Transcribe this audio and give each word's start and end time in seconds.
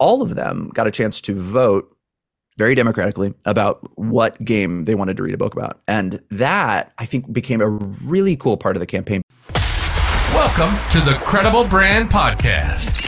all 0.00 0.22
of 0.22 0.34
them 0.34 0.70
got 0.74 0.86
a 0.88 0.90
chance 0.90 1.20
to 1.20 1.38
vote 1.38 1.94
very 2.56 2.74
democratically 2.74 3.32
about 3.44 3.96
what 3.96 4.42
game 4.44 4.84
they 4.86 4.94
wanted 4.94 5.16
to 5.16 5.22
read 5.22 5.34
a 5.34 5.38
book 5.38 5.54
about. 5.54 5.80
And 5.86 6.20
that, 6.30 6.92
I 6.98 7.04
think, 7.04 7.32
became 7.32 7.60
a 7.60 7.68
really 7.68 8.34
cool 8.34 8.56
part 8.56 8.76
of 8.76 8.80
the 8.80 8.86
campaign. 8.86 9.22
Welcome 10.34 10.76
to 10.90 11.00
the 11.00 11.18
Credible 11.24 11.66
Brand 11.66 12.10
Podcast, 12.10 12.99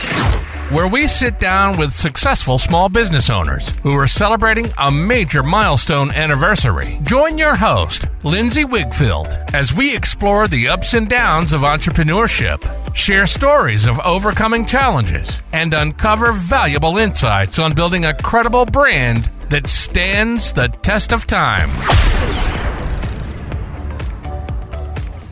where 0.69 0.87
we 0.87 1.07
sit 1.07 1.39
down 1.39 1.77
with 1.77 1.91
successful 1.91 2.57
small 2.57 2.89
business 2.89 3.29
owners 3.29 3.69
who 3.83 3.93
are 3.97 4.07
celebrating 4.07 4.71
a 4.77 4.91
major 4.91 5.43
milestone 5.43 6.11
anniversary. 6.13 6.99
Join 7.03 7.37
your 7.37 7.55
host, 7.55 8.07
Lindsay 8.23 8.63
Wigfield, 8.63 9.53
as 9.53 9.73
we 9.73 9.95
explore 9.95 10.47
the 10.47 10.69
ups 10.69 10.93
and 10.93 11.09
downs 11.09 11.53
of 11.53 11.61
entrepreneurship, 11.61 12.61
share 12.95 13.25
stories 13.25 13.87
of 13.87 13.99
overcoming 13.99 14.65
challenges, 14.65 15.41
and 15.51 15.73
uncover 15.73 16.31
valuable 16.31 16.97
insights 16.97 17.59
on 17.59 17.73
building 17.73 18.05
a 18.05 18.13
credible 18.13 18.65
brand 18.65 19.29
that 19.49 19.67
stands 19.67 20.53
the 20.53 20.67
test 20.81 21.11
of 21.11 21.27
time. 21.27 21.69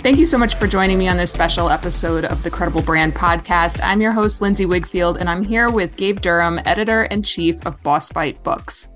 Thank 0.02 0.18
you 0.18 0.26
so 0.26 0.40
much 0.40 0.56
for 0.56 0.66
joining 0.66 0.98
me 0.98 1.08
on 1.08 1.18
this 1.18 1.32
special 1.32 1.70
episode 1.70 2.26
of 2.26 2.42
the 2.42 2.50
Credible 2.50 2.82
Brand 2.82 3.14
Podcast. 3.14 3.82
I'm 3.84 4.02
your 4.02 4.12
host, 4.12 4.42
Lindsay 4.42 4.66
Wigfield, 4.66 5.20
and 5.20 5.30
I'm 5.30 5.44
here 5.44 5.70
with 5.70 5.96
Gabe 5.96 6.22
Durham, 6.22 6.60
editor 6.66 7.04
in 7.04 7.22
chief 7.22 7.64
of 7.68 7.82
Boss 7.84 8.10
Fight 8.10 8.44
Books. 8.44 8.90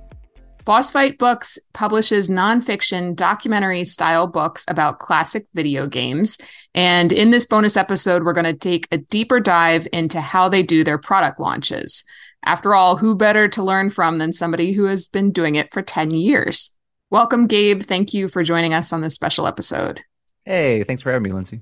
Boss 0.65 0.89
Fight 0.89 1.19
Books 1.19 1.59
publishes 1.75 2.27
nonfiction 2.27 3.15
documentary 3.15 3.83
style 3.83 4.25
books 4.25 4.65
about 4.67 4.97
classic 4.97 5.45
video 5.53 5.85
games. 5.85 6.39
And 6.73 7.11
in 7.11 7.29
this 7.29 7.45
bonus 7.45 7.77
episode, 7.77 8.23
we're 8.23 8.33
going 8.33 8.45
to 8.45 8.53
take 8.53 8.87
a 8.91 8.97
deeper 8.97 9.39
dive 9.39 9.87
into 9.93 10.19
how 10.19 10.49
they 10.49 10.63
do 10.63 10.83
their 10.83 10.97
product 10.97 11.39
launches. 11.39 12.03
After 12.45 12.73
all, 12.73 12.95
who 12.95 13.15
better 13.15 13.47
to 13.49 13.63
learn 13.63 13.91
from 13.91 14.17
than 14.17 14.33
somebody 14.33 14.71
who 14.71 14.85
has 14.85 15.07
been 15.07 15.31
doing 15.31 15.53
it 15.53 15.71
for 15.71 15.83
10 15.83 16.09
years? 16.09 16.75
Welcome, 17.11 17.45
Gabe. 17.45 17.83
Thank 17.83 18.15
you 18.15 18.27
for 18.27 18.41
joining 18.41 18.73
us 18.73 18.91
on 18.91 19.01
this 19.01 19.13
special 19.13 19.45
episode. 19.45 20.01
Hey, 20.45 20.83
thanks 20.83 21.01
for 21.01 21.11
having 21.11 21.23
me, 21.23 21.31
Lindsay. 21.31 21.61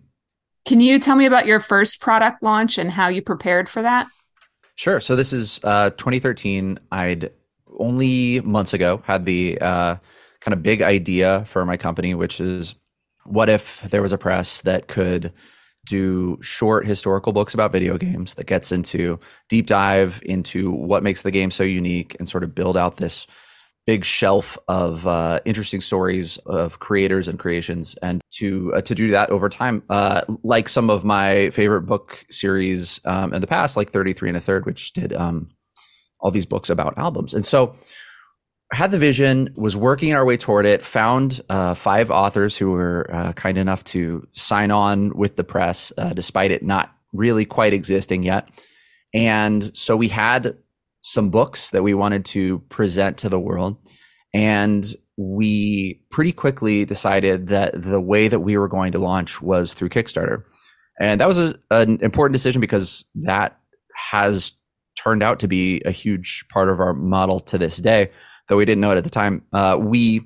Can 0.65 0.79
you 0.79 0.99
tell 0.99 1.15
me 1.15 1.25
about 1.25 1.45
your 1.45 1.59
first 1.59 2.01
product 2.01 2.43
launch 2.43 2.77
and 2.77 2.91
how 2.91 3.07
you 3.07 3.21
prepared 3.21 3.67
for 3.67 3.81
that? 3.81 4.07
Sure. 4.75 4.99
So 4.99 5.15
this 5.15 5.33
is 5.33 5.59
uh, 5.63 5.89
2013. 5.91 6.79
I'd 6.91 7.31
only 7.79 8.41
months 8.41 8.73
ago 8.73 9.01
had 9.05 9.25
the 9.25 9.59
uh, 9.59 9.95
kind 10.41 10.53
of 10.53 10.63
big 10.63 10.81
idea 10.81 11.43
for 11.45 11.65
my 11.65 11.77
company, 11.77 12.13
which 12.13 12.39
is 12.39 12.75
what 13.25 13.49
if 13.49 13.81
there 13.81 14.01
was 14.01 14.11
a 14.11 14.17
press 14.17 14.61
that 14.61 14.87
could 14.87 15.31
do 15.85 16.37
short 16.41 16.85
historical 16.85 17.33
books 17.33 17.53
about 17.53 17.71
video 17.71 17.97
games 17.97 18.35
that 18.35 18.47
gets 18.47 18.71
into 18.71 19.19
deep 19.49 19.67
dive 19.67 20.21
into 20.25 20.71
what 20.71 21.03
makes 21.03 21.23
the 21.23 21.31
game 21.31 21.51
so 21.51 21.63
unique 21.63 22.15
and 22.19 22.29
sort 22.29 22.43
of 22.43 22.55
build 22.55 22.77
out 22.77 22.97
this 22.97 23.27
big 23.85 24.05
shelf 24.05 24.57
of 24.67 25.05
uh, 25.07 25.39
interesting 25.45 25.81
stories 25.81 26.37
of 26.45 26.79
creators 26.79 27.27
and 27.27 27.37
creations 27.37 27.95
and 28.01 28.21
to 28.31 28.73
uh, 28.75 28.81
to 28.81 28.95
do 28.95 29.11
that 29.11 29.29
over 29.29 29.49
time 29.49 29.83
uh, 29.89 30.21
like 30.43 30.69
some 30.69 30.89
of 30.89 31.03
my 31.03 31.49
favorite 31.49 31.81
book 31.81 32.25
series 32.29 33.01
um, 33.05 33.33
in 33.33 33.41
the 33.41 33.47
past 33.47 33.75
like 33.75 33.91
33 33.91 34.29
and 34.29 34.37
a 34.37 34.41
third 34.41 34.65
which 34.65 34.93
did 34.93 35.13
um, 35.13 35.49
all 36.19 36.31
these 36.31 36.45
books 36.45 36.69
about 36.69 36.97
albums 36.97 37.33
and 37.33 37.45
so 37.45 37.75
had 38.73 38.91
the 38.91 38.97
vision, 38.97 39.53
was 39.55 39.77
working 39.77 40.13
our 40.13 40.25
way 40.25 40.37
toward 40.37 40.65
it, 40.65 40.81
found 40.81 41.41
uh, 41.49 41.73
five 41.73 42.09
authors 42.09 42.57
who 42.57 42.71
were 42.71 43.09
uh, 43.13 43.33
kind 43.33 43.57
enough 43.57 43.83
to 43.83 44.27
sign 44.33 44.71
on 44.71 45.15
with 45.15 45.35
the 45.35 45.43
press, 45.43 45.93
uh, 45.97 46.13
despite 46.13 46.51
it 46.51 46.63
not 46.63 46.91
really 47.13 47.45
quite 47.45 47.73
existing 47.73 48.23
yet. 48.23 48.49
And 49.13 49.75
so 49.77 49.95
we 49.95 50.07
had 50.07 50.57
some 51.03 51.29
books 51.29 51.69
that 51.69 51.83
we 51.83 51.93
wanted 51.93 52.25
to 52.25 52.59
present 52.69 53.19
to 53.19 53.29
the 53.29 53.39
world. 53.39 53.77
And 54.33 54.85
we 55.15 56.01
pretty 56.09 56.31
quickly 56.31 56.85
decided 56.85 57.47
that 57.49 57.79
the 57.79 58.01
way 58.01 58.27
that 58.27 58.39
we 58.39 58.57
were 58.57 58.67
going 58.67 58.91
to 58.93 58.99
launch 58.99 59.41
was 59.41 59.75
through 59.75 59.89
Kickstarter. 59.89 60.43
And 60.99 61.21
that 61.21 61.27
was 61.27 61.37
a, 61.37 61.55
an 61.69 61.99
important 62.01 62.33
decision 62.33 62.59
because 62.59 63.05
that 63.15 63.59
has 64.11 64.53
turned 64.97 65.21
out 65.21 65.39
to 65.39 65.47
be 65.47 65.81
a 65.85 65.91
huge 65.91 66.45
part 66.49 66.69
of 66.69 66.79
our 66.79 66.93
model 66.93 67.39
to 67.39 67.59
this 67.59 67.77
day 67.77 68.09
though 68.47 68.57
we 68.57 68.65
didn't 68.65 68.81
know 68.81 68.91
it 68.91 68.97
at 68.97 69.03
the 69.03 69.09
time. 69.09 69.43
Uh, 69.53 69.77
we 69.79 70.21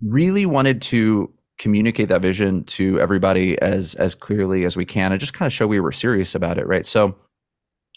really 0.00 0.46
wanted 0.46 0.82
to 0.82 1.32
communicate 1.58 2.08
that 2.08 2.22
vision 2.22 2.62
to 2.64 3.00
everybody 3.00 3.60
as 3.60 3.96
as 3.96 4.14
clearly 4.14 4.64
as 4.64 4.76
we 4.76 4.84
can 4.84 5.10
and 5.10 5.20
just 5.20 5.34
kind 5.34 5.48
of 5.48 5.52
show 5.52 5.66
we 5.66 5.80
were 5.80 5.90
serious 5.90 6.36
about 6.36 6.56
it 6.56 6.64
right 6.68 6.86
so 6.86 7.16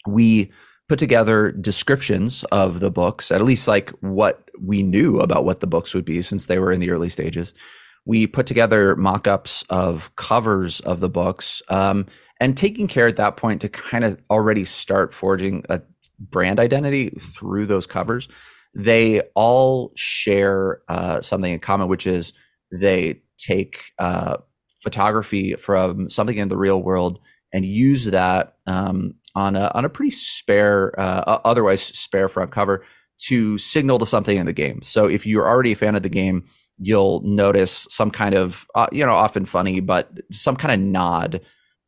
we 0.07 0.51
put 0.91 0.99
together 0.99 1.53
descriptions 1.53 2.43
of 2.51 2.81
the 2.81 2.91
books 2.91 3.31
at 3.31 3.41
least 3.41 3.65
like 3.65 3.91
what 4.01 4.49
we 4.59 4.83
knew 4.83 5.19
about 5.21 5.45
what 5.45 5.61
the 5.61 5.67
books 5.67 5.93
would 5.93 6.03
be 6.03 6.21
since 6.21 6.47
they 6.47 6.59
were 6.59 6.69
in 6.69 6.81
the 6.81 6.89
early 6.91 7.07
stages. 7.07 7.53
We 8.05 8.27
put 8.27 8.45
together 8.45 8.97
mock-ups 8.97 9.63
of 9.69 10.13
covers 10.17 10.81
of 10.81 10.99
the 10.99 11.07
books 11.07 11.61
um, 11.69 12.07
and 12.41 12.57
taking 12.57 12.89
care 12.89 13.07
at 13.07 13.15
that 13.15 13.37
point 13.37 13.61
to 13.61 13.69
kind 13.69 14.03
of 14.03 14.21
already 14.29 14.65
start 14.65 15.13
forging 15.13 15.63
a 15.69 15.81
brand 16.19 16.59
identity 16.59 17.11
through 17.11 17.67
those 17.67 17.87
covers 17.87 18.27
they 18.73 19.21
all 19.33 19.93
share 19.95 20.81
uh, 20.89 21.21
something 21.21 21.53
in 21.53 21.59
common, 21.59 21.87
which 21.87 22.05
is 22.05 22.33
they 22.69 23.21
take 23.37 23.91
uh, 23.97 24.37
photography 24.81 25.53
from 25.55 26.09
something 26.09 26.37
in 26.37 26.49
the 26.49 26.57
real 26.57 26.81
world 26.81 27.19
and 27.53 27.65
use 27.65 28.05
that 28.05 28.55
um, 28.67 29.15
on 29.35 29.55
a 29.55 29.71
on 29.73 29.85
a 29.85 29.89
pretty 29.89 30.11
spare, 30.11 30.97
uh, 30.99 31.39
otherwise 31.45 31.81
spare 31.81 32.27
front 32.27 32.51
cover 32.51 32.83
to 33.17 33.57
signal 33.57 33.99
to 33.99 34.05
something 34.05 34.37
in 34.37 34.45
the 34.45 34.53
game. 34.53 34.81
So 34.81 35.05
if 35.05 35.25
you're 35.25 35.47
already 35.47 35.73
a 35.73 35.75
fan 35.75 35.95
of 35.95 36.03
the 36.03 36.09
game, 36.09 36.45
you'll 36.77 37.21
notice 37.21 37.85
some 37.89 38.11
kind 38.11 38.35
of 38.35 38.65
uh, 38.75 38.87
you 38.91 39.05
know 39.05 39.13
often 39.13 39.45
funny, 39.45 39.79
but 39.79 40.11
some 40.31 40.55
kind 40.55 40.73
of 40.73 40.79
nod 40.79 41.41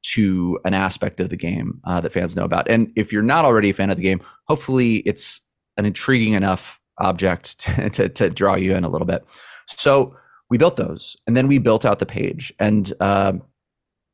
to 0.03 0.59
an 0.65 0.73
aspect 0.73 1.19
of 1.19 1.29
the 1.29 1.37
game 1.37 1.79
uh, 1.85 2.01
that 2.01 2.11
fans 2.11 2.35
know 2.35 2.43
about. 2.43 2.69
And 2.69 2.91
if 2.95 3.13
you're 3.13 3.23
not 3.23 3.45
already 3.45 3.69
a 3.69 3.73
fan 3.73 3.89
of 3.89 3.97
the 3.97 4.03
game, 4.03 4.21
hopefully 4.47 4.97
it's 4.97 5.41
an 5.77 5.85
intriguing 5.85 6.33
enough 6.33 6.79
object 6.99 7.59
to, 7.61 7.89
to, 7.91 8.09
to, 8.09 8.29
draw 8.29 8.55
you 8.55 8.75
in 8.75 8.83
a 8.83 8.89
little 8.89 9.07
bit. 9.07 9.25
So 9.65 10.15
we 10.49 10.57
built 10.57 10.75
those, 10.75 11.15
and 11.25 11.35
then 11.35 11.47
we 11.47 11.57
built 11.57 11.85
out 11.85 11.99
the 11.99 12.05
page 12.05 12.53
and 12.59 12.91
uh, 12.99 13.33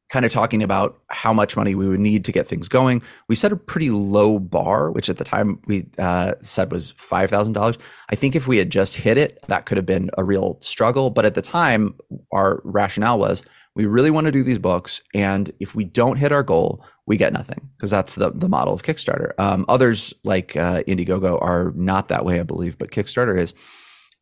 kind 0.10 0.26
of 0.26 0.32
talking 0.32 0.64
about 0.64 1.00
how 1.10 1.32
much 1.32 1.56
money 1.56 1.76
we 1.76 1.88
would 1.88 2.00
need 2.00 2.26
to 2.26 2.32
get 2.32 2.48
things 2.48 2.68
going. 2.68 3.02
We 3.28 3.36
set 3.36 3.52
a 3.52 3.56
pretty 3.56 3.92
low 3.92 4.40
bar, 4.40 4.92
which 4.92 5.08
at 5.08 5.18
the 5.18 5.24
time 5.24 5.62
we 5.68 5.88
uh, 5.98 6.34
said 6.42 6.72
was 6.72 6.92
five 6.92 7.30
thousand 7.30 7.54
dollars. 7.54 7.78
I 8.12 8.16
think 8.16 8.36
if 8.36 8.48
we 8.48 8.58
had 8.58 8.70
just 8.70 8.98
hit 8.98 9.18
it, 9.18 9.40
that 9.48 9.66
could 9.66 9.78
have 9.78 9.86
been 9.86 10.10
a 10.18 10.24
real 10.24 10.58
struggle. 10.62 11.10
But 11.10 11.26
at 11.26 11.36
the 11.36 11.42
time, 11.42 11.96
our 12.32 12.62
rationale 12.64 13.20
was 13.20 13.44
we 13.76 13.86
really 13.86 14.12
want 14.12 14.26
to 14.26 14.32
do 14.32 14.44
these 14.44 14.60
books, 14.60 15.02
and 15.14 15.52
if 15.60 15.76
we 15.76 15.86
don't 15.86 16.18
hit 16.18 16.32
our 16.32 16.44
goal, 16.44 16.84
we 17.06 17.16
get 17.16 17.32
nothing 17.32 17.70
because 17.78 17.92
that's 17.92 18.16
the 18.16 18.32
the 18.32 18.50
model 18.50 18.74
of 18.74 18.84
Kickstarter. 18.84 19.32
Um, 19.40 19.66
others 19.70 20.14
like 20.24 20.56
uh, 20.56 20.82
Indiegogo 20.84 21.42
are 21.42 21.72
not 21.76 22.08
that 22.08 22.26
way, 22.26 22.40
I 22.40 22.44
believe, 22.44 22.78
but 22.78 22.92
Kickstarter 22.92 23.40
is, 23.40 23.54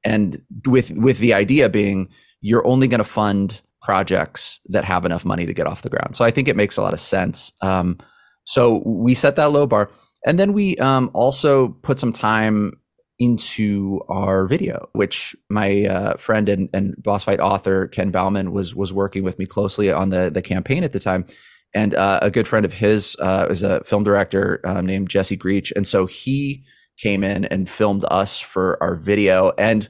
and 0.04 0.42
with 0.66 0.92
with 0.92 1.20
the 1.20 1.34
idea 1.34 1.70
being 1.70 2.10
you're 2.42 2.66
only 2.68 2.88
going 2.88 3.00
to 3.00 3.04
fund 3.04 3.62
projects 3.88 4.60
that 4.66 4.84
have 4.84 5.06
enough 5.06 5.24
money 5.24 5.46
to 5.46 5.54
get 5.54 5.68
off 5.68 5.82
the 5.82 5.90
ground. 5.90 6.16
So 6.16 6.26
I 6.26 6.32
think 6.32 6.48
it 6.48 6.58
makes 6.58 6.76
a 6.78 6.82
lot 6.82 6.94
of 6.94 7.00
sense. 7.00 7.54
Um, 7.62 7.98
so 8.44 8.82
we 8.86 9.14
set 9.14 9.38
that 9.38 9.52
low 9.52 9.66
bar, 9.66 9.90
and 10.26 10.38
then 10.38 10.52
we 10.52 10.76
um, 10.78 11.10
also 11.14 11.70
put 11.88 11.98
some 11.98 12.12
time 12.12 12.74
into 13.20 14.02
our 14.10 14.46
video, 14.46 14.90
which 14.92 15.36
my 15.50 15.86
uh, 15.86 16.18
friend 16.18 16.50
and, 16.50 16.70
and 16.74 17.02
boss 17.02 17.24
fight 17.24 17.40
author 17.40 17.88
Ken 17.88 18.12
Baumann 18.12 18.52
was 18.52 18.76
was 18.76 18.92
working 18.94 19.24
with 19.24 19.40
me 19.40 19.46
closely 19.46 19.92
on 19.92 20.10
the 20.10 20.30
the 20.30 20.42
campaign 20.42 20.84
at 20.84 20.92
the 20.92 21.00
time 21.00 21.26
and 21.74 21.94
uh, 21.94 22.20
a 22.22 22.32
good 22.32 22.48
friend 22.48 22.66
of 22.66 22.74
his 22.74 23.16
uh, 23.20 23.48
is 23.50 23.64
a 23.64 23.84
film 23.84 24.04
director 24.04 24.60
um, 24.64 24.86
named 24.86 25.10
Jesse 25.10 25.38
Greach, 25.38 25.72
and 25.76 25.86
so 25.86 26.06
he 26.06 26.64
came 26.98 27.24
in 27.24 27.46
and 27.46 27.70
filmed 27.70 28.06
us 28.10 28.40
for 28.40 28.82
our 28.82 28.96
video, 28.96 29.52
and 29.58 29.90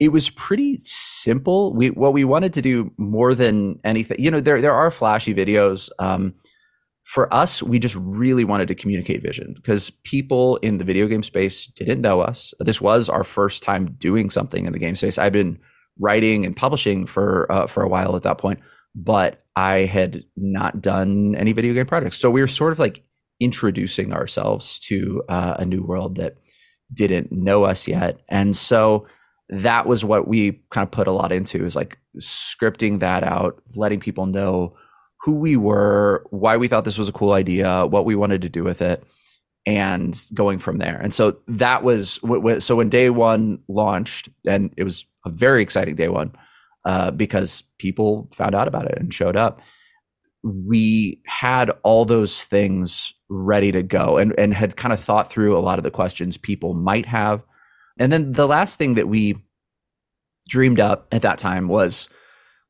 it 0.00 0.08
was 0.08 0.30
pretty 0.30 0.78
simple. 0.78 1.74
We 1.74 1.90
what 1.90 2.12
we 2.12 2.24
wanted 2.24 2.52
to 2.54 2.62
do 2.62 2.92
more 2.96 3.34
than 3.34 3.78
anything, 3.84 4.18
you 4.20 4.30
know, 4.30 4.40
there 4.40 4.60
there 4.60 4.72
are 4.72 4.90
flashy 4.90 5.34
videos. 5.34 5.90
Um, 5.98 6.34
for 7.04 7.32
us, 7.34 7.62
we 7.62 7.78
just 7.78 7.96
really 7.96 8.44
wanted 8.44 8.68
to 8.68 8.74
communicate 8.74 9.22
vision 9.22 9.54
because 9.54 9.90
people 9.90 10.56
in 10.58 10.78
the 10.78 10.84
video 10.84 11.06
game 11.06 11.22
space 11.22 11.66
didn't 11.66 12.00
know 12.00 12.20
us. 12.20 12.54
This 12.60 12.80
was 12.80 13.08
our 13.08 13.24
first 13.24 13.62
time 13.62 13.96
doing 13.98 14.30
something 14.30 14.66
in 14.66 14.72
the 14.72 14.78
game 14.78 14.94
space. 14.94 15.18
I've 15.18 15.32
been 15.32 15.58
writing 15.98 16.46
and 16.46 16.56
publishing 16.56 17.06
for 17.06 17.50
uh, 17.50 17.66
for 17.66 17.82
a 17.82 17.88
while 17.88 18.16
at 18.16 18.22
that 18.22 18.38
point, 18.38 18.60
but 18.94 19.44
I 19.56 19.80
had 19.80 20.24
not 20.36 20.80
done 20.80 21.34
any 21.34 21.52
video 21.52 21.74
game 21.74 21.86
projects. 21.86 22.18
So 22.18 22.30
we 22.30 22.40
were 22.40 22.48
sort 22.48 22.72
of 22.72 22.78
like 22.78 23.04
introducing 23.40 24.12
ourselves 24.12 24.78
to 24.78 25.22
uh, 25.28 25.56
a 25.58 25.66
new 25.66 25.82
world 25.82 26.16
that 26.16 26.36
didn't 26.94 27.32
know 27.32 27.64
us 27.64 27.88
yet. 27.88 28.20
And 28.28 28.56
so 28.56 29.06
that 29.52 29.86
was 29.86 30.04
what 30.04 30.26
we 30.26 30.62
kind 30.70 30.82
of 30.84 30.90
put 30.90 31.06
a 31.06 31.12
lot 31.12 31.30
into 31.30 31.64
is 31.64 31.76
like 31.76 31.98
scripting 32.18 33.00
that 33.00 33.22
out, 33.22 33.62
letting 33.76 34.00
people 34.00 34.26
know 34.26 34.74
who 35.20 35.38
we 35.38 35.56
were, 35.56 36.24
why 36.30 36.56
we 36.56 36.68
thought 36.68 36.84
this 36.84 36.98
was 36.98 37.08
a 37.08 37.12
cool 37.12 37.32
idea, 37.32 37.86
what 37.86 38.04
we 38.04 38.16
wanted 38.16 38.42
to 38.42 38.48
do 38.48 38.64
with 38.64 38.82
it. 38.82 39.04
and 39.64 40.26
going 40.34 40.58
from 40.58 40.78
there. 40.78 40.98
And 41.00 41.14
so 41.14 41.36
that 41.48 41.84
was 41.84 42.20
so 42.58 42.76
when 42.76 42.88
day 42.88 43.10
one 43.10 43.60
launched, 43.68 44.28
and 44.46 44.72
it 44.76 44.84
was 44.84 45.06
a 45.24 45.30
very 45.30 45.62
exciting 45.62 45.94
day 45.94 46.08
one 46.08 46.32
uh, 46.84 47.10
because 47.12 47.62
people 47.78 48.28
found 48.34 48.54
out 48.54 48.68
about 48.68 48.86
it 48.86 48.98
and 48.98 49.14
showed 49.14 49.36
up. 49.36 49.60
We 50.42 51.20
had 51.26 51.70
all 51.84 52.04
those 52.04 52.42
things 52.42 53.14
ready 53.28 53.70
to 53.70 53.84
go 53.84 54.18
and, 54.18 54.36
and 54.36 54.52
had 54.52 54.76
kind 54.76 54.92
of 54.92 54.98
thought 54.98 55.30
through 55.30 55.56
a 55.56 55.60
lot 55.60 55.78
of 55.78 55.84
the 55.84 55.90
questions 55.90 56.36
people 56.36 56.74
might 56.74 57.06
have. 57.06 57.44
And 57.98 58.12
then 58.12 58.32
the 58.32 58.46
last 58.46 58.78
thing 58.78 58.94
that 58.94 59.08
we 59.08 59.36
dreamed 60.48 60.80
up 60.80 61.06
at 61.12 61.22
that 61.22 61.38
time 61.38 61.68
was 61.68 62.08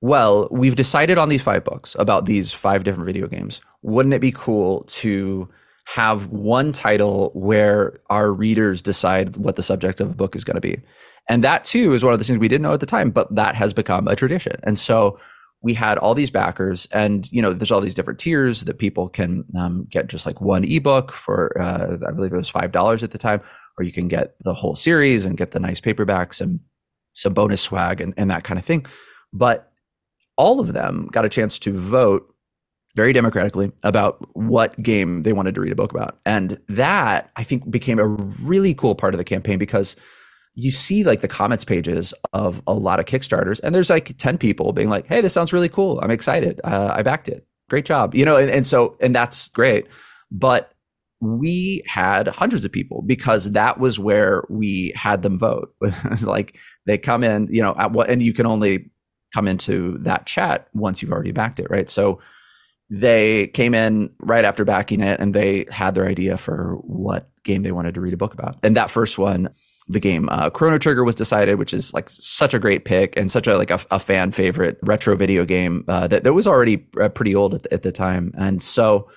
well, 0.03 0.49
we've 0.51 0.75
decided 0.75 1.17
on 1.17 1.29
these 1.29 1.43
five 1.43 1.63
books 1.63 1.95
about 1.97 2.27
these 2.27 2.53
five 2.53 2.83
different 2.83 3.07
video 3.07 3.29
games. 3.29 3.61
Wouldn't 3.83 4.13
it 4.13 4.21
be 4.21 4.33
cool 4.33 4.83
to 4.89 5.49
have 5.85 6.27
one 6.27 6.73
title 6.73 7.31
where 7.35 7.95
our 8.11 8.33
readers 8.33 8.83
decide 8.83 9.37
what 9.37 9.55
the 9.55 9.63
subject 9.63 10.01
of 10.01 10.11
a 10.11 10.15
book 10.15 10.35
is 10.35 10.43
going 10.43 10.57
to 10.57 10.61
be? 10.61 10.81
And 11.29 11.45
that 11.45 11.65
too 11.65 11.93
is 11.93 12.05
one 12.05 12.13
of 12.13 12.19
the 12.19 12.25
things 12.25 12.41
we 12.41 12.49
didn't 12.49 12.63
know 12.63 12.73
at 12.73 12.81
the 12.81 12.87
time, 12.87 13.13
but 13.13 13.33
that 13.37 13.55
has 13.55 13.73
become 13.73 14.09
a 14.09 14.17
tradition. 14.17 14.57
And 14.65 14.77
so 14.77 15.21
we 15.63 15.75
had 15.75 15.99
all 15.99 16.15
these 16.15 16.31
backers, 16.31 16.87
and 16.93 17.31
you 17.33 17.41
know, 17.41 17.53
there's 17.53 17.71
all 17.71 17.81
these 17.81 17.95
different 17.95 18.19
tiers 18.19 18.65
that 18.65 18.79
people 18.79 19.09
can 19.09 19.45
um, 19.57 19.87
get 19.89 20.09
just 20.09 20.27
like 20.27 20.41
one 20.41 20.65
ebook 20.65 21.13
for, 21.13 21.59
uh, 21.61 21.97
I 22.07 22.11
believe 22.11 22.33
it 22.33 22.37
was 22.37 22.49
five 22.49 22.73
dollars 22.73 23.03
at 23.03 23.13
the 23.13 23.19
time, 23.19 23.41
or 23.79 23.85
you 23.85 23.93
can 23.93 24.09
get 24.09 24.35
the 24.41 24.55
whole 24.55 24.75
series 24.75 25.25
and 25.25 25.37
get 25.37 25.53
the 25.53 25.61
nice 25.61 25.81
paperbacks 25.81 26.41
and 26.41 26.61
some 27.15 27.35
bonus 27.35 27.61
swag 27.61 28.01
and, 28.01 28.15
and 28.17 28.31
that 28.31 28.45
kind 28.45 28.59
of 28.59 28.65
thing. 28.65 28.85
But 29.33 29.73
all 30.37 30.61
of 30.61 30.73
them 30.73 31.09
got 31.13 31.25
a 31.25 31.29
chance 31.29 31.59
to 31.61 31.73
vote 31.73 32.29
very 32.95 33.13
democratically 33.13 33.73
about 33.83 34.19
what 34.37 34.81
game 34.83 35.23
they 35.23 35.33
wanted 35.33 35.55
to 35.55 35.61
read 35.61 35.73
a 35.73 35.77
book 35.77 35.93
about. 35.93 36.19
And 36.27 36.59
that 36.69 37.31
I 37.37 37.43
think 37.43 37.71
became 37.71 37.99
a 37.99 38.07
really 38.07 38.75
cool 38.75 38.95
part 38.95 39.15
of 39.15 39.19
the 39.19 39.25
campaign 39.25 39.59
because 39.59 39.97
you 40.55 40.71
see 40.71 41.05
like 41.05 41.21
the 41.21 41.29
comments 41.29 41.65
pages 41.65 42.13
of 42.33 42.63
a 42.67 42.75
lot 42.75 43.01
of 43.01 43.07
Kickstarters, 43.07 43.61
and 43.63 43.75
there's 43.75 43.91
like 43.91 44.17
10 44.19 44.39
people 44.39 44.73
being 44.73 44.91
like, 44.91 45.07
hey, 45.07 45.21
this 45.21 45.33
sounds 45.33 45.53
really 45.53 45.69
cool. 45.69 46.01
I'm 46.01 46.11
excited. 46.11 46.61
Uh, 46.65 46.93
I 46.95 47.03
backed 47.03 47.29
it. 47.29 47.47
Great 47.71 47.85
job. 47.85 48.15
You 48.15 48.25
know, 48.25 48.37
and, 48.37 48.51
and 48.51 48.67
so, 48.67 48.97
and 49.01 49.15
that's 49.15 49.49
great. 49.49 49.87
But 50.31 50.73
we 51.21 51.83
had 51.87 52.27
hundreds 52.27 52.65
of 52.65 52.73
people 52.73 53.01
because 53.03 53.53
that 53.53 53.79
was 53.79 53.99
where 53.99 54.45
we 54.49 54.93
had 54.97 55.23
them 55.23 55.39
vote. 55.39 55.75
like 56.23 56.59
they 56.85 56.99
come 56.99 57.23
in, 57.23 57.49
you 57.51 57.63
know, 57.63 57.75
at 57.79 57.93
what, 57.93 58.11
and 58.11 58.23
you 58.23 58.35
can 58.35 58.45
only 58.45 58.91
come 59.33 59.49
into 59.49 59.99
that 59.99 60.27
chat 60.27 60.69
once 60.75 61.01
you've 61.01 61.13
already 61.13 61.33
backed 61.33 61.61
it, 61.61 61.71
right? 61.71 61.89
So 61.89 62.21
they 62.91 63.47
came 63.49 63.73
in 63.73 64.11
right 64.19 64.45
after 64.45 64.65
backing 64.65 65.01
it 65.01 65.21
and 65.21 65.33
they 65.33 65.67
had 65.71 65.95
their 65.95 66.07
idea 66.07 66.37
for 66.37 66.75
what 66.83 67.31
game 67.45 67.63
they 67.63 67.73
wanted 67.73 67.95
to 67.95 68.01
read 68.01 68.13
a 68.13 68.19
book 68.19 68.35
about. 68.35 68.59
And 68.63 68.77
that 68.77 68.91
first 68.91 69.17
one, 69.17 69.49
the 69.93 70.01
game 70.01 70.29
uh, 70.31 70.51
Chrono 70.51 70.79
Trigger 70.79 71.05
was 71.05 71.15
decided, 71.15 71.59
which 71.59 71.75
is 71.75 71.93
like 71.93 72.09
such 72.09 72.55
a 72.55 72.59
great 72.59 72.85
pick 72.85 73.17
and 73.17 73.31
such 73.31 73.47
a 73.47 73.57
like 73.57 73.71
a, 73.71 73.81
a 73.91 73.99
fan 73.99 74.33
favorite 74.33 74.79
retro 74.83 75.17
video 75.17 75.45
game 75.45 75.85
uh, 75.89 76.07
that, 76.09 76.25
that 76.25 76.33
was 76.33 76.47
already 76.47 76.87
uh, 77.01 77.09
pretty 77.09 77.35
old 77.35 77.55
at 77.55 77.63
the, 77.63 77.73
at 77.75 77.83
the 77.83 77.93
time. 77.93 78.33
And 78.37 78.63
so 78.63 79.09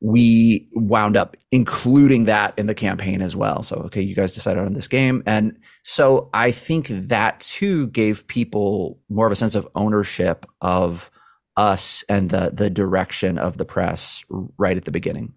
we 0.00 0.68
wound 0.72 1.16
up 1.16 1.36
including 1.52 2.24
that 2.24 2.58
in 2.58 2.66
the 2.66 2.74
campaign 2.74 3.22
as 3.22 3.36
well. 3.36 3.62
So, 3.62 3.76
okay, 3.76 4.02
you 4.02 4.16
guys 4.16 4.34
decided 4.34 4.64
on 4.64 4.72
this 4.72 4.88
game. 4.88 5.22
And 5.26 5.56
so 5.84 6.28
I 6.34 6.50
think 6.50 6.88
that 6.88 7.38
too 7.40 7.86
gave 7.88 8.26
people 8.26 8.98
more 9.08 9.26
of 9.26 9.32
a 9.32 9.36
sense 9.36 9.54
of 9.54 9.68
ownership 9.76 10.44
of 10.60 11.10
us 11.56 12.04
and 12.08 12.30
the, 12.30 12.50
the 12.52 12.68
direction 12.68 13.38
of 13.38 13.58
the 13.58 13.64
press 13.64 14.24
right 14.58 14.76
at 14.76 14.84
the 14.84 14.90
beginning. 14.90 15.34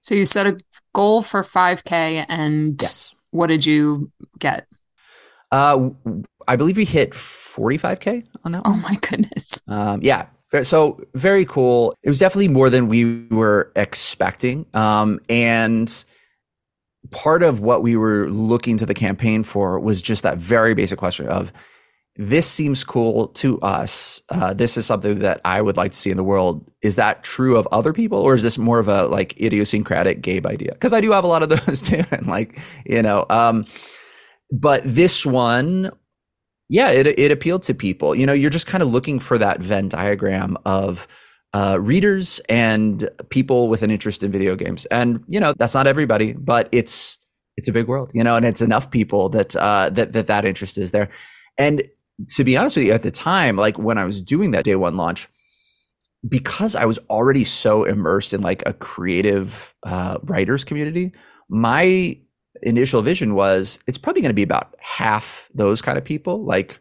So 0.00 0.14
you 0.14 0.24
set 0.24 0.46
a 0.46 0.58
goal 0.94 1.22
for 1.22 1.42
5K 1.42 2.26
and 2.28 2.80
yes. 2.80 3.11
What 3.32 3.48
did 3.48 3.66
you 3.66 4.12
get? 4.38 4.66
Uh, 5.50 5.90
I 6.46 6.56
believe 6.56 6.76
we 6.76 6.84
hit 6.84 7.10
45K 7.10 8.26
on 8.44 8.52
that 8.52 8.64
one. 8.64 8.74
Oh 8.74 8.76
my 8.76 8.94
goodness. 9.00 9.60
Um, 9.66 10.00
yeah, 10.02 10.26
so 10.62 11.00
very 11.14 11.44
cool. 11.44 11.94
It 12.02 12.08
was 12.08 12.18
definitely 12.18 12.48
more 12.48 12.70
than 12.70 12.88
we 12.88 13.26
were 13.26 13.72
expecting. 13.74 14.66
Um, 14.74 15.18
and 15.28 16.04
part 17.10 17.42
of 17.42 17.60
what 17.60 17.82
we 17.82 17.96
were 17.96 18.28
looking 18.30 18.76
to 18.78 18.86
the 18.86 18.94
campaign 18.94 19.42
for 19.42 19.78
was 19.80 20.00
just 20.00 20.22
that 20.22 20.38
very 20.38 20.74
basic 20.74 20.98
question 20.98 21.26
of 21.28 21.52
this 22.16 22.46
seems 22.46 22.84
cool 22.84 23.28
to 23.28 23.58
us. 23.60 24.20
Uh, 24.28 24.52
this 24.52 24.76
is 24.76 24.84
something 24.84 25.20
that 25.20 25.40
I 25.44 25.62
would 25.62 25.76
like 25.76 25.92
to 25.92 25.98
see 25.98 26.10
in 26.10 26.16
the 26.16 26.24
world. 26.24 26.70
Is 26.82 26.96
that 26.96 27.22
true 27.22 27.56
of 27.56 27.66
other 27.72 27.92
people, 27.92 28.18
or 28.18 28.34
is 28.34 28.42
this 28.42 28.58
more 28.58 28.78
of 28.78 28.88
a 28.88 29.06
like 29.06 29.40
idiosyncratic 29.40 30.20
Gabe 30.20 30.46
idea? 30.46 30.72
Because 30.72 30.92
I 30.92 31.00
do 31.00 31.10
have 31.12 31.24
a 31.24 31.28
lot 31.28 31.42
of 31.42 31.48
those 31.66 31.80
too, 31.80 32.04
and 32.10 32.26
like 32.26 32.58
you 32.84 33.02
know. 33.02 33.26
Um, 33.30 33.66
but 34.50 34.82
this 34.84 35.24
one 35.24 35.90
yeah, 36.72 36.90
it 36.90 37.06
it 37.06 37.30
appealed 37.30 37.62
to 37.64 37.74
people. 37.74 38.14
You 38.14 38.24
know, 38.24 38.32
you're 38.32 38.48
just 38.48 38.66
kind 38.66 38.82
of 38.82 38.90
looking 38.90 39.18
for 39.18 39.36
that 39.36 39.60
Venn 39.60 39.90
diagram 39.90 40.56
of 40.64 41.06
uh, 41.52 41.78
readers 41.78 42.40
and 42.48 43.10
people 43.28 43.68
with 43.68 43.82
an 43.82 43.90
interest 43.90 44.22
in 44.22 44.30
video 44.30 44.56
games, 44.56 44.86
and 44.86 45.22
you 45.28 45.38
know 45.38 45.52
that's 45.58 45.74
not 45.74 45.86
everybody, 45.86 46.32
but 46.32 46.70
it's 46.72 47.18
it's 47.58 47.68
a 47.68 47.72
big 47.72 47.88
world, 47.88 48.10
you 48.14 48.24
know, 48.24 48.36
and 48.36 48.46
it's 48.46 48.62
enough 48.62 48.90
people 48.90 49.28
that 49.28 49.54
uh, 49.54 49.90
that 49.90 50.14
that 50.14 50.28
that 50.28 50.46
interest 50.46 50.78
is 50.78 50.92
there. 50.92 51.10
And 51.58 51.82
to 52.28 52.44
be 52.44 52.56
honest 52.56 52.76
with 52.76 52.86
you, 52.86 52.92
at 52.92 53.02
the 53.02 53.10
time, 53.10 53.56
like 53.56 53.78
when 53.78 53.98
I 53.98 54.04
was 54.04 54.22
doing 54.22 54.50
that 54.52 54.64
day 54.64 54.76
one 54.76 54.96
launch, 54.96 55.28
because 56.28 56.76
I 56.76 56.84
was 56.84 56.98
already 57.10 57.44
so 57.44 57.84
immersed 57.84 58.32
in 58.32 58.42
like 58.42 58.62
a 58.66 58.72
creative 58.72 59.74
uh, 59.82 60.18
writers 60.22 60.64
community, 60.64 61.12
my 61.48 62.18
initial 62.62 63.02
vision 63.02 63.34
was 63.34 63.80
it's 63.86 63.98
probably 63.98 64.22
going 64.22 64.30
to 64.30 64.34
be 64.34 64.42
about 64.42 64.74
half 64.78 65.50
those 65.54 65.82
kind 65.82 65.98
of 65.98 66.04
people, 66.04 66.44
like 66.44 66.80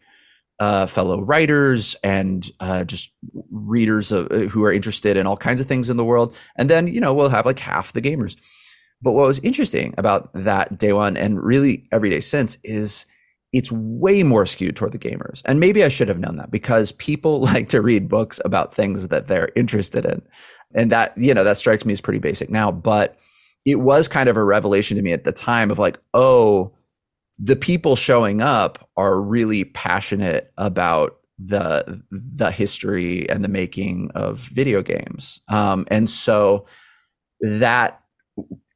uh, 0.59 0.85
fellow 0.85 1.21
writers 1.21 1.95
and 2.03 2.51
uh, 2.59 2.83
just 2.83 3.11
readers 3.49 4.11
of, 4.11 4.31
uh, 4.31 4.47
who 4.49 4.63
are 4.63 4.71
interested 4.71 5.17
in 5.17 5.25
all 5.25 5.37
kinds 5.37 5.59
of 5.59 5.65
things 5.65 5.89
in 5.89 5.97
the 5.97 6.05
world. 6.05 6.35
And 6.55 6.69
then, 6.69 6.87
you 6.87 7.01
know, 7.01 7.13
we'll 7.13 7.29
have 7.29 7.47
like 7.47 7.57
half 7.57 7.93
the 7.93 8.01
gamers. 8.01 8.37
But 9.01 9.13
what 9.13 9.25
was 9.25 9.39
interesting 9.39 9.95
about 9.97 10.29
that 10.35 10.77
day 10.77 10.93
one 10.93 11.17
and 11.17 11.41
really 11.41 11.87
every 11.91 12.11
day 12.11 12.19
since 12.19 12.59
is 12.63 13.07
it's 13.53 13.71
way 13.71 14.23
more 14.23 14.45
skewed 14.45 14.75
toward 14.75 14.93
the 14.93 14.99
gamers. 14.99 15.41
And 15.45 15.59
maybe 15.59 15.83
I 15.83 15.89
should 15.89 16.07
have 16.07 16.19
known 16.19 16.37
that 16.37 16.51
because 16.51 16.93
people 16.93 17.41
like 17.41 17.69
to 17.69 17.81
read 17.81 18.07
books 18.07 18.39
about 18.45 18.73
things 18.73 19.09
that 19.09 19.27
they're 19.27 19.51
interested 19.55 20.05
in. 20.05 20.21
And 20.73 20.91
that, 20.91 21.13
you 21.17 21.33
know, 21.33 21.43
that 21.43 21.57
strikes 21.57 21.85
me 21.85 21.93
as 21.93 22.01
pretty 22.01 22.19
basic 22.19 22.49
now. 22.49 22.71
But 22.71 23.17
it 23.65 23.75
was 23.75 24.07
kind 24.07 24.29
of 24.29 24.37
a 24.37 24.43
revelation 24.43 24.95
to 24.97 25.03
me 25.03 25.11
at 25.11 25.25
the 25.25 25.31
time 25.33 25.69
of 25.69 25.79
like, 25.79 25.99
oh, 26.13 26.73
the 27.37 27.55
people 27.55 27.95
showing 27.95 28.41
up 28.41 28.89
are 28.95 29.19
really 29.19 29.65
passionate 29.65 30.51
about 30.57 31.17
the 31.43 32.03
the 32.11 32.51
history 32.51 33.27
and 33.29 33.43
the 33.43 33.49
making 33.49 34.11
of 34.13 34.37
video 34.37 34.81
games. 34.81 35.41
Um, 35.47 35.87
and 35.89 36.07
so 36.09 36.67
that 37.41 38.01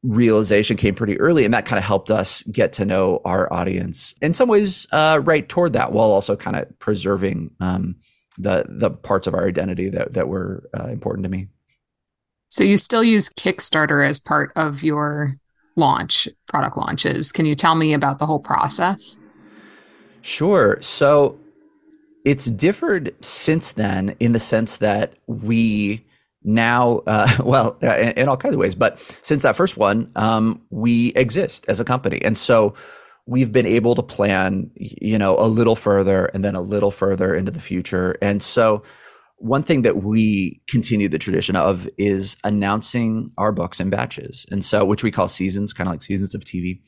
realization 0.05 0.77
came 0.77 0.93
pretty 0.95 1.19
early 1.19 1.45
and 1.45 1.53
that 1.53 1.65
kind 1.65 1.77
of 1.79 1.83
helped 1.83 2.11
us 2.11 2.43
get 2.43 2.71
to 2.73 2.85
know 2.85 3.21
our 3.25 3.51
audience 3.51 4.13
in 4.21 4.33
some 4.33 4.47
ways 4.47 4.87
uh, 4.91 5.19
right 5.23 5.49
toward 5.49 5.73
that 5.73 5.91
while 5.91 6.11
also 6.11 6.35
kind 6.35 6.55
of 6.55 6.79
preserving 6.79 7.49
um, 7.59 7.95
the 8.37 8.65
the 8.69 8.91
parts 8.91 9.25
of 9.25 9.33
our 9.33 9.47
identity 9.47 9.89
that, 9.89 10.13
that 10.13 10.27
were 10.27 10.69
uh, 10.77 10.87
important 10.87 11.23
to 11.23 11.29
me 11.29 11.47
so 12.49 12.63
you 12.63 12.77
still 12.77 13.03
use 13.03 13.29
Kickstarter 13.29 14.07
as 14.07 14.19
part 14.19 14.53
of 14.55 14.83
your 14.83 15.35
launch, 15.75 16.27
product 16.47 16.77
launches. 16.77 17.31
Can 17.33 17.45
you 17.45 17.55
tell 17.55 17.75
me 17.75 17.93
about 17.93 18.19
the 18.19 18.25
whole 18.25 18.39
process? 18.39 19.19
Sure. 20.21 20.77
So 20.81 21.37
it's 22.23 22.45
differed 22.45 23.13
since 23.23 23.73
then 23.73 24.15
in 24.21 24.31
the 24.31 24.39
sense 24.39 24.77
that 24.77 25.15
we 25.27 26.04
now, 26.45 26.99
uh, 27.07 27.37
well, 27.43 27.77
uh, 27.83 27.95
in, 27.95 28.09
in, 28.11 28.27
all 28.29 28.37
kinds 28.37 28.53
of 28.53 28.59
ways, 28.59 28.75
but 28.75 28.99
since 28.99 29.43
that 29.43 29.55
first 29.55 29.77
one, 29.77 30.11
um, 30.15 30.61
we 30.69 31.13
exist 31.15 31.65
as 31.67 31.79
a 31.79 31.85
company. 31.85 32.21
And 32.23 32.37
so 32.37 32.75
we've 33.25 33.51
been 33.51 33.65
able 33.65 33.95
to 33.95 34.03
plan, 34.03 34.71
you 34.75 35.17
know, 35.17 35.37
a 35.39 35.47
little 35.47 35.75
further 35.75 36.25
and 36.27 36.43
then 36.43 36.55
a 36.55 36.61
little 36.61 36.91
further 36.91 37.33
into 37.33 37.51
the 37.51 37.59
future. 37.59 38.15
And 38.21 38.41
so 38.41 38.83
one 39.37 39.63
thing 39.63 39.81
that 39.81 39.97
we 39.97 40.61
continue 40.67 41.09
the 41.09 41.19
tradition 41.19 41.55
of 41.55 41.89
is 41.97 42.37
announcing 42.43 43.31
our 43.37 43.51
books 43.51 43.79
in 43.79 43.89
batches. 43.89 44.45
And 44.49 44.63
so, 44.63 44.85
which 44.85 45.03
we 45.03 45.11
call 45.11 45.27
seasons, 45.27 45.73
kind 45.73 45.87
of 45.87 45.93
like 45.93 46.03
seasons 46.03 46.33
of 46.33 46.43
TV. 46.45 46.81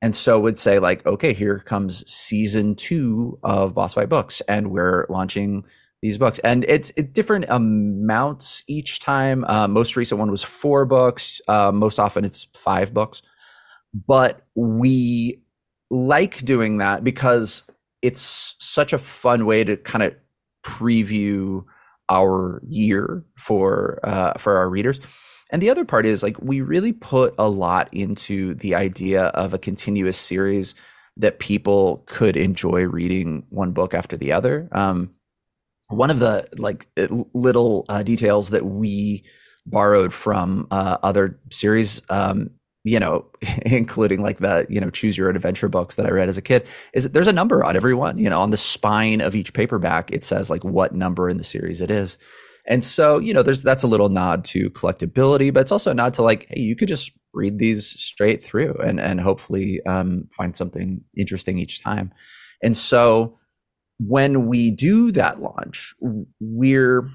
And 0.00 0.16
so 0.16 0.40
would 0.40 0.58
say 0.58 0.78
like, 0.78 1.04
okay, 1.06 1.32
here 1.32 1.58
comes 1.58 2.10
season 2.10 2.74
two 2.74 3.38
of 3.44 3.74
Boss 3.74 3.94
Fight 3.94 4.08
Books, 4.08 4.40
and 4.42 4.70
we're 4.70 5.06
launching 5.08 5.64
these 6.02 6.18
books. 6.18 6.38
And 6.40 6.64
it's, 6.64 6.90
different 6.90 7.46
amounts 7.48 8.64
each 8.66 9.00
time. 9.00 9.44
Uh, 9.44 9.68
most 9.68 9.96
recent 9.96 10.18
one 10.18 10.30
was 10.30 10.42
four 10.42 10.84
books. 10.84 11.40
Uh, 11.48 11.70
most 11.72 11.98
often 11.98 12.24
it's 12.24 12.48
five 12.54 12.92
books. 12.92 13.22
But 13.94 14.42
we 14.54 15.42
like 15.90 16.44
doing 16.44 16.78
that 16.78 17.04
because 17.04 17.62
it's 18.00 18.56
such 18.58 18.92
a 18.92 18.98
fun 18.98 19.46
way 19.46 19.62
to 19.62 19.76
kind 19.76 20.02
of 20.02 20.14
preview 20.64 21.64
our 22.08 22.62
year 22.66 23.24
for 23.38 24.00
uh, 24.02 24.34
for 24.38 24.56
our 24.56 24.68
readers. 24.68 25.00
And 25.50 25.62
the 25.62 25.70
other 25.70 25.84
part 25.84 26.06
is 26.06 26.22
like 26.22 26.40
we 26.40 26.62
really 26.62 26.92
put 26.92 27.34
a 27.38 27.48
lot 27.48 27.88
into 27.92 28.54
the 28.54 28.74
idea 28.74 29.24
of 29.26 29.52
a 29.52 29.58
continuous 29.58 30.16
series 30.16 30.74
that 31.18 31.38
people 31.38 32.02
could 32.06 32.36
enjoy 32.36 32.86
reading 32.86 33.44
one 33.50 33.72
book 33.72 33.92
after 33.92 34.16
the 34.16 34.32
other. 34.32 34.68
Um, 34.72 35.10
one 35.88 36.10
of 36.10 36.18
the 36.18 36.48
like 36.56 36.86
little 37.34 37.84
uh, 37.88 38.02
details 38.02 38.50
that 38.50 38.64
we 38.64 39.24
borrowed 39.66 40.12
from 40.12 40.66
uh, 40.70 40.98
other 41.02 41.38
series 41.50 42.02
um, 42.10 42.50
you 42.84 42.98
know, 42.98 43.26
including 43.66 44.20
like 44.20 44.38
the, 44.38 44.66
you 44.68 44.80
know, 44.80 44.90
choose 44.90 45.16
your 45.16 45.28
own 45.28 45.36
adventure 45.36 45.68
books 45.68 45.96
that 45.96 46.06
I 46.06 46.10
read 46.10 46.28
as 46.28 46.36
a 46.36 46.42
kid, 46.42 46.66
is 46.92 47.10
there's 47.10 47.28
a 47.28 47.32
number 47.32 47.64
on 47.64 47.76
every 47.76 47.94
one, 47.94 48.18
you 48.18 48.28
know, 48.28 48.40
on 48.40 48.50
the 48.50 48.56
spine 48.56 49.20
of 49.20 49.34
each 49.34 49.52
paperback, 49.52 50.10
it 50.10 50.24
says 50.24 50.50
like 50.50 50.64
what 50.64 50.94
number 50.94 51.28
in 51.28 51.38
the 51.38 51.44
series 51.44 51.80
it 51.80 51.90
is. 51.90 52.18
And 52.66 52.84
so, 52.84 53.18
you 53.18 53.34
know, 53.34 53.42
there's 53.42 53.62
that's 53.62 53.82
a 53.82 53.88
little 53.88 54.08
nod 54.08 54.44
to 54.46 54.70
collectability, 54.70 55.52
but 55.52 55.60
it's 55.60 55.72
also 55.72 55.90
a 55.90 55.94
nod 55.94 56.14
to 56.14 56.22
like, 56.22 56.46
hey, 56.48 56.60
you 56.60 56.76
could 56.76 56.88
just 56.88 57.10
read 57.34 57.58
these 57.58 57.88
straight 57.88 58.42
through 58.42 58.74
and 58.74 59.00
and 59.00 59.20
hopefully 59.20 59.80
um, 59.86 60.28
find 60.36 60.56
something 60.56 61.02
interesting 61.16 61.58
each 61.58 61.82
time. 61.82 62.12
And 62.62 62.76
so 62.76 63.38
when 63.98 64.46
we 64.46 64.70
do 64.70 65.12
that 65.12 65.40
launch, 65.40 65.94
we're 66.40 67.08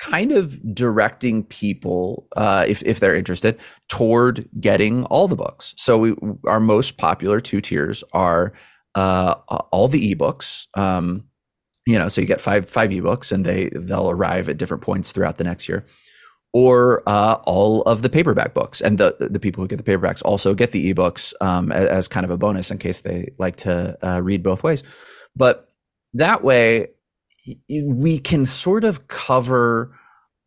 kind 0.00 0.32
of 0.32 0.74
directing 0.74 1.44
people, 1.44 2.26
uh, 2.36 2.64
if 2.66 2.82
if 2.82 3.00
they're 3.00 3.14
interested, 3.14 3.60
toward 3.88 4.48
getting 4.58 5.04
all 5.04 5.28
the 5.28 5.36
books. 5.36 5.74
So 5.76 5.98
we, 5.98 6.14
our 6.46 6.60
most 6.60 6.96
popular 6.96 7.40
two 7.40 7.60
tiers 7.60 8.02
are 8.12 8.52
uh, 8.94 9.34
all 9.70 9.88
the 9.88 10.14
ebooks. 10.14 10.66
Um, 10.74 11.24
you 11.86 11.98
know, 11.98 12.08
so 12.08 12.20
you 12.20 12.26
get 12.26 12.40
five 12.40 12.68
five 12.68 12.90
ebooks, 12.90 13.30
and 13.30 13.44
they 13.44 13.68
they'll 13.74 14.10
arrive 14.10 14.48
at 14.48 14.58
different 14.58 14.82
points 14.82 15.12
throughout 15.12 15.38
the 15.38 15.44
next 15.44 15.68
year. 15.68 15.84
Or 16.52 17.04
uh, 17.06 17.38
all 17.44 17.82
of 17.82 18.02
the 18.02 18.08
paperback 18.08 18.54
books, 18.54 18.80
and 18.80 18.98
the 18.98 19.16
the 19.20 19.38
people 19.38 19.62
who 19.62 19.68
get 19.68 19.84
the 19.84 19.84
paperbacks 19.84 20.22
also 20.24 20.52
get 20.52 20.72
the 20.72 20.92
ebooks 20.92 21.32
um, 21.40 21.70
as, 21.70 21.88
as, 21.88 22.08
kind 22.08 22.24
of 22.24 22.30
a 22.30 22.36
bonus 22.36 22.72
in 22.72 22.78
case 22.78 23.02
they 23.02 23.32
like 23.38 23.56
to 23.56 23.96
uh, 24.02 24.20
read 24.20 24.42
both 24.42 24.64
ways. 24.64 24.82
But 25.36 25.69
that 26.14 26.42
way, 26.42 26.88
we 27.68 28.18
can 28.18 28.46
sort 28.46 28.84
of 28.84 29.08
cover 29.08 29.96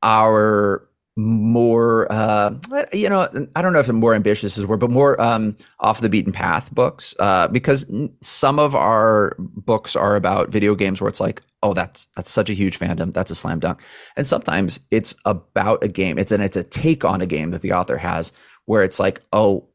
our 0.01 0.87
more 1.15 2.11
uh, 2.11 2.55
you 2.91 3.07
know 3.07 3.29
i 3.55 3.61
don't 3.61 3.71
know 3.71 3.79
if 3.79 3.87
it's 3.87 3.93
more 3.93 4.15
ambitious 4.15 4.57
is 4.57 4.65
word 4.65 4.79
but 4.79 4.89
more 4.89 5.19
um, 5.21 5.55
off 5.79 6.01
the 6.01 6.09
beaten 6.09 6.33
path 6.33 6.73
books 6.73 7.15
uh, 7.19 7.47
because 7.49 7.85
some 8.21 8.57
of 8.57 8.73
our 8.73 9.35
books 9.39 9.95
are 9.95 10.15
about 10.15 10.49
video 10.49 10.73
games 10.73 10.99
where 10.99 11.07
it's 11.07 11.19
like 11.19 11.43
oh 11.61 11.73
that's 11.73 12.07
that's 12.15 12.31
such 12.31 12.49
a 12.49 12.53
huge 12.53 12.79
fandom 12.79 13.13
that's 13.13 13.29
a 13.29 13.35
slam 13.35 13.59
dunk. 13.59 13.79
And 14.17 14.25
sometimes 14.25 14.79
it's 14.89 15.13
about 15.23 15.83
a 15.83 15.87
game 15.87 16.17
it's 16.17 16.31
and 16.31 16.41
it's 16.41 16.57
a 16.57 16.63
take 16.63 17.05
on 17.05 17.21
a 17.21 17.27
game 17.27 17.51
that 17.51 17.61
the 17.61 17.73
author 17.73 17.97
has 17.97 18.33
where 18.65 18.81
it's 18.81 18.99
like 18.99 19.21
oh 19.31 19.67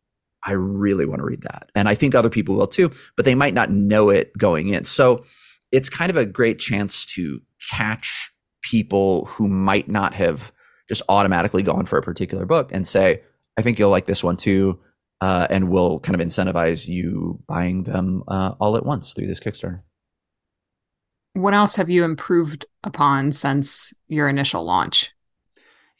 i 0.44 0.52
really 0.52 1.06
want 1.06 1.20
to 1.20 1.24
read 1.24 1.42
that. 1.42 1.70
And 1.76 1.88
i 1.88 1.94
think 1.94 2.16
other 2.16 2.30
people 2.30 2.56
will 2.56 2.66
too 2.66 2.90
but 3.14 3.24
they 3.24 3.36
might 3.36 3.54
not 3.54 3.70
know 3.70 4.10
it 4.10 4.36
going 4.36 4.68
in. 4.68 4.84
So 4.84 5.24
it's 5.72 5.88
kind 5.88 6.10
of 6.10 6.16
a 6.16 6.26
great 6.26 6.58
chance 6.58 7.04
to 7.14 7.40
catch 7.70 8.32
people 8.62 9.26
who 9.26 9.48
might 9.48 9.88
not 9.88 10.14
have 10.14 10.52
just 10.88 11.02
automatically 11.08 11.62
gone 11.62 11.86
for 11.86 11.98
a 11.98 12.02
particular 12.02 12.46
book 12.46 12.70
and 12.72 12.86
say, 12.86 13.22
I 13.56 13.62
think 13.62 13.78
you'll 13.78 13.90
like 13.90 14.06
this 14.06 14.24
one 14.24 14.36
too. 14.36 14.80
Uh, 15.20 15.48
and 15.50 15.68
we'll 15.68 15.98
kind 16.00 16.20
of 16.20 16.24
incentivize 16.24 16.86
you 16.86 17.42
buying 17.48 17.82
them 17.82 18.22
uh, 18.28 18.54
all 18.60 18.76
at 18.76 18.86
once 18.86 19.12
through 19.12 19.26
this 19.26 19.40
Kickstarter. 19.40 19.82
What 21.32 21.54
else 21.54 21.76
have 21.76 21.90
you 21.90 22.04
improved 22.04 22.66
upon 22.84 23.32
since 23.32 23.92
your 24.06 24.28
initial 24.28 24.64
launch? 24.64 25.12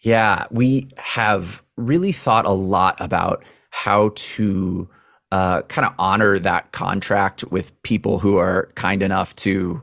Yeah, 0.00 0.46
we 0.50 0.88
have 0.96 1.62
really 1.76 2.12
thought 2.12 2.46
a 2.46 2.50
lot 2.50 2.96
about 3.00 3.44
how 3.70 4.12
to 4.14 4.88
uh, 5.30 5.62
kind 5.62 5.86
of 5.86 5.94
honor 5.98 6.38
that 6.38 6.72
contract 6.72 7.44
with 7.44 7.80
people 7.82 8.18
who 8.18 8.36
are 8.36 8.70
kind 8.74 9.02
enough 9.02 9.34
to 9.36 9.82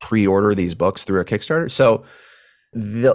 pre-order 0.00 0.54
these 0.54 0.74
books 0.74 1.04
through 1.04 1.20
a 1.20 1.24
Kickstarter. 1.24 1.70
So 1.70 2.04
the 2.72 3.14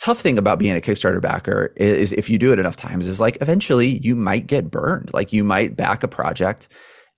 tough 0.00 0.20
thing 0.20 0.38
about 0.38 0.58
being 0.58 0.76
a 0.76 0.80
Kickstarter 0.80 1.20
backer 1.20 1.72
is 1.76 2.12
if 2.12 2.28
you 2.28 2.38
do 2.38 2.52
it 2.52 2.58
enough 2.58 2.76
times 2.76 3.06
is 3.06 3.20
like 3.20 3.38
eventually 3.40 3.98
you 3.98 4.14
might 4.14 4.46
get 4.46 4.70
burned. 4.70 5.12
Like 5.14 5.32
you 5.32 5.42
might 5.42 5.76
back 5.76 6.02
a 6.02 6.08
project 6.08 6.68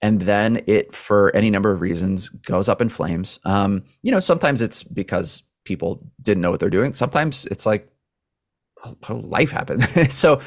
and 0.03 0.23
then 0.23 0.63
it 0.67 0.95
for 0.95 1.35
any 1.35 1.51
number 1.51 1.73
of 1.73 1.81
reasons 1.81 2.29
goes 2.29 2.69
up 2.69 2.81
in 2.81 2.89
flames. 2.89 3.41
Um, 3.45 3.85
you 4.03 4.13
know, 4.13 4.21
sometimes 4.21 4.63
it's 4.63 4.83
because 4.83 5.43
people 5.65 6.07
didn't 6.23 6.43
know 6.43 6.51
what 6.51 6.61
they're 6.61 6.71
doing. 6.71 6.93
Sometimes 6.93 7.47
it's 7.47 7.67
like 7.67 7.89
oh, 8.85 9.15
life 9.15 9.51
happened. 9.51 9.85
so 10.13 10.41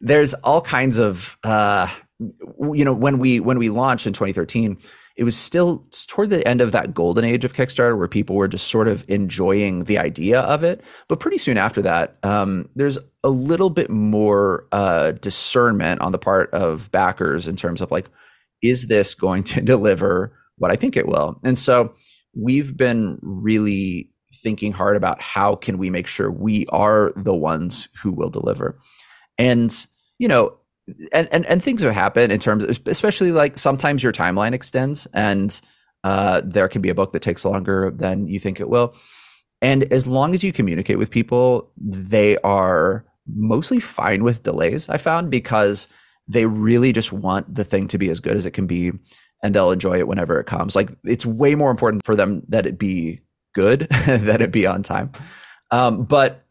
there's 0.00 0.34
all 0.34 0.60
kinds 0.60 0.98
of 0.98 1.38
uh, 1.44 1.88
you 2.18 2.84
know 2.84 2.94
when 2.94 3.18
we 3.18 3.40
when 3.40 3.58
we 3.58 3.68
launched 3.68 4.06
in 4.06 4.12
2013 4.12 4.78
it 5.16 5.24
was 5.24 5.36
still 5.36 5.86
toward 6.08 6.30
the 6.30 6.46
end 6.46 6.60
of 6.60 6.72
that 6.72 6.92
golden 6.92 7.24
age 7.24 7.44
of 7.44 7.54
Kickstarter 7.54 7.96
where 7.96 8.06
people 8.06 8.36
were 8.36 8.48
just 8.48 8.68
sort 8.68 8.86
of 8.86 9.04
enjoying 9.08 9.84
the 9.84 9.98
idea 9.98 10.40
of 10.40 10.62
it. 10.62 10.82
But 11.08 11.20
pretty 11.20 11.38
soon 11.38 11.56
after 11.56 11.80
that, 11.82 12.18
um, 12.22 12.68
there's 12.76 12.98
a 13.24 13.30
little 13.30 13.70
bit 13.70 13.88
more 13.88 14.66
uh, 14.72 15.12
discernment 15.12 16.02
on 16.02 16.12
the 16.12 16.18
part 16.18 16.50
of 16.52 16.92
backers 16.92 17.48
in 17.48 17.56
terms 17.56 17.80
of 17.80 17.90
like, 17.90 18.10
is 18.62 18.88
this 18.88 19.14
going 19.14 19.42
to 19.44 19.60
deliver 19.62 20.36
what 20.58 20.70
I 20.70 20.76
think 20.76 20.96
it 20.96 21.08
will? 21.08 21.40
And 21.42 21.58
so 21.58 21.94
we've 22.34 22.76
been 22.76 23.18
really 23.22 24.10
thinking 24.34 24.72
hard 24.72 24.96
about 24.96 25.22
how 25.22 25.56
can 25.56 25.78
we 25.78 25.88
make 25.88 26.06
sure 26.06 26.30
we 26.30 26.66
are 26.66 27.10
the 27.16 27.34
ones 27.34 27.88
who 28.02 28.12
will 28.12 28.28
deliver. 28.28 28.78
And 29.38 29.74
you 30.18 30.28
know, 30.28 30.58
and, 31.12 31.28
and 31.32 31.44
and 31.46 31.62
things 31.62 31.82
have 31.82 31.94
happened 31.94 32.32
in 32.32 32.38
terms 32.38 32.64
of 32.64 32.80
especially 32.86 33.32
like 33.32 33.58
sometimes 33.58 34.02
your 34.02 34.12
timeline 34.12 34.52
extends 34.52 35.06
and 35.12 35.60
uh, 36.04 36.40
there 36.44 36.68
can 36.68 36.82
be 36.82 36.88
a 36.88 36.94
book 36.94 37.12
that 37.12 37.22
takes 37.22 37.44
longer 37.44 37.90
than 37.90 38.28
you 38.28 38.38
think 38.38 38.60
it 38.60 38.68
will. 38.68 38.94
And 39.60 39.90
as 39.92 40.06
long 40.06 40.34
as 40.34 40.44
you 40.44 40.52
communicate 40.52 40.98
with 40.98 41.10
people 41.10 41.72
they 41.76 42.36
are 42.38 43.04
mostly 43.28 43.80
fine 43.80 44.22
with 44.22 44.44
delays 44.44 44.88
i 44.88 44.96
found 44.96 45.32
because 45.32 45.88
they 46.28 46.46
really 46.46 46.92
just 46.92 47.12
want 47.12 47.52
the 47.52 47.64
thing 47.64 47.88
to 47.88 47.98
be 47.98 48.08
as 48.08 48.20
good 48.20 48.36
as 48.36 48.46
it 48.46 48.52
can 48.52 48.66
be 48.66 48.92
and 49.42 49.54
they'll 49.54 49.70
enjoy 49.70 49.98
it 49.98 50.08
whenever 50.08 50.40
it 50.40 50.44
comes. 50.46 50.74
Like 50.74 50.90
it's 51.04 51.26
way 51.26 51.54
more 51.54 51.70
important 51.70 52.04
for 52.04 52.16
them 52.16 52.42
that 52.48 52.66
it 52.66 52.78
be 52.78 53.20
good 53.54 53.80
that 54.06 54.40
it 54.40 54.50
be 54.50 54.66
on 54.66 54.82
time. 54.82 55.12
Um, 55.70 56.04
but 56.04 56.44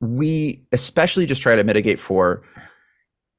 we 0.00 0.66
especially 0.72 1.26
just 1.26 1.42
try 1.42 1.54
to 1.54 1.64
mitigate 1.64 1.98
for 1.98 2.42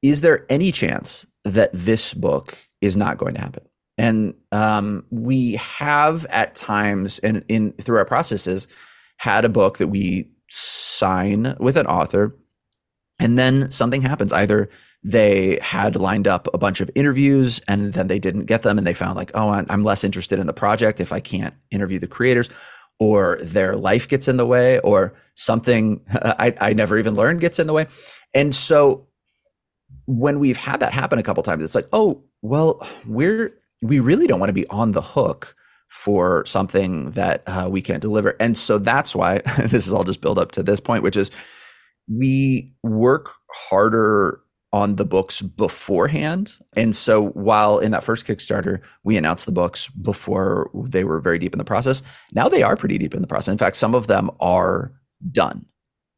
is 0.03 0.21
there 0.21 0.45
any 0.49 0.71
chance 0.71 1.25
that 1.45 1.71
this 1.73 2.13
book 2.13 2.55
is 2.81 2.95
not 2.95 3.17
going 3.17 3.33
to 3.35 3.41
happen? 3.41 3.63
And 3.97 4.35
um, 4.51 5.05
we 5.09 5.53
have 5.53 6.25
at 6.25 6.55
times, 6.55 7.19
and 7.19 7.43
in 7.47 7.71
through 7.73 7.97
our 7.97 8.05
processes, 8.05 8.67
had 9.17 9.45
a 9.45 9.49
book 9.49 9.77
that 9.77 9.87
we 9.87 10.31
sign 10.49 11.55
with 11.59 11.77
an 11.77 11.87
author, 11.87 12.33
and 13.19 13.39
then 13.39 13.71
something 13.71 14.01
happens. 14.01 14.33
Either 14.33 14.69
they 15.03 15.59
had 15.61 15.95
lined 15.95 16.27
up 16.27 16.47
a 16.53 16.57
bunch 16.57 16.81
of 16.81 16.89
interviews 16.95 17.61
and 17.67 17.93
then 17.93 18.07
they 18.07 18.19
didn't 18.19 18.45
get 18.45 18.63
them, 18.63 18.77
and 18.77 18.85
they 18.85 18.93
found 18.93 19.15
like, 19.15 19.31
oh, 19.35 19.49
I'm 19.49 19.83
less 19.83 20.03
interested 20.03 20.39
in 20.39 20.47
the 20.47 20.53
project 20.53 20.99
if 20.99 21.13
I 21.13 21.19
can't 21.19 21.53
interview 21.71 21.99
the 21.99 22.07
creators, 22.07 22.49
or 22.99 23.37
their 23.41 23.75
life 23.75 24.07
gets 24.07 24.27
in 24.27 24.37
the 24.37 24.45
way, 24.45 24.79
or 24.79 25.13
something 25.35 26.01
I, 26.11 26.55
I 26.59 26.73
never 26.73 26.97
even 26.97 27.13
learned 27.13 27.41
gets 27.41 27.59
in 27.59 27.67
the 27.67 27.73
way. 27.73 27.85
And 28.33 28.55
so 28.55 29.07
when 30.05 30.39
we've 30.39 30.57
had 30.57 30.79
that 30.79 30.93
happen 30.93 31.19
a 31.19 31.23
couple 31.23 31.43
times, 31.43 31.63
it's 31.63 31.75
like, 31.75 31.87
oh, 31.93 32.23
well, 32.41 32.85
we're 33.05 33.53
we 33.81 33.99
really 33.99 34.27
don't 34.27 34.39
want 34.39 34.49
to 34.49 34.53
be 34.53 34.67
on 34.67 34.93
the 34.93 35.01
hook 35.01 35.55
for 35.89 36.45
something 36.45 37.11
that 37.11 37.43
uh, 37.45 37.67
we 37.69 37.81
can't 37.81 38.01
deliver, 38.01 38.35
and 38.39 38.57
so 38.57 38.77
that's 38.77 39.15
why 39.15 39.39
this 39.57 39.87
is 39.87 39.93
all 39.93 40.03
just 40.03 40.21
build 40.21 40.39
up 40.39 40.51
to 40.51 40.63
this 40.63 40.79
point, 40.79 41.03
which 41.03 41.17
is 41.17 41.31
we 42.07 42.73
work 42.83 43.29
harder 43.69 44.41
on 44.73 44.95
the 44.95 45.05
books 45.05 45.41
beforehand. 45.43 46.57
And 46.75 46.95
so 46.95 47.27
while 47.29 47.77
in 47.77 47.91
that 47.91 48.03
first 48.03 48.25
Kickstarter, 48.25 48.81
we 49.03 49.15
announced 49.17 49.45
the 49.45 49.51
books 49.51 49.87
before 49.87 50.71
they 50.73 51.03
were 51.03 51.19
very 51.19 51.37
deep 51.37 51.53
in 51.53 51.59
the 51.59 51.63
process, 51.63 52.01
now 52.33 52.49
they 52.49 52.63
are 52.63 52.75
pretty 52.75 52.97
deep 52.97 53.13
in 53.13 53.21
the 53.21 53.27
process. 53.27 53.51
In 53.51 53.59
fact, 53.59 53.75
some 53.75 53.93
of 53.93 54.07
them 54.07 54.31
are 54.39 54.91
done. 55.31 55.67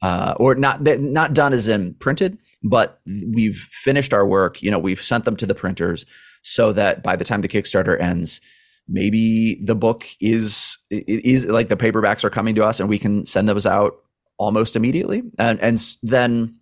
Uh, 0.02 0.36
or 0.40 0.56
not 0.56 0.82
not 0.84 1.34
done 1.34 1.52
as 1.52 1.68
in 1.68 1.96
printed, 1.96 2.38
but 2.66 3.00
we've 3.06 3.58
finished 3.58 4.14
our 4.14 4.26
work. 4.26 4.62
You 4.62 4.72
know, 4.72 4.80
we've 4.80 5.02
sent 5.02 5.24
them 5.26 5.36
to 5.38 5.46
the 5.46 5.56
printers 5.56 6.06
so 6.42 6.74
that 6.74 7.04
by 7.04 7.16
the 7.16 7.24
time 7.24 7.42
the 7.42 7.48
Kickstarter 7.48 8.00
ends, 8.00 8.42
maybe 8.88 9.62
the 9.64 9.76
book 9.76 10.06
is 10.20 10.78
is 10.90 11.46
like 11.46 11.70
the 11.70 11.78
paperbacks 11.78 12.24
are 12.24 12.30
coming 12.30 12.56
to 12.56 12.66
us 12.66 12.80
and 12.80 12.90
we 12.90 13.00
can 13.00 13.26
send 13.26 13.48
those 13.48 13.66
out 13.66 13.96
almost 14.38 14.76
immediately. 14.76 15.24
And 15.38 15.60
and 15.60 15.80
then 16.02 16.60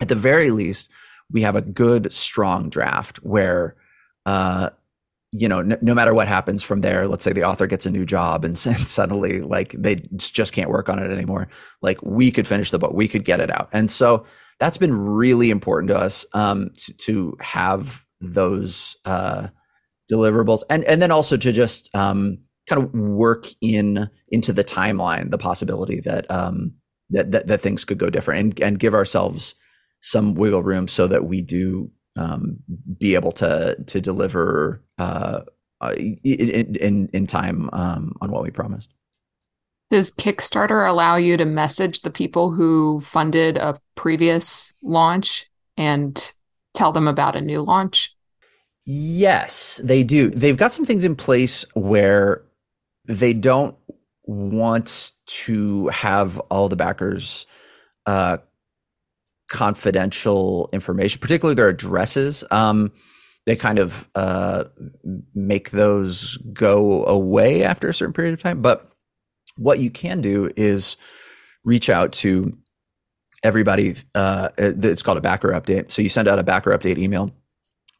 at 0.00 0.08
the 0.08 0.14
very 0.14 0.50
least, 0.50 0.90
we 1.30 1.42
have 1.42 1.56
a 1.56 1.62
good 1.62 2.12
strong 2.12 2.68
draft 2.68 3.18
where 3.18 3.76
uh, 4.26 4.70
you 5.32 5.48
know, 5.48 5.62
no, 5.62 5.76
no, 5.80 5.94
matter 5.94 6.12
what 6.12 6.26
happens 6.26 6.62
from 6.62 6.80
there, 6.80 7.06
let's 7.06 7.22
say 7.22 7.32
the 7.32 7.44
author 7.44 7.68
gets 7.68 7.86
a 7.86 7.90
new 7.90 8.04
job 8.04 8.44
and, 8.44 8.60
and, 8.66 8.76
suddenly 8.78 9.40
like 9.40 9.72
they 9.72 9.96
just 10.16 10.52
can't 10.52 10.68
work 10.68 10.88
on 10.88 10.98
it 10.98 11.10
anymore. 11.10 11.48
Like 11.82 12.02
we 12.02 12.30
could 12.30 12.46
finish 12.46 12.70
the 12.70 12.78
book, 12.78 12.92
we 12.92 13.08
could 13.08 13.24
get 13.24 13.40
it 13.40 13.50
out. 13.50 13.68
And 13.72 13.90
so 13.90 14.24
that's 14.60 14.76
been 14.76 14.94
really 14.94 15.50
important 15.50 15.88
to 15.88 15.98
us 15.98 16.26
um, 16.34 16.70
to, 16.76 16.96
to 16.98 17.36
have 17.40 18.06
those 18.20 18.96
uh, 19.06 19.48
deliverables 20.12 20.62
and 20.70 20.84
and 20.84 21.00
then 21.00 21.10
also 21.10 21.36
to 21.36 21.50
just 21.50 21.92
um, 21.96 22.38
kind 22.68 22.82
of 22.82 22.92
work 22.92 23.46
in 23.60 24.08
into 24.28 24.52
the 24.52 24.62
timeline 24.62 25.30
the 25.30 25.38
possibility 25.38 26.00
that 26.00 26.30
um, 26.30 26.74
that, 27.08 27.32
that, 27.32 27.46
that 27.48 27.60
things 27.60 27.84
could 27.84 27.98
go 27.98 28.10
different 28.10 28.40
and 28.40 28.60
and 28.60 28.78
give 28.78 28.94
ourselves 28.94 29.54
some 30.00 30.34
wiggle 30.34 30.62
room 30.62 30.86
so 30.86 31.06
that 31.06 31.24
we 31.24 31.42
do 31.42 31.90
um, 32.16 32.58
be 32.98 33.14
able 33.14 33.32
to 33.32 33.76
to 33.86 34.00
deliver 34.00 34.84
uh, 34.98 35.40
uh 35.80 35.94
in, 35.96 36.76
in, 36.76 37.08
in 37.12 37.26
time 37.26 37.70
um, 37.72 38.14
on 38.20 38.30
what 38.30 38.42
we 38.42 38.50
promised. 38.50 38.92
Does 39.90 40.12
Kickstarter 40.12 40.88
allow 40.88 41.16
you 41.16 41.36
to 41.36 41.44
message 41.44 42.02
the 42.02 42.10
people 42.10 42.50
who 42.50 43.00
funded 43.00 43.56
a 43.56 43.76
previous 43.96 44.72
launch 44.82 45.50
and 45.76 46.32
tell 46.74 46.92
them 46.92 47.08
about 47.08 47.34
a 47.34 47.40
new 47.40 47.60
launch? 47.60 48.14
Yes, 48.86 49.80
they 49.82 50.04
do. 50.04 50.30
They've 50.30 50.56
got 50.56 50.72
some 50.72 50.84
things 50.84 51.04
in 51.04 51.16
place 51.16 51.64
where 51.74 52.42
they 53.06 53.32
don't 53.32 53.74
want 54.24 55.12
to 55.26 55.88
have 55.88 56.38
all 56.50 56.68
the 56.68 56.76
backers 56.76 57.46
uh, 58.06 58.38
confidential 59.48 60.70
information, 60.72 61.20
particularly 61.20 61.56
their 61.56 61.68
addresses. 61.68 62.44
Um, 62.52 62.92
they 63.46 63.56
kind 63.56 63.80
of 63.80 64.08
uh, 64.14 64.64
make 65.34 65.70
those 65.70 66.36
go 66.52 67.04
away 67.06 67.64
after 67.64 67.88
a 67.88 67.94
certain 67.94 68.12
period 68.12 68.34
of 68.34 68.42
time. 68.42 68.62
But 68.62 68.90
what 69.60 69.78
you 69.78 69.90
can 69.90 70.22
do 70.22 70.50
is 70.56 70.96
reach 71.64 71.90
out 71.90 72.12
to 72.12 72.56
everybody. 73.44 73.94
Uh, 74.14 74.48
it's 74.56 75.02
called 75.02 75.18
a 75.18 75.20
backer 75.20 75.50
update. 75.50 75.92
So 75.92 76.00
you 76.00 76.08
send 76.08 76.28
out 76.28 76.38
a 76.38 76.42
backer 76.42 76.70
update 76.70 76.98
email 76.98 77.30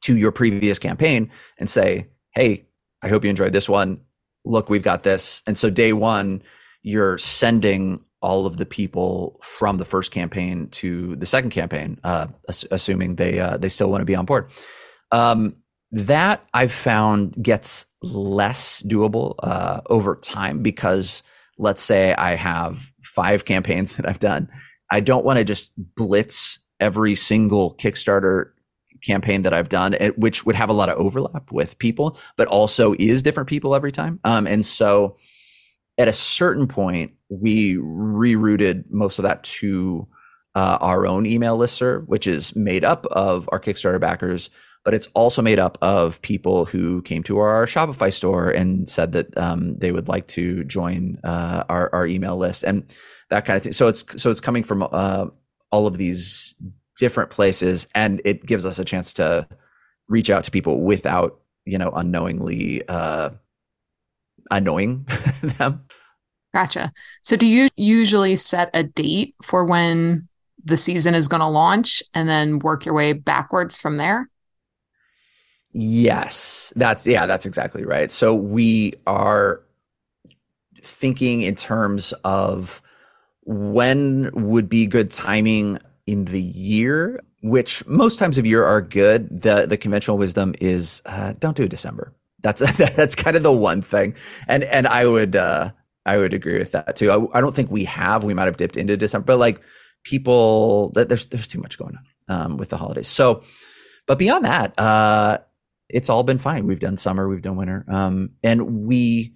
to 0.02 0.17
your 0.17 0.33
previous 0.33 0.79
campaign 0.79 1.31
and 1.59 1.69
say, 1.69 2.09
"Hey, 2.35 2.67
I 3.02 3.09
hope 3.09 3.25
you 3.25 3.31
enjoyed 3.31 3.52
this 3.52 3.69
one. 3.69 4.00
Look, 4.45 4.71
we've 4.71 4.83
got 4.83 5.02
this." 5.02 5.43
And 5.47 5.59
so 5.59 5.69
day 5.69 5.93
one, 5.93 6.43
you're 6.83 7.19
sending 7.19 8.00
all 8.23 8.47
of 8.47 8.57
the 8.57 8.67
people 8.67 9.38
from 9.43 9.76
the 9.76 9.85
first 9.85 10.12
campaign 10.12 10.69
to 10.69 11.17
the 11.17 11.26
second 11.26 11.50
campaign, 11.50 11.99
uh, 12.05 12.29
assuming 12.71 13.17
they 13.17 13.38
uh, 13.38 13.59
they 13.59 13.69
still 13.69 13.90
want 13.90 14.00
to 14.00 14.07
be 14.07 14.17
on 14.17 14.25
board. 14.25 14.50
Um, 15.12 15.57
that 15.93 16.47
I've 16.55 16.73
found 16.73 17.43
gets 17.43 17.87
less 18.02 18.81
doable 18.83 19.35
uh, 19.43 19.81
over 19.90 20.14
time 20.17 20.62
because 20.62 21.23
let's 21.61 21.83
say 21.83 22.14
I 22.14 22.35
have 22.35 22.93
five 23.02 23.45
campaigns 23.45 23.95
that 23.97 24.09
I've 24.09 24.19
done. 24.19 24.50
I 24.90 25.00
don't 25.00 25.25
want 25.25 25.38
to 25.38 25.45
just 25.45 25.73
blitz 25.76 26.59
every 26.81 27.14
single 27.14 27.75
Kickstarter 27.76 28.50
campaign 29.02 29.43
that 29.43 29.55
I've 29.55 29.69
done, 29.69 29.95
eh, 29.95 30.11
which 30.17 30.45
would 30.45 30.57
have 30.57 30.69
a 30.69 30.75
lot 30.75 30.88
of 30.88 30.99
overlap 30.99 31.52
with 31.52 31.79
people, 31.79 32.19
but 32.37 32.49
also 32.49 32.95
is 32.99 33.23
different 33.23 33.49
people 33.49 33.75
every 33.75 33.93
time. 33.93 34.19
Um, 34.25 34.47
and 34.47 34.64
so 34.64 35.17
at 35.97 36.09
a 36.09 36.12
certain 36.12 36.67
point, 36.67 37.12
we 37.29 37.76
rerouted 37.76 38.85
most 38.90 39.19
of 39.19 39.23
that 39.25 39.45
to 39.45 40.09
uh, 40.55 40.79
our 40.81 41.07
own 41.07 41.26
email 41.26 41.57
listserv, 41.59 42.07
which 42.09 42.26
is 42.26 42.57
made 42.57 42.85
up 42.85 43.07
of 43.07 43.49
our 43.52 43.61
Kickstarter 43.61 44.00
backers, 44.00 44.50
but 44.84 44.94
it's 44.94 45.08
also 45.14 45.42
made 45.42 45.58
up 45.58 45.76
of 45.82 46.20
people 46.22 46.64
who 46.64 47.02
came 47.02 47.22
to 47.25 47.38
our 47.38 47.66
Shopify 47.66 48.12
store 48.12 48.50
and 48.50 48.88
said 48.88 49.12
that 49.12 49.37
um, 49.37 49.76
they 49.78 49.92
would 49.92 50.08
like 50.08 50.26
to 50.28 50.64
join 50.64 51.18
uh, 51.22 51.64
our, 51.68 51.94
our, 51.94 52.06
email 52.06 52.37
list 52.37 52.64
and 52.64 52.84
that 53.28 53.44
kind 53.44 53.56
of 53.56 53.62
thing. 53.62 53.72
So 53.72 53.88
it's 53.88 54.04
so 54.20 54.30
it's 54.30 54.40
coming 54.40 54.64
from 54.64 54.82
uh, 54.90 55.26
all 55.70 55.87
of 55.87 55.99
these 55.99 56.54
different 56.96 57.30
places, 57.30 57.88
and 57.94 58.22
it 58.25 58.46
gives 58.46 58.64
us 58.64 58.78
a 58.78 58.84
chance 58.84 59.12
to 59.14 59.46
reach 60.08 60.30
out 60.30 60.44
to 60.44 60.50
people 60.50 60.80
without 60.80 61.40
you 61.66 61.76
know 61.76 61.90
unknowingly 61.90 62.87
uh, 62.88 63.30
annoying 64.50 65.06
them. 65.43 65.84
Gotcha. 66.54 66.93
So 67.23 67.36
do 67.36 67.47
you 67.47 67.69
usually 67.76 68.34
set 68.36 68.71
a 68.75 68.82
date 68.82 69.34
for 69.43 69.64
when 69.64 70.28
the 70.64 70.76
season 70.76 71.14
is 71.14 71.28
going 71.28 71.43
to 71.43 71.49
launch 71.49 72.02
and 72.14 72.28
then 72.28 72.58
work 72.58 72.84
your 72.84 72.95
way 72.95 73.12
backwards 73.12 73.78
from 73.78 73.99
there? 73.99 74.29
Yes. 75.73 76.73
That's 76.76 77.06
yeah, 77.06 77.26
that's 77.26 77.47
exactly 77.47 77.85
right. 77.85 78.11
So 78.11 78.35
we 78.35 78.95
are 79.06 79.63
thinking 80.83 81.43
in 81.43 81.54
terms 81.54 82.13
of 82.25 82.83
when 83.43 84.30
would 84.33 84.69
be 84.69 84.87
good 84.87 85.11
timing 85.11 85.78
in 86.06 86.26
the 86.26 86.41
year, 86.41 87.21
which 87.43 87.87
most 87.87 88.19
times 88.19 88.39
of 88.39 88.47
year 88.47 88.65
are 88.65 88.80
good. 88.80 89.43
The 89.43 89.67
the 89.67 89.76
conventional 89.76 90.19
wisdom 90.19 90.54
is 90.61 91.02
uh, 91.06 91.35
don't 91.39 91.56
do 91.56 91.69
December. 91.69 92.13
That's 92.43 92.61
that's 92.97 93.15
kind 93.15 93.37
of 93.37 93.43
the 93.43 93.52
one 93.52 93.83
thing, 93.83 94.15
and 94.49 94.65
and 94.65 94.87
I 94.87 95.06
would 95.06 95.37
uh, 95.37 95.71
I 96.04 96.19
would 96.19 96.35
agree 96.35 96.59
with 96.59 96.73
that 96.73 96.97
too. 96.97 97.11
I, 97.11 97.39
I, 97.39 97.41
don't 97.41 97.54
think 97.54 97.71
we 97.71 97.85
have. 97.85 98.25
We 98.25 98.35
might 98.35 98.47
have 98.47 98.56
dipped 98.56 98.76
into 98.76 98.97
December, 98.97 99.25
but 99.25 99.39
like 99.39 99.61
people, 100.04 100.91
there's 100.91 101.26
there's 101.26 101.47
too 101.47 101.61
much 101.61 101.78
going 101.78 101.97
on 102.28 102.43
um, 102.43 102.56
with 102.56 102.71
the 102.71 102.76
holidays. 102.76 103.09
So, 103.09 103.43
but 104.06 104.19
beyond 104.19 104.45
that, 104.45 104.78
uh, 104.78 105.39
it's 105.93 106.09
all 106.11 106.23
been 106.23 106.39
fine. 106.39 106.67
We've 106.67 106.81
done 106.81 106.97
summer, 106.97 107.29
we've 107.29 107.43
done 107.43 107.57
winter, 107.57 107.85
um, 107.89 108.31
and 108.43 108.87
we 108.87 109.35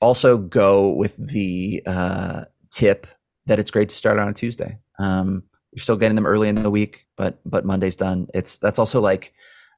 also 0.00 0.38
go 0.38 0.90
with 0.90 1.16
the 1.16 1.82
uh, 1.86 2.44
tip 2.70 3.06
that 3.46 3.58
it's 3.58 3.70
great 3.70 3.88
to 3.90 3.96
start 3.96 4.18
on 4.18 4.28
a 4.28 4.34
Tuesday. 4.34 4.78
Um, 4.98 5.44
you're 5.72 5.82
still 5.82 5.96
getting 5.96 6.16
them 6.16 6.26
early 6.26 6.48
in 6.48 6.56
the 6.56 6.70
week, 6.70 7.06
but 7.16 7.40
but 7.44 7.64
Monday's 7.64 7.96
done. 7.96 8.28
It's 8.34 8.56
that's 8.58 8.78
also 8.78 9.00
like 9.00 9.32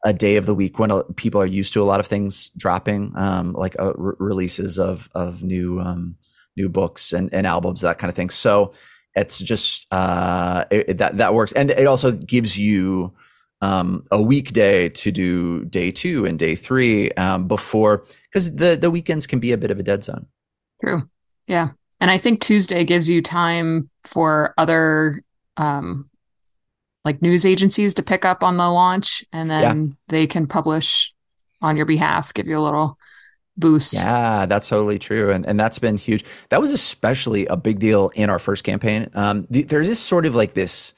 a 0.04 0.12
day 0.12 0.36
of 0.36 0.46
the 0.46 0.54
week 0.54 0.78
when 0.78 1.02
people 1.16 1.40
are 1.40 1.46
used 1.46 1.72
to 1.74 1.82
a 1.82 1.84
lot 1.84 2.00
of 2.00 2.06
things 2.06 2.50
dropping, 2.56 3.12
um, 3.16 3.52
like 3.52 3.78
uh, 3.78 3.92
re- 3.94 4.14
releases 4.18 4.78
of 4.78 5.08
of 5.14 5.42
new 5.42 5.80
um, 5.80 6.16
new 6.56 6.68
books 6.68 7.12
and, 7.12 7.32
and 7.32 7.46
albums, 7.46 7.80
that 7.80 7.98
kind 7.98 8.08
of 8.08 8.14
thing. 8.14 8.30
So 8.30 8.72
it's 9.14 9.40
just 9.40 9.92
uh, 9.92 10.64
it, 10.70 10.98
that 10.98 11.16
that 11.18 11.34
works, 11.34 11.52
and 11.52 11.70
it 11.70 11.86
also 11.86 12.12
gives 12.12 12.56
you 12.56 13.12
um, 13.60 14.04
a 14.10 14.20
weekday 14.20 14.88
to 14.88 15.12
do 15.12 15.64
day 15.66 15.90
two 15.90 16.24
and 16.24 16.38
day 16.38 16.54
three 16.54 17.10
um, 17.12 17.46
before 17.46 18.04
because 18.24 18.54
the 18.54 18.76
the 18.76 18.90
weekends 18.90 19.26
can 19.26 19.38
be 19.38 19.52
a 19.52 19.58
bit 19.58 19.70
of 19.70 19.78
a 19.78 19.82
dead 19.82 20.04
zone. 20.04 20.26
True. 20.80 21.08
Yeah. 21.46 21.70
And 22.00 22.10
I 22.10 22.16
think 22.16 22.40
Tuesday 22.40 22.84
gives 22.84 23.10
you 23.10 23.20
time 23.20 23.90
for 24.04 24.54
other 24.56 25.20
um, 25.56 26.08
like 27.04 27.20
news 27.20 27.44
agencies 27.44 27.94
to 27.94 28.02
pick 28.02 28.24
up 28.24 28.42
on 28.42 28.56
the 28.56 28.70
launch 28.70 29.24
and 29.32 29.50
then 29.50 29.86
yeah. 29.86 29.92
they 30.08 30.26
can 30.26 30.46
publish 30.46 31.14
on 31.60 31.76
your 31.76 31.86
behalf, 31.86 32.32
give 32.32 32.48
you 32.48 32.58
a 32.58 32.60
little 32.60 32.98
boost. 33.56 33.94
Yeah, 33.94 34.46
that's 34.46 34.68
totally 34.68 34.98
true. 34.98 35.30
And, 35.30 35.46
and 35.46 35.60
that's 35.60 35.78
been 35.78 35.98
huge. 35.98 36.24
That 36.48 36.60
was 36.60 36.72
especially 36.72 37.46
a 37.46 37.56
big 37.56 37.78
deal 37.78 38.10
in 38.14 38.30
our 38.30 38.38
first 38.38 38.64
campaign. 38.64 39.10
Um, 39.14 39.46
there's 39.50 39.88
this 39.88 40.00
sort 40.00 40.24
of 40.24 40.34
like 40.34 40.54
this 40.54 40.94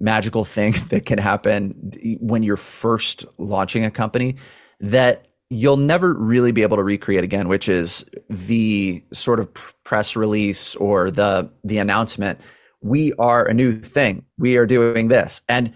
magical 0.00 0.44
thing 0.44 0.72
that 0.90 1.06
can 1.06 1.18
happen 1.18 1.92
when 2.20 2.42
you're 2.42 2.56
first 2.56 3.24
launching 3.38 3.84
a 3.84 3.90
company 3.90 4.36
that 4.80 5.28
you'll 5.50 5.78
never 5.78 6.12
really 6.12 6.52
be 6.52 6.62
able 6.62 6.76
to 6.76 6.82
recreate 6.82 7.24
again, 7.24 7.48
which 7.48 7.68
is 7.68 8.08
the 8.28 9.02
sort 9.12 9.40
of 9.40 9.48
press 9.84 10.14
release 10.14 10.76
or 10.76 11.10
the 11.10 11.50
the 11.64 11.78
announcement 11.78 12.38
we 12.80 13.12
are 13.14 13.44
a 13.44 13.54
new 13.54 13.80
thing. 13.80 14.24
We 14.38 14.56
are 14.56 14.66
doing 14.66 15.08
this. 15.08 15.42
And 15.48 15.72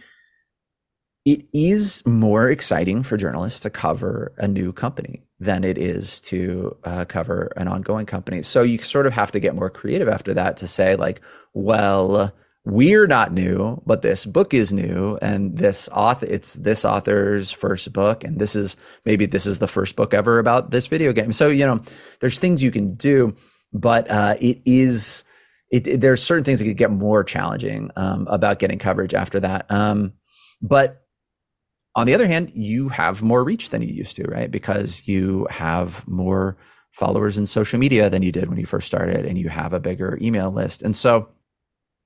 it 1.24 1.46
is 1.52 2.04
more 2.04 2.50
exciting 2.50 3.02
for 3.02 3.16
journalists 3.16 3.60
to 3.60 3.70
cover 3.70 4.32
a 4.38 4.48
new 4.48 4.72
company 4.72 5.22
than 5.38 5.62
it 5.62 5.78
is 5.78 6.20
to 6.20 6.76
uh, 6.84 7.04
cover 7.04 7.52
an 7.56 7.68
ongoing 7.68 8.06
company. 8.06 8.42
So 8.42 8.62
you 8.62 8.78
sort 8.78 9.06
of 9.06 9.12
have 9.12 9.30
to 9.32 9.40
get 9.40 9.54
more 9.54 9.70
creative 9.70 10.08
after 10.08 10.34
that 10.34 10.56
to 10.58 10.66
say, 10.66 10.96
like, 10.96 11.20
well, 11.52 12.32
we're 12.64 13.08
not 13.08 13.32
new, 13.32 13.82
but 13.86 14.02
this 14.02 14.24
book 14.24 14.54
is 14.54 14.72
new, 14.72 15.18
and 15.20 15.56
this 15.58 15.88
author, 15.92 16.26
it's 16.26 16.54
this 16.54 16.84
author's 16.84 17.50
first 17.50 17.92
book, 17.92 18.22
and 18.22 18.38
this 18.38 18.54
is 18.54 18.76
maybe 19.04 19.26
this 19.26 19.46
is 19.46 19.58
the 19.58 19.66
first 19.66 19.96
book 19.96 20.14
ever 20.14 20.38
about 20.38 20.70
this 20.70 20.86
video 20.86 21.12
game. 21.12 21.32
So 21.32 21.48
you 21.48 21.66
know, 21.66 21.82
there's 22.20 22.38
things 22.38 22.62
you 22.62 22.70
can 22.70 22.94
do, 22.94 23.34
but 23.72 24.08
uh, 24.10 24.36
it 24.40 24.60
is 24.64 25.24
it, 25.70 25.86
it, 25.88 26.00
there 26.00 26.12
are 26.12 26.16
certain 26.16 26.44
things 26.44 26.60
that 26.60 26.66
could 26.66 26.76
get 26.76 26.92
more 26.92 27.24
challenging 27.24 27.90
um, 27.96 28.28
about 28.30 28.60
getting 28.60 28.78
coverage 28.78 29.14
after 29.14 29.40
that. 29.40 29.68
Um, 29.70 30.12
but 30.60 31.02
on 31.96 32.06
the 32.06 32.14
other 32.14 32.28
hand, 32.28 32.52
you 32.54 32.90
have 32.90 33.22
more 33.22 33.42
reach 33.42 33.70
than 33.70 33.82
you 33.82 33.92
used 33.92 34.16
to, 34.16 34.24
right? 34.24 34.50
Because 34.50 35.08
you 35.08 35.46
have 35.50 36.06
more 36.06 36.56
followers 36.92 37.38
in 37.38 37.46
social 37.46 37.78
media 37.78 38.08
than 38.08 38.22
you 38.22 38.30
did 38.30 38.48
when 38.48 38.58
you 38.58 38.66
first 38.66 38.86
started, 38.86 39.24
and 39.26 39.36
you 39.36 39.48
have 39.48 39.72
a 39.72 39.80
bigger 39.80 40.16
email 40.22 40.50
list. 40.50 40.82
And 40.82 40.94
so 40.94 41.28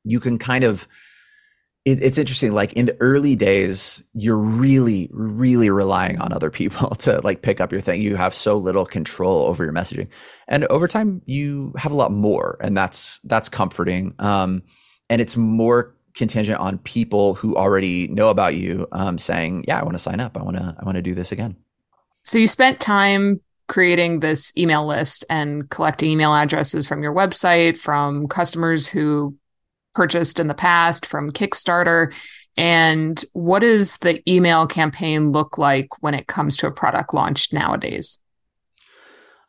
you 0.06 0.20
can 0.20 0.38
kind 0.38 0.64
of 0.64 0.88
it, 1.86 2.02
it's 2.02 2.18
interesting. 2.18 2.52
Like 2.52 2.72
in 2.74 2.86
the 2.86 2.96
early 3.00 3.36
days, 3.36 4.02
you're 4.12 4.36
really, 4.36 5.08
really 5.12 5.70
relying 5.70 6.20
on 6.20 6.32
other 6.32 6.50
people 6.50 6.90
to 6.96 7.20
like 7.22 7.40
pick 7.40 7.60
up 7.60 7.72
your 7.72 7.80
thing. 7.80 8.02
You 8.02 8.16
have 8.16 8.34
so 8.34 8.58
little 8.58 8.84
control 8.84 9.46
over 9.46 9.64
your 9.64 9.72
messaging, 9.72 10.08
and 10.48 10.64
over 10.66 10.88
time, 10.88 11.22
you 11.24 11.72
have 11.78 11.92
a 11.92 11.96
lot 11.96 12.12
more, 12.12 12.58
and 12.60 12.76
that's 12.76 13.20
that's 13.20 13.48
comforting. 13.48 14.14
Um, 14.18 14.64
and 15.08 15.22
it's 15.22 15.36
more 15.36 15.94
contingent 16.14 16.58
on 16.58 16.78
people 16.78 17.34
who 17.34 17.54
already 17.56 18.08
know 18.08 18.30
about 18.30 18.56
you 18.56 18.88
um, 18.90 19.16
saying, 19.16 19.64
"Yeah, 19.68 19.78
I 19.78 19.84
want 19.84 19.94
to 19.94 20.00
sign 20.00 20.18
up. 20.18 20.36
I 20.36 20.42
want 20.42 20.56
to. 20.56 20.76
I 20.78 20.84
want 20.84 20.96
to 20.96 21.02
do 21.02 21.14
this 21.14 21.30
again." 21.30 21.56
So 22.24 22.36
you 22.36 22.48
spent 22.48 22.80
time 22.80 23.40
creating 23.68 24.20
this 24.20 24.56
email 24.56 24.84
list 24.84 25.24
and 25.30 25.68
collecting 25.70 26.10
email 26.10 26.34
addresses 26.34 26.86
from 26.86 27.02
your 27.04 27.14
website, 27.14 27.76
from 27.76 28.26
customers 28.26 28.88
who 28.88 29.36
purchased 29.96 30.38
in 30.38 30.46
the 30.46 30.54
past, 30.54 31.06
from 31.06 31.32
Kickstarter. 31.32 32.12
And 32.58 33.22
what 33.32 33.60
does 33.60 33.96
the 33.98 34.22
email 34.30 34.66
campaign 34.66 35.32
look 35.32 35.56
like 35.56 35.88
when 36.02 36.14
it 36.14 36.26
comes 36.26 36.56
to 36.58 36.66
a 36.66 36.70
product 36.70 37.14
launch 37.14 37.52
nowadays? 37.52 38.18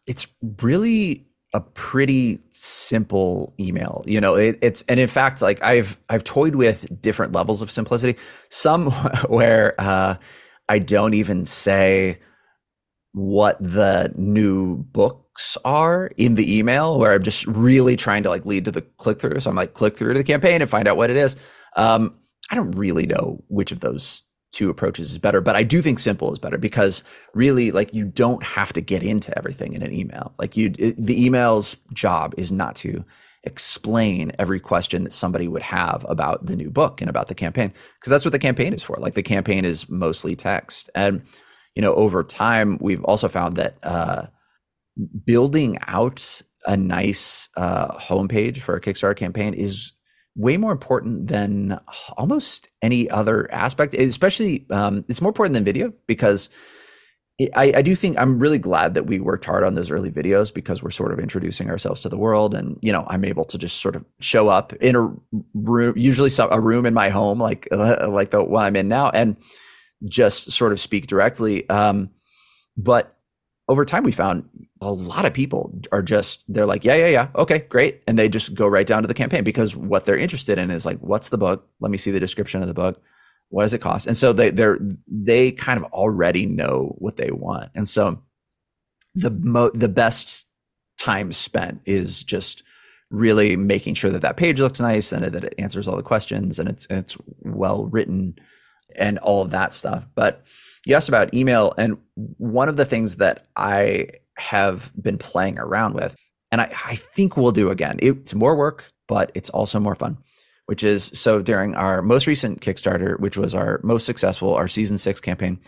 It's 0.06 0.28
really 0.62 1.26
a 1.54 1.60
pretty 1.60 2.40
simple 2.50 3.54
email. 3.60 4.04
You 4.08 4.22
know, 4.22 4.36
it, 4.36 4.58
it's 4.62 4.84
and 4.84 5.00
in 5.00 5.08
fact, 5.10 5.42
like 5.42 5.62
I've 5.62 5.98
I've 6.10 6.24
toyed 6.24 6.56
with 6.56 7.02
different 7.02 7.34
levels 7.34 7.62
of 7.62 7.70
simplicity. 7.70 8.18
Some 8.50 8.92
where 9.28 9.80
uh, 9.80 10.16
I 10.70 10.80
don't 10.80 11.14
even 11.14 11.46
say 11.46 12.20
what 13.12 13.58
the 13.60 14.14
new 14.16 14.78
are 15.66 16.08
in 16.18 16.36
the 16.36 16.58
email, 16.58 16.98
where 16.98 17.14
I'm 17.14 17.24
just 17.24 17.46
really 17.48 17.96
trying 17.96 18.24
to 18.24 18.30
like 18.30 18.46
lead 18.46 18.66
to 18.66 18.72
the 18.72 18.82
click 18.82 19.20
through. 19.20 19.40
So 19.40 19.50
I'm 19.50 19.56
like 19.56 19.74
click 19.74 19.98
through 19.98 20.14
to 20.14 20.20
the 20.20 20.24
campaign 20.24 20.62
and 20.62 20.70
find 20.70 20.88
out 20.88 20.98
what 20.98 21.10
it 21.10 21.18
is. 21.18 21.36
Um, 21.76 22.16
I 22.52 22.56
don't 22.56 22.72
really 22.72 23.06
know 23.06 23.44
which 23.48 23.72
of 23.72 23.82
those 23.82 24.24
two 24.52 24.70
approaches 24.70 25.12
is 25.12 25.18
better, 25.18 25.42
but 25.42 25.56
I 25.56 25.64
do 25.64 25.82
think 25.82 26.00
simple 26.00 26.32
is 26.32 26.40
better 26.40 26.58
because 26.58 27.04
really 27.34 27.72
like 27.72 27.94
you 27.94 28.06
don't 28.06 28.42
have 28.44 28.74
to 28.74 28.82
get 28.82 29.04
into 29.04 29.38
everything 29.38 29.74
in 29.74 29.84
an 29.84 29.94
email. 29.94 30.34
Like 30.40 30.58
you, 30.58 30.70
the 30.70 31.26
email's 31.26 31.76
job 31.94 32.34
is 32.38 32.52
not 32.52 32.76
to 32.78 33.06
explain 33.44 34.32
every 34.40 34.60
question 34.60 35.04
that 35.04 35.14
somebody 35.14 35.48
would 35.48 35.62
have 35.62 36.06
about 36.10 36.46
the 36.46 36.56
new 36.56 36.72
book 36.72 37.02
and 37.02 37.10
about 37.10 37.28
the 37.28 37.36
campaign 37.36 37.72
because 38.00 38.10
that's 38.10 38.26
what 38.26 38.32
the 38.32 38.40
campaign 38.40 38.74
is 38.74 38.84
for. 38.84 38.98
Like 38.98 39.14
the 39.14 39.24
campaign 39.24 39.64
is 39.64 39.90
mostly 39.90 40.36
text. 40.36 40.90
And, 40.96 41.22
you 41.76 41.82
know, 41.82 41.94
over 41.94 42.24
time, 42.24 42.78
we've 42.82 43.04
also 43.04 43.28
found 43.28 43.58
that, 43.58 43.78
uh, 43.84 44.28
building 45.26 45.78
out 45.88 46.42
a 46.66 46.76
nice 46.76 47.50
uh, 47.58 47.98
homepage 47.98 48.58
for 48.58 48.76
a 48.76 48.82
Kickstarter 48.82 49.16
campaign 49.16 49.54
is 49.54 49.94
way 50.36 50.58
more 50.58 50.72
important 50.72 51.28
than 51.28 51.80
almost 52.18 52.70
any 52.82 53.10
other 53.10 53.52
aspect. 53.52 53.94
Especially, 53.94 54.66
um, 54.70 55.04
it's 55.08 55.22
more 55.22 55.30
important 55.30 55.54
than 55.56 55.64
video 55.64 55.94
because 56.08 56.50
I, 57.56 57.74
I, 57.76 57.82
do 57.84 57.94
think 57.94 58.18
I'm 58.18 58.40
really 58.40 58.58
glad 58.58 58.96
that 58.96 59.06
we 59.06 59.20
worked 59.20 59.46
hard 59.46 59.64
on 59.64 59.76
those 59.76 59.92
early 59.92 60.10
videos 60.10 60.52
because 60.52 60.82
we're 60.82 60.90
sort 60.90 61.12
of 61.12 61.20
introducing 61.20 61.70
ourselves 61.70 62.02
to 62.02 62.10
the 62.10 62.18
world, 62.18 62.56
and 62.56 62.80
you 62.82 62.92
know, 62.92 63.06
I'm 63.08 63.24
able 63.24 63.46
to 63.46 63.60
just 63.60 63.80
sort 63.80 63.96
of 63.96 64.04
show 64.20 64.48
up 64.48 64.74
in 64.74 64.96
a 64.96 65.14
room, 65.54 65.94
usually 65.96 66.32
a 66.40 66.60
room 66.60 66.88
in 66.88 66.96
my 66.96 67.10
home, 67.10 67.40
like 67.40 67.68
like 67.72 68.32
the 68.32 68.44
one 68.44 68.66
I'm 68.66 68.76
in 68.76 68.88
now, 68.88 69.10
and 69.12 69.38
just 70.10 70.52
sort 70.52 70.72
of 70.72 70.80
speak 70.80 71.06
directly. 71.06 71.70
Um, 71.70 72.10
but 72.76 73.17
over 73.68 73.86
time, 73.86 74.04
we 74.04 74.12
found 74.12 74.50
a 74.82 74.92
lot 74.92 75.26
of 75.26 75.34
people 75.34 75.80
are 75.92 76.04
just 76.04 76.46
they're 76.52 76.66
like 76.66 76.86
yeah 76.86 76.96
yeah 76.96 77.08
yeah 77.08 77.28
okay 77.36 77.60
great 77.70 78.04
and 78.08 78.18
they 78.18 78.30
just 78.30 78.54
go 78.54 78.68
right 78.68 78.86
down 78.86 79.02
to 79.02 79.08
the 79.08 79.14
campaign 79.14 79.44
because 79.44 79.76
what 79.76 80.06
they're 80.06 80.18
interested 80.18 80.60
in 80.60 80.70
is 80.70 80.86
like 80.86 81.00
what's 81.00 81.30
the 81.30 81.38
book? 81.38 81.68
Let 81.80 81.92
me 81.92 81.98
see 81.98 82.12
the 82.12 82.20
description 82.20 82.62
of 82.62 82.68
the 82.68 82.74
book. 82.74 83.02
What 83.50 83.64
does 83.64 83.74
it 83.74 83.80
cost? 83.80 84.08
And 84.08 84.16
so 84.16 84.34
they 84.34 84.52
they're 84.52 84.78
they 85.08 85.52
kind 85.52 85.84
of 85.84 85.92
already 85.92 86.46
know 86.46 86.96
what 86.98 87.18
they 87.18 87.32
want. 87.32 87.72
And 87.76 87.88
so 87.88 88.22
the 89.16 89.32
mo- 89.32 89.72
the 89.74 89.90
best 89.90 90.48
time 91.00 91.32
spent 91.32 91.82
is 91.86 92.24
just 92.24 92.64
really 93.10 93.56
making 93.56 93.94
sure 93.94 94.12
that 94.12 94.22
that 94.22 94.38
page 94.38 94.60
looks 94.60 94.82
nice 94.82 95.12
and 95.12 95.24
that 95.24 95.44
it 95.44 95.56
answers 95.58 95.88
all 95.88 95.96
the 95.96 96.04
questions 96.04 96.60
and 96.60 96.68
it's 96.70 96.86
it's 96.90 97.18
well 97.40 97.86
written 97.86 98.38
and 98.96 99.18
all 99.20 99.42
of 99.42 99.52
that 99.52 99.74
stuff. 99.74 100.08
But 100.14 100.46
you 100.88 100.96
asked 100.96 101.10
about 101.10 101.34
email 101.34 101.74
and 101.78 101.98
one 102.16 102.70
of 102.70 102.78
the 102.78 102.86
things 102.86 103.18
that 103.18 103.48
i 103.56 104.08
have 104.38 104.92
been 105.02 105.18
playing 105.18 105.60
around 105.60 105.94
with. 105.94 106.16
And 106.52 106.62
I, 106.62 106.74
I 106.86 106.96
think 106.96 107.36
we'll 107.36 107.52
do 107.52 107.70
again. 107.70 108.00
It's 108.02 108.34
more 108.34 108.56
work, 108.56 108.90
but 109.08 109.32
it's 109.36 109.50
also 109.50 109.80
more 109.80 109.96
fun. 109.96 110.18
Which 110.68 110.84
is 110.84 111.06
so 111.06 111.42
during 111.42 111.76
our 111.76 112.02
most 112.02 112.28
recent 112.28 112.60
Kickstarter, 112.60 113.18
which 113.20 113.38
was 113.38 113.56
our 113.56 113.80
most 113.84 114.06
successful, 114.06 114.54
our 114.54 114.68
season 114.68 114.98
six 114.98 115.22
campaign, 115.22 115.60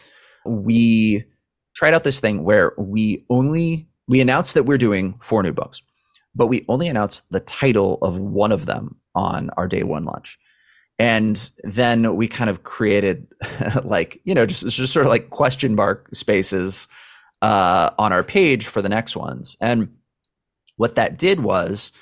we 0.45 1.23
tried 1.73 1.93
out 1.93 2.03
this 2.03 2.19
thing 2.19 2.43
where 2.43 2.73
we 2.77 3.25
only 3.29 3.88
we 4.10 4.19
announced 4.19 4.55
that 4.55 4.63
we're 4.63 4.77
doing 4.77 5.17
four 5.21 5.41
new 5.41 5.53
books, 5.53 5.82
but 6.36 6.47
we 6.47 6.65
only 6.67 6.89
announced 6.89 7.32
the 7.32 7.39
title 7.39 7.97
of 8.01 8.17
one 8.17 8.51
of 8.51 8.65
them 8.65 8.97
on 9.15 9.51
our 9.55 9.69
day 9.69 9.84
one 9.84 10.03
launch. 10.03 10.38
And 10.99 11.49
then 11.63 12.15
we 12.15 12.27
kind 12.27 12.49
of 12.49 12.63
created 12.63 13.27
like, 13.83 14.21
you 14.25 14.35
know, 14.35 14.45
just, 14.45 14.67
just 14.67 14.93
sort 14.93 15.05
of 15.05 15.09
like 15.09 15.29
question 15.29 15.73
mark 15.73 16.13
spaces 16.13 16.88
uh, 17.41 17.91
on 17.97 18.12
our 18.12 18.23
page 18.23 18.67
for 18.67 18.81
the 18.81 18.89
next 18.89 19.15
ones. 19.15 19.55
And 19.62 19.95
what 20.75 20.95
that 20.95 21.17
did 21.17 21.39
was, 21.39 21.93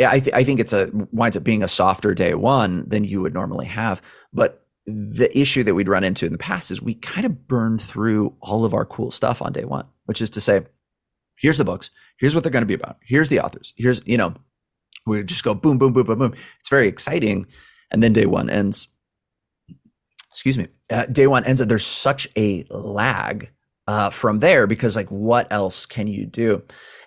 I, 0.00 0.18
th- 0.18 0.34
I 0.34 0.42
think 0.42 0.58
it's 0.58 0.72
a 0.72 0.90
winds 1.12 1.36
up 1.36 1.44
being 1.44 1.62
a 1.62 1.68
softer 1.68 2.12
day 2.14 2.34
one 2.34 2.88
than 2.88 3.04
you 3.04 3.20
would 3.22 3.34
normally 3.34 3.66
have. 3.66 4.02
But 4.32 4.66
the 4.86 5.36
issue 5.38 5.62
that 5.62 5.74
we'd 5.74 5.88
run 5.88 6.04
into 6.04 6.26
in 6.26 6.32
the 6.32 6.38
past 6.38 6.70
is 6.70 6.82
we 6.82 6.94
kind 6.94 7.24
of 7.24 7.46
burned 7.46 7.80
through 7.80 8.34
all 8.40 8.64
of 8.64 8.74
our 8.74 8.84
cool 8.84 9.10
stuff 9.10 9.40
on 9.40 9.52
day 9.52 9.64
one, 9.64 9.86
which 10.06 10.20
is 10.20 10.30
to 10.30 10.40
say, 10.40 10.62
here's 11.36 11.58
the 11.58 11.64
books, 11.64 11.90
here's 12.18 12.34
what 12.34 12.42
they're 12.42 12.52
going 12.52 12.62
to 12.62 12.66
be 12.66 12.74
about, 12.74 12.98
here's 13.02 13.28
the 13.28 13.40
authors, 13.40 13.72
here's 13.76 14.00
you 14.04 14.16
know, 14.16 14.34
we 15.06 15.22
just 15.22 15.44
go 15.44 15.54
boom, 15.54 15.78
boom, 15.78 15.92
boom, 15.92 16.06
boom, 16.06 16.18
boom. 16.18 16.34
It's 16.60 16.68
very 16.68 16.88
exciting, 16.88 17.46
and 17.94 18.02
then 18.02 18.12
day 18.12 18.26
one 18.26 18.50
ends. 18.50 18.88
Excuse 20.30 20.58
me. 20.58 20.66
Uh, 20.90 21.06
day 21.06 21.26
one 21.26 21.44
ends, 21.44 21.62
and 21.62 21.70
there's 21.70 21.86
such 21.86 22.28
a 22.36 22.64
lag 22.68 23.50
uh, 23.86 24.10
from 24.10 24.38
there 24.38 24.66
because 24.66 24.96
like 24.96 25.10
what 25.10 25.46
else 25.52 25.86
can 25.86 26.06
you 26.06 26.26
do 26.26 26.62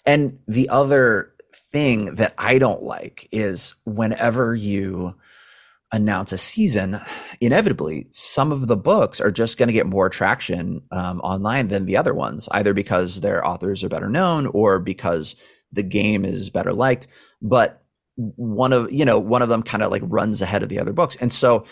and 0.05 0.37
the 0.47 0.69
other 0.69 1.33
thing 1.71 2.15
that 2.15 2.33
i 2.37 2.57
don't 2.57 2.83
like 2.83 3.27
is 3.31 3.73
whenever 3.85 4.53
you 4.53 5.15
announce 5.91 6.31
a 6.31 6.37
season 6.37 6.99
inevitably 7.41 8.05
some 8.11 8.51
of 8.51 8.67
the 8.67 8.77
books 8.77 9.19
are 9.19 9.31
just 9.31 9.57
going 9.57 9.67
to 9.67 9.73
get 9.73 9.87
more 9.87 10.09
traction 10.09 10.81
um, 10.91 11.19
online 11.21 11.69
than 11.69 11.85
the 11.85 11.97
other 11.97 12.13
ones 12.13 12.47
either 12.51 12.73
because 12.73 13.21
their 13.21 13.45
authors 13.45 13.83
are 13.83 13.89
better 13.89 14.09
known 14.09 14.45
or 14.47 14.79
because 14.79 15.35
the 15.71 15.83
game 15.83 16.23
is 16.23 16.49
better 16.49 16.73
liked 16.73 17.07
but 17.41 17.86
one 18.17 18.73
of 18.73 18.91
you 18.91 19.05
know 19.05 19.19
one 19.19 19.41
of 19.41 19.49
them 19.49 19.63
kind 19.63 19.83
of 19.83 19.91
like 19.91 20.01
runs 20.05 20.41
ahead 20.41 20.63
of 20.63 20.69
the 20.69 20.79
other 20.79 20.93
books 20.93 21.15
and 21.17 21.31
so 21.31 21.65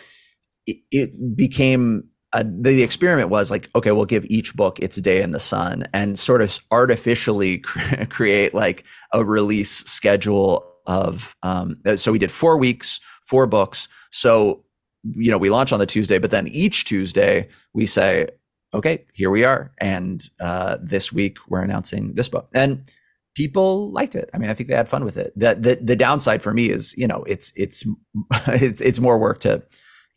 it, 0.65 0.77
it 0.91 1.35
became 1.35 2.09
uh, 2.33 2.43
the 2.45 2.83
experiment 2.83 3.29
was 3.29 3.49
like, 3.49 3.69
okay, 3.75 3.93
we'll 3.93 4.03
give 4.03 4.25
each 4.25 4.53
book 4.55 4.77
its 4.79 4.97
day 4.97 5.21
in 5.21 5.31
the 5.31 5.39
sun 5.39 5.87
and 5.93 6.19
sort 6.19 6.41
of 6.41 6.59
artificially 6.69 7.59
create 8.09 8.53
like 8.53 8.83
a 9.13 9.23
release 9.23 9.71
schedule 9.85 10.69
of. 10.85 11.33
Um, 11.43 11.77
uh, 11.85 11.95
so 11.95 12.11
we 12.11 12.19
did 12.19 12.31
four 12.31 12.57
weeks, 12.57 12.99
four 13.23 13.47
books. 13.47 13.87
So 14.11 14.65
you 15.03 15.31
know 15.31 15.37
we 15.37 15.49
launch 15.49 15.71
on 15.71 15.79
the 15.79 15.85
Tuesday, 15.85 16.17
but 16.17 16.31
then 16.31 16.47
each 16.49 16.83
Tuesday 16.83 17.47
we 17.73 17.85
say, 17.85 18.27
okay, 18.73 19.05
here 19.13 19.29
we 19.29 19.45
are, 19.45 19.71
and 19.77 20.27
uh, 20.41 20.77
this 20.81 21.13
week 21.13 21.37
we're 21.47 21.61
announcing 21.61 22.15
this 22.15 22.27
book 22.27 22.49
and 22.53 22.83
people 23.35 23.91
liked 23.91 24.15
it. 24.15 24.29
I 24.33 24.37
mean, 24.37 24.49
I 24.49 24.53
think 24.53 24.69
they 24.69 24.75
had 24.75 24.89
fun 24.89 25.05
with 25.05 25.17
it. 25.17 25.33
The, 25.35 25.55
the 25.55 25.75
the 25.81 25.95
downside 25.95 26.41
for 26.41 26.53
me 26.53 26.69
is, 26.69 26.95
you 26.97 27.07
know, 27.07 27.23
it's 27.23 27.53
it's 27.55 27.83
it's 28.47 28.81
it's 28.81 28.99
more 28.99 29.17
work 29.17 29.39
to 29.41 29.63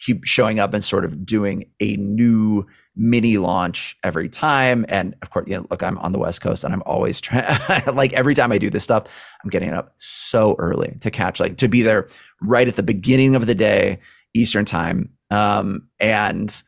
keep 0.00 0.24
showing 0.24 0.60
up 0.60 0.74
and 0.74 0.84
sort 0.84 1.04
of 1.04 1.26
doing 1.26 1.70
a 1.80 1.96
new 1.96 2.64
mini 2.94 3.36
launch 3.38 3.96
every 4.04 4.28
time. 4.28 4.84
And 4.88 5.14
of 5.22 5.30
course, 5.30 5.46
you 5.48 5.56
know, 5.56 5.66
look, 5.70 5.82
I'm 5.82 5.98
on 5.98 6.12
the 6.12 6.18
West 6.18 6.40
Coast 6.40 6.64
and 6.64 6.72
I'm 6.72 6.82
always 6.86 7.20
trying, 7.20 7.44
like 7.92 8.12
every 8.12 8.34
time 8.34 8.52
I 8.52 8.58
do 8.58 8.70
this 8.70 8.84
stuff, 8.84 9.04
I'm 9.42 9.50
getting 9.50 9.72
up 9.72 9.94
so 9.98 10.54
early 10.58 10.96
to 11.00 11.10
catch, 11.10 11.40
like 11.40 11.56
to 11.58 11.68
be 11.68 11.82
there 11.82 12.08
right 12.40 12.68
at 12.68 12.76
the 12.76 12.82
beginning 12.82 13.34
of 13.34 13.46
the 13.46 13.54
day, 13.54 13.98
Eastern 14.34 14.64
time. 14.64 15.10
Um, 15.30 15.88
and, 15.98 16.62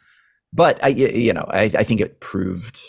but 0.53 0.83
I, 0.85 0.89
you 0.89 1.33
know, 1.33 1.47
I, 1.49 1.63
I 1.63 1.85
think 1.85 2.01
it 2.01 2.21
proved 2.21 2.81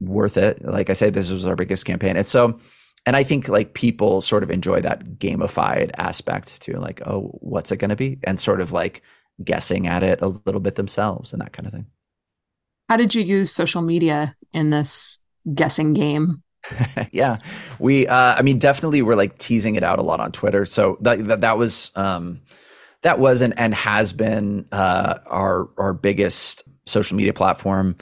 worth 0.00 0.36
it. 0.36 0.64
Like 0.64 0.90
I 0.90 0.94
said, 0.94 1.14
this 1.14 1.30
was 1.30 1.46
our 1.46 1.56
biggest 1.56 1.84
campaign. 1.84 2.16
And 2.16 2.26
so, 2.26 2.58
and 3.06 3.16
I 3.16 3.22
think 3.22 3.48
like 3.48 3.74
people 3.74 4.20
sort 4.20 4.42
of 4.42 4.50
enjoy 4.50 4.80
that 4.82 5.18
gamified 5.18 5.90
aspect 5.96 6.60
too, 6.60 6.74
like, 6.74 7.00
oh, 7.06 7.36
what's 7.40 7.72
it 7.72 7.78
going 7.78 7.90
to 7.90 7.96
be? 7.96 8.18
And 8.24 8.38
sort 8.38 8.60
of 8.60 8.72
like 8.72 9.02
guessing 9.42 9.86
at 9.86 10.02
it 10.02 10.20
a 10.20 10.28
little 10.28 10.60
bit 10.60 10.74
themselves 10.74 11.32
and 11.32 11.40
that 11.40 11.52
kind 11.52 11.66
of 11.66 11.72
thing. 11.72 11.86
How 12.88 12.96
did 12.96 13.14
you 13.14 13.22
use 13.22 13.52
social 13.52 13.82
media 13.82 14.34
in 14.52 14.70
this 14.70 15.20
guessing 15.54 15.92
game? 15.92 16.42
yeah, 17.12 17.38
we. 17.78 18.06
Uh, 18.06 18.34
I 18.36 18.42
mean, 18.42 18.58
definitely, 18.58 19.00
we're 19.00 19.14
like 19.14 19.38
teasing 19.38 19.76
it 19.76 19.82
out 19.82 19.98
a 19.98 20.02
lot 20.02 20.20
on 20.20 20.30
Twitter. 20.30 20.66
So 20.66 20.98
that 21.00 21.24
that, 21.26 21.40
that 21.40 21.56
was 21.56 21.90
um, 21.94 22.42
that 23.02 23.18
was 23.18 23.40
and, 23.40 23.58
and 23.58 23.74
has 23.74 24.12
been 24.12 24.66
uh, 24.70 25.20
our 25.26 25.70
our 25.78 25.94
biggest 25.94 26.68
social 26.86 27.16
media 27.16 27.32
platform. 27.32 27.96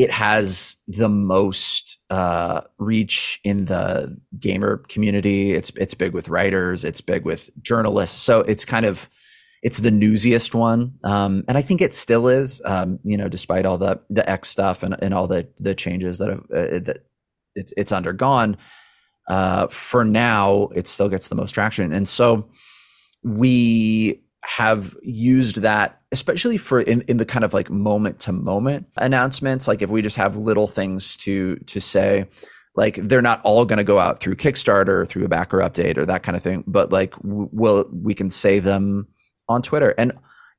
It 0.00 0.10
has 0.10 0.76
the 0.88 1.10
most 1.10 1.98
uh, 2.08 2.62
reach 2.78 3.38
in 3.44 3.66
the 3.66 4.16
gamer 4.38 4.78
community. 4.88 5.52
It's 5.52 5.68
it's 5.76 5.92
big 5.92 6.14
with 6.14 6.30
writers. 6.30 6.86
It's 6.86 7.02
big 7.02 7.26
with 7.26 7.50
journalists. 7.60 8.22
So 8.22 8.40
it's 8.40 8.64
kind 8.64 8.86
of 8.86 9.10
it's 9.62 9.76
the 9.76 9.90
newsiest 9.90 10.54
one, 10.54 10.94
um, 11.04 11.44
and 11.48 11.58
I 11.58 11.60
think 11.60 11.82
it 11.82 11.92
still 11.92 12.28
is. 12.28 12.62
Um, 12.64 12.98
you 13.04 13.18
know, 13.18 13.28
despite 13.28 13.66
all 13.66 13.76
the 13.76 14.00
the 14.08 14.26
X 14.26 14.48
stuff 14.48 14.82
and, 14.82 14.96
and 15.02 15.12
all 15.12 15.26
the 15.26 15.48
the 15.58 15.74
changes 15.74 16.16
that 16.16 16.30
have 16.30 16.44
uh, 16.50 16.78
that 16.86 17.04
it's 17.54 17.74
it's 17.76 17.92
undergone. 17.92 18.56
Uh, 19.28 19.66
for 19.66 20.02
now, 20.02 20.70
it 20.74 20.88
still 20.88 21.10
gets 21.10 21.28
the 21.28 21.34
most 21.34 21.52
traction, 21.52 21.92
and 21.92 22.08
so 22.08 22.48
we 23.22 24.22
have 24.44 24.96
used 25.02 25.56
that 25.56 25.99
especially 26.12 26.58
for 26.58 26.80
in, 26.80 27.02
in 27.02 27.16
the 27.18 27.24
kind 27.24 27.44
of 27.44 27.54
like 27.54 27.70
moment 27.70 28.18
to 28.20 28.32
moment 28.32 28.86
announcements 28.96 29.68
like 29.68 29.82
if 29.82 29.90
we 29.90 30.02
just 30.02 30.16
have 30.16 30.36
little 30.36 30.66
things 30.66 31.16
to 31.16 31.56
to 31.66 31.80
say 31.80 32.26
like 32.76 32.96
they're 32.96 33.22
not 33.22 33.40
all 33.42 33.64
going 33.64 33.78
to 33.78 33.84
go 33.84 33.98
out 33.98 34.20
through 34.20 34.34
kickstarter 34.34 34.88
or 34.88 35.06
through 35.06 35.24
a 35.24 35.28
backer 35.28 35.58
update 35.58 35.96
or 35.96 36.06
that 36.06 36.22
kind 36.22 36.36
of 36.36 36.42
thing 36.42 36.64
but 36.66 36.92
like 36.92 37.14
we'll 37.22 37.88
we 37.92 38.14
can 38.14 38.30
say 38.30 38.58
them 38.58 39.06
on 39.48 39.62
twitter. 39.62 39.94
And 39.98 40.12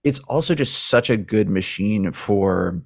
it's 0.04 0.20
also 0.22 0.54
just 0.54 0.88
such 0.88 1.10
a 1.10 1.18
good 1.18 1.50
machine 1.50 2.12
for 2.12 2.82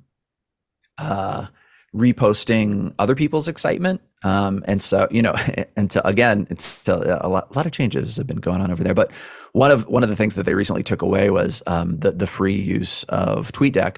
uh 0.98 1.48
reposting 1.96 2.94
other 3.00 3.16
people's 3.16 3.48
excitement 3.48 4.02
um, 4.26 4.64
and 4.68 4.82
so, 4.82 5.08
you 5.12 5.22
know, 5.22 5.36
until 5.78 6.02
again, 6.04 6.48
it's 6.50 6.66
still 6.66 7.04
a 7.04 7.30
lot, 7.30 7.48
a 7.52 7.54
lot, 7.56 7.66
of 7.68 7.72
changes 7.72 8.18
have 8.18 8.26
been 8.26 8.40
going 8.40 8.60
on 8.60 8.72
over 8.72 8.84
there. 8.84 8.96
But 8.96 9.12
one 9.54 9.70
of 9.70 9.88
one 9.88 10.02
of 10.02 10.10
the 10.10 10.16
things 10.16 10.34
that 10.36 10.44
they 10.48 10.56
recently 10.56 10.82
took 10.82 11.04
away 11.04 11.30
was 11.30 11.62
um, 11.68 12.00
the 12.00 12.12
the 12.12 12.26
free 12.26 12.56
use 12.56 13.04
of 13.04 13.52
TweetDeck, 13.52 13.98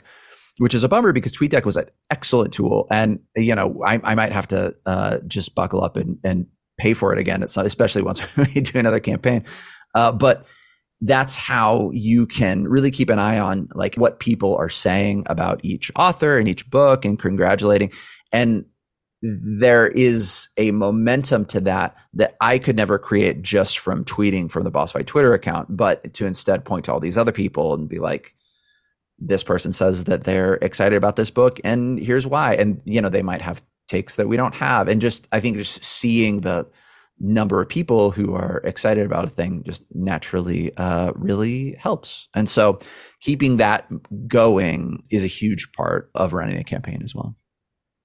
which 0.57 0.73
is 0.73 0.83
a 0.83 0.89
bummer 0.89 1.13
because 1.13 1.31
TweetDeck 1.31 1.63
was 1.63 1.77
an 1.77 1.86
excellent 2.12 2.53
tool, 2.53 2.88
and 2.91 3.19
you 3.38 3.55
know, 3.55 3.81
I, 3.86 4.01
I 4.03 4.15
might 4.15 4.33
have 4.33 4.49
to 4.49 4.75
uh, 4.86 5.19
just 5.27 5.55
buckle 5.55 5.81
up 5.81 5.95
and, 5.95 6.19
and 6.25 6.47
pay 6.77 6.93
for 6.93 7.13
it 7.13 7.19
again. 7.19 7.41
It's 7.41 7.55
especially 7.55 8.01
once 8.01 8.36
we 8.38 8.60
do 8.60 8.77
another 8.79 8.99
campaign, 8.99 9.45
uh, 9.95 10.12
but 10.12 10.45
that's 11.01 11.36
how 11.36 11.91
you 11.93 12.25
can 12.25 12.67
really 12.67 12.91
keep 12.91 13.10
an 13.10 13.19
eye 13.19 13.38
on 13.38 13.67
like 13.75 13.95
what 13.95 14.19
people 14.19 14.55
are 14.55 14.69
saying 14.69 15.23
about 15.27 15.60
each 15.63 15.91
author 15.95 16.38
and 16.39 16.47
each 16.49 16.69
book 16.69 17.05
and 17.05 17.19
congratulating 17.19 17.91
and 18.31 18.65
there 19.21 19.88
is 19.88 20.49
a 20.57 20.71
momentum 20.71 21.45
to 21.45 21.60
that 21.62 21.97
that 22.13 22.36
I 22.39 22.60
could 22.60 22.75
never 22.75 22.99
create 22.99 23.41
just 23.41 23.79
from 23.79 24.05
tweeting 24.05 24.49
from 24.49 24.63
the 24.63 24.71
Boss 24.71 24.91
Fight 24.91 25.07
Twitter 25.07 25.33
account, 25.33 25.75
but 25.75 26.13
to 26.15 26.25
instead 26.25 26.65
point 26.65 26.86
to 26.86 26.93
all 26.93 26.99
these 26.99 27.17
other 27.17 27.31
people 27.31 27.73
and 27.73 27.89
be 27.89 27.97
like, 27.97 28.36
this 29.17 29.43
person 29.43 29.73
says 29.73 30.03
that 30.03 30.23
they're 30.23 30.55
excited 30.55 30.95
about 30.95 31.15
this 31.15 31.31
book 31.31 31.60
and 31.63 31.97
here's 31.97 32.27
why. 32.27 32.53
And, 32.53 32.81
you 32.86 33.01
know, 33.01 33.10
they 33.10 33.23
might 33.23 33.41
have 33.41 33.62
takes 33.88 34.17
that 34.17 34.27
we 34.27 34.38
don't 34.38 34.55
have. 34.55 34.88
And 34.88 35.01
just, 35.01 35.27
I 35.31 35.39
think 35.39 35.57
just 35.57 35.83
seeing 35.83 36.41
the 36.41 36.67
number 37.19 37.62
of 37.62 37.69
people 37.69 38.12
who 38.12 38.36
are 38.36 38.62
excited 38.63 39.06
about 39.06 39.25
a 39.25 39.30
thing 39.30 39.63
just 39.63 39.84
naturally 39.93 40.75
uh, 40.77 41.12
really 41.15 41.73
helps. 41.73 42.27
And 42.34 42.47
so 42.47 42.80
keeping 43.21 43.58
that 43.58 43.88
going 44.27 45.03
is 45.10 45.23
a 45.23 45.27
huge 45.27 45.71
part 45.71 46.12
of 46.13 46.34
running 46.34 46.58
a 46.58 46.63
campaign 46.63 47.01
as 47.03 47.15
well. 47.15 47.36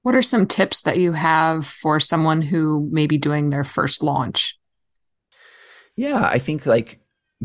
What 0.02 0.14
are 0.14 0.22
some 0.22 0.46
tips 0.46 0.82
that 0.82 0.98
you 0.98 1.12
have 1.12 1.66
for 1.66 2.00
someone 2.00 2.42
who 2.42 2.88
may 2.90 3.06
be 3.06 3.18
doing 3.18 3.50
their 3.50 3.64
first 3.64 4.02
launch? 4.02 4.58
Yeah, 5.94 6.24
I 6.24 6.38
think 6.38 6.66
like 6.66 7.00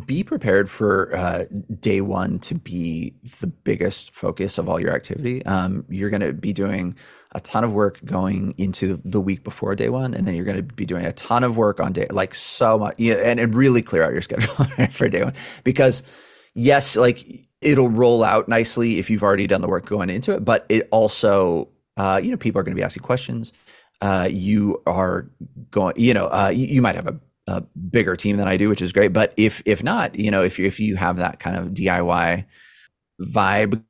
be 0.05 0.23
prepared 0.23 0.69
for 0.69 1.15
uh, 1.15 1.45
day 1.79 2.01
one 2.01 2.39
to 2.39 2.55
be 2.55 3.15
the 3.39 3.47
biggest 3.47 4.13
focus 4.13 4.57
of 4.57 4.69
all 4.69 4.79
your 4.79 4.93
activity. 4.93 5.45
Um, 5.45 5.85
you're 5.89 6.09
going 6.09 6.21
to 6.21 6.33
be 6.33 6.53
doing 6.53 6.95
a 7.37 7.39
ton 7.39 7.63
of 7.63 7.71
work 7.71 8.03
going 8.03 8.53
into 8.57 8.99
the 9.05 9.21
week 9.21 9.43
before 9.43 9.75
day 9.75 9.89
one, 9.89 10.13
and 10.13 10.27
then 10.27 10.35
you're 10.35 10.45
going 10.45 10.57
to 10.57 10.63
be 10.63 10.85
doing 10.85 11.05
a 11.05 11.13
ton 11.13 11.43
of 11.43 11.55
work 11.55 11.79
on 11.79 11.93
day 11.93 12.07
like 12.09 12.33
so 12.35 12.77
much, 12.77 12.95
yeah, 12.97 13.13
and, 13.15 13.39
and 13.39 13.55
really 13.55 13.81
clear 13.81 14.03
out 14.03 14.11
your 14.11 14.21
schedule 14.29 14.65
for 14.91 15.07
day 15.07 15.23
one 15.23 15.33
because 15.63 16.03
yes, 16.53 16.97
like 16.97 17.45
it'll 17.61 17.89
roll 17.89 18.23
out 18.23 18.47
nicely 18.49 18.97
if 18.99 19.09
you've 19.09 19.23
already 19.23 19.47
done 19.47 19.61
the 19.61 19.67
work 19.67 19.85
going 19.85 20.09
into 20.09 20.33
it, 20.33 20.43
but 20.43 20.65
it 20.67 20.87
also 20.91 21.69
uh, 21.97 22.19
you 22.23 22.29
know, 22.31 22.37
people 22.37 22.59
are 22.59 22.63
going 22.63 22.75
to 22.75 22.79
be 22.79 22.83
asking 22.83 23.03
questions. 23.03 23.51
Uh, 24.01 24.29
you 24.31 24.81
are 24.85 25.29
going, 25.71 25.95
you 25.97 26.13
know, 26.13 26.27
uh, 26.27 26.51
you, 26.53 26.67
you, 26.67 26.81
might 26.81 26.95
have 26.95 27.07
a, 27.07 27.19
a, 27.47 27.61
bigger 27.89 28.15
team 28.15 28.37
than 28.37 28.47
I 28.47 28.55
do, 28.55 28.69
which 28.69 28.83
is 28.83 28.93
great. 28.93 29.11
But 29.11 29.33
if 29.35 29.63
if 29.65 29.81
not, 29.83 30.15
you 30.15 30.29
know, 30.29 30.43
if 30.43 30.59
you 30.59 30.67
if 30.67 30.79
you 30.79 30.95
have 30.95 31.17
that 31.17 31.39
kind 31.39 31.55
of 31.55 31.69
DIY 31.69 32.45
vibe, 33.19 33.83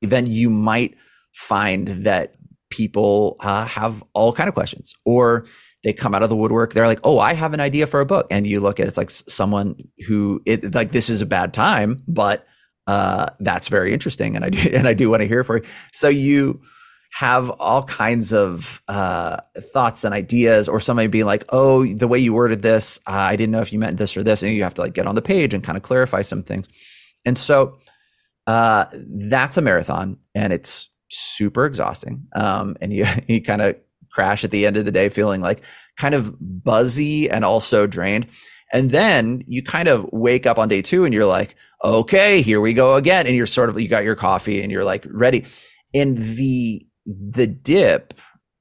then 0.00 0.26
you 0.26 0.48
might 0.48 0.96
find 1.34 1.88
that 1.88 2.34
people 2.70 3.36
uh, 3.40 3.66
have 3.66 4.02
all 4.14 4.32
kind 4.32 4.48
of 4.48 4.54
questions, 4.54 4.94
or 5.04 5.46
they 5.82 5.92
come 5.92 6.14
out 6.14 6.22
of 6.22 6.28
the 6.28 6.36
woodwork. 6.36 6.72
They're 6.72 6.86
like, 6.86 7.00
"Oh, 7.04 7.18
I 7.18 7.34
have 7.34 7.54
an 7.54 7.60
idea 7.60 7.86
for 7.86 8.00
a 8.00 8.06
book," 8.06 8.26
and 8.30 8.46
you 8.46 8.60
look 8.60 8.80
at 8.80 8.86
it, 8.86 8.88
it's 8.88 8.96
like 8.96 9.10
someone 9.10 9.76
who 10.06 10.42
it 10.46 10.74
like 10.74 10.92
this 10.92 11.08
is 11.08 11.20
a 11.20 11.26
bad 11.26 11.52
time, 11.54 12.02
but 12.06 12.46
uh, 12.86 13.26
that's 13.40 13.68
very 13.68 13.92
interesting, 13.92 14.36
and 14.36 14.44
I 14.44 14.50
do 14.50 14.70
and 14.74 14.88
I 14.88 14.94
do 14.94 15.10
want 15.10 15.22
to 15.22 15.28
hear 15.28 15.44
for 15.44 15.58
you. 15.58 15.64
So 15.92 16.08
you 16.08 16.60
have 17.12 17.50
all 17.50 17.82
kinds 17.82 18.32
of 18.32 18.80
uh, 18.86 19.38
thoughts 19.58 20.04
and 20.04 20.14
ideas, 20.14 20.68
or 20.68 20.80
somebody 20.80 21.08
being 21.08 21.26
like, 21.26 21.44
"Oh, 21.50 21.86
the 21.86 22.08
way 22.08 22.18
you 22.18 22.32
worded 22.34 22.62
this, 22.62 23.00
uh, 23.06 23.12
I 23.12 23.36
didn't 23.36 23.52
know 23.52 23.60
if 23.60 23.72
you 23.72 23.78
meant 23.78 23.96
this 23.96 24.16
or 24.16 24.22
this," 24.22 24.42
and 24.42 24.52
you 24.52 24.62
have 24.62 24.74
to 24.74 24.82
like 24.82 24.94
get 24.94 25.06
on 25.06 25.14
the 25.14 25.22
page 25.22 25.54
and 25.54 25.64
kind 25.64 25.76
of 25.76 25.82
clarify 25.82 26.22
some 26.22 26.42
things. 26.42 26.68
And 27.24 27.36
so 27.38 27.78
uh, 28.46 28.86
that's 28.92 29.56
a 29.56 29.62
marathon, 29.62 30.18
and 30.34 30.52
it's 30.52 30.89
super 31.10 31.66
exhausting. 31.66 32.26
Um, 32.34 32.76
and 32.80 32.92
you 32.92 33.04
you 33.26 33.42
kind 33.42 33.62
of 33.62 33.76
crash 34.10 34.44
at 34.44 34.50
the 34.50 34.66
end 34.66 34.76
of 34.76 34.84
the 34.84 34.92
day 34.92 35.08
feeling 35.08 35.40
like 35.40 35.62
kind 35.96 36.14
of 36.14 36.34
buzzy 36.40 37.30
and 37.30 37.44
also 37.44 37.86
drained. 37.86 38.26
And 38.72 38.90
then 38.90 39.44
you 39.46 39.62
kind 39.62 39.88
of 39.88 40.08
wake 40.12 40.46
up 40.46 40.58
on 40.58 40.68
day 40.68 40.82
two 40.82 41.04
and 41.04 41.12
you're 41.12 41.24
like, 41.24 41.56
okay, 41.82 42.40
here 42.40 42.60
we 42.60 42.72
go 42.72 42.94
again. 42.94 43.26
And 43.26 43.34
you're 43.34 43.46
sort 43.46 43.68
of, 43.68 43.80
you 43.80 43.88
got 43.88 44.04
your 44.04 44.16
coffee 44.16 44.62
and 44.62 44.70
you're 44.70 44.84
like 44.84 45.06
ready. 45.10 45.44
And 45.94 46.16
the 46.16 46.86
the 47.06 47.46
dip 47.46 48.14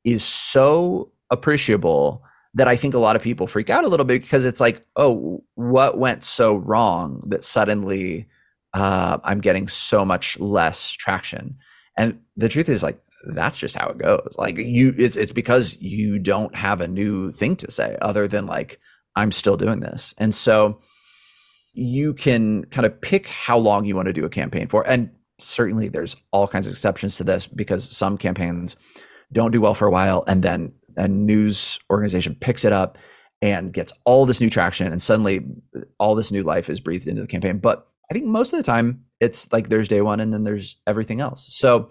is 0.04 0.24
so 0.24 1.12
appreciable 1.30 2.24
that 2.56 2.68
I 2.68 2.76
think 2.76 2.96
a 2.96 3.00
lot 3.00 3.16
of 3.16 3.22
people 3.22 3.46
freak 3.46 3.70
out 3.70 3.84
a 3.84 3.88
little 3.88 4.06
bit 4.06 4.22
because 4.22 4.46
it's 4.46 4.60
like, 4.60 4.84
oh, 4.96 5.44
what 5.54 6.00
went 6.00 6.24
so 6.24 6.56
wrong 6.56 7.22
that 7.28 7.44
suddenly 7.44 8.28
uh, 8.74 9.20
I'm 9.24 9.42
getting 9.42 9.68
so 9.68 10.04
much 10.04 10.40
less 10.40 10.92
traction? 10.92 11.58
And 12.00 12.22
the 12.38 12.48
truth 12.48 12.70
is, 12.70 12.82
like, 12.82 12.98
that's 13.26 13.60
just 13.60 13.76
how 13.76 13.90
it 13.90 13.98
goes. 13.98 14.34
Like, 14.38 14.58
you, 14.58 14.96
it's 14.98 15.18
it's 15.18 15.34
because 15.34 15.78
you 15.82 16.18
don't 16.18 16.56
have 16.56 16.80
a 16.80 16.88
new 16.88 17.32
thing 17.32 17.58
to 17.58 17.70
say 17.70 17.98
other 18.02 18.26
than 18.26 18.46
like, 18.46 18.80
I'm 19.18 19.34
still 19.34 19.58
doing 19.58 19.82
this, 19.82 20.16
and 20.18 20.34
so 20.34 20.80
you 21.74 22.14
can 22.14 22.64
kind 22.66 22.86
of 22.86 23.02
pick 23.02 23.28
how 23.28 23.58
long 23.58 23.84
you 23.84 23.98
want 23.98 24.06
to 24.08 24.14
do 24.14 24.24
a 24.24 24.30
campaign 24.30 24.70
for, 24.70 24.88
and 24.88 25.12
certainly 25.40 25.90
there's 25.90 26.16
all 26.32 26.48
kinds 26.48 26.68
of 26.68 26.72
exceptions 26.72 27.18
to 27.18 27.26
this 27.26 27.48
because 27.48 27.96
some 27.96 28.18
campaigns 28.18 28.78
don't 29.34 29.52
do 29.52 29.60
well 29.62 29.74
for 29.74 29.88
a 29.88 29.92
while 29.92 30.24
and 30.28 30.42
then 30.42 30.74
a 30.98 31.08
news 31.08 31.80
organization 31.90 32.36
picks 32.36 32.66
it 32.66 32.74
up 32.74 32.98
and 33.42 33.72
gets 33.72 33.94
all 34.06 34.26
this 34.26 34.42
new 34.42 34.50
traction 34.50 34.92
and 34.92 35.02
suddenly 35.02 35.46
all 35.98 36.16
this 36.16 36.32
new 36.32 36.44
life 36.44 36.70
is 36.70 36.82
breathed 36.82 37.08
into 37.08 37.22
the 37.22 37.28
campaign. 37.28 37.60
But 37.60 37.88
i 38.10 38.14
think 38.14 38.26
most 38.26 38.52
of 38.54 38.58
the 38.58 38.64
time 38.64 39.06
it's 39.20 39.52
like 39.52 39.70
there's 39.70 39.88
day 39.88 40.02
one 40.02 40.20
and 40.20 40.34
then 40.34 40.44
there's 40.44 40.78
everything 40.88 41.22
else 41.22 41.48
so 41.52 41.90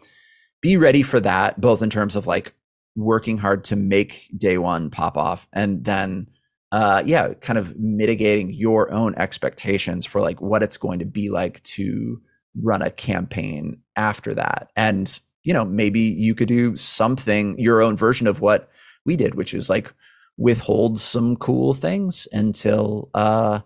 be 0.61 0.77
ready 0.77 1.03
for 1.03 1.21
that 1.21 1.61
both 1.61 1.83
in 1.83 1.91
terms 1.91 2.17
of 2.17 2.27
like 2.27 2.53
working 2.97 3.39
hard 3.39 3.65
to 3.65 3.77
make 3.77 4.29
day 4.37 4.59
one 4.59 4.91
pop 4.91 5.17
off 5.17 5.49
and 5.53 5.85
then 5.85 6.29
uh 6.73 7.03
yeah 7.07 7.33
kind 7.35 7.59
of 7.59 7.79
mitigating 7.79 8.53
your 8.53 8.93
own 8.93 9.15
expectations 9.15 10.05
for 10.05 10.21
like 10.21 10.41
what 10.41 10.63
it's 10.63 10.77
going 10.77 10.99
to 10.99 11.05
be 11.05 11.31
like 11.31 11.63
to 11.63 12.21
run 12.63 12.83
a 12.83 12.91
campaign 12.91 13.81
after 13.97 14.35
that. 14.35 14.71
And, 14.77 15.19
you 15.43 15.53
know, 15.53 15.65
maybe 15.65 16.01
you 16.01 16.35
could 16.35 16.49
do 16.49 16.77
something, 16.77 17.59
your 17.59 17.83
own 17.83 17.97
version 17.97 18.27
of 18.27 18.41
what 18.41 18.71
we 19.05 19.17
did, 19.17 19.35
which 19.35 19.55
is 19.55 19.71
like 19.71 19.93
withhold 20.37 21.01
some 21.01 21.37
cool 21.37 21.75
things 21.75 22.29
until 22.33 23.11
uh, 23.15 23.61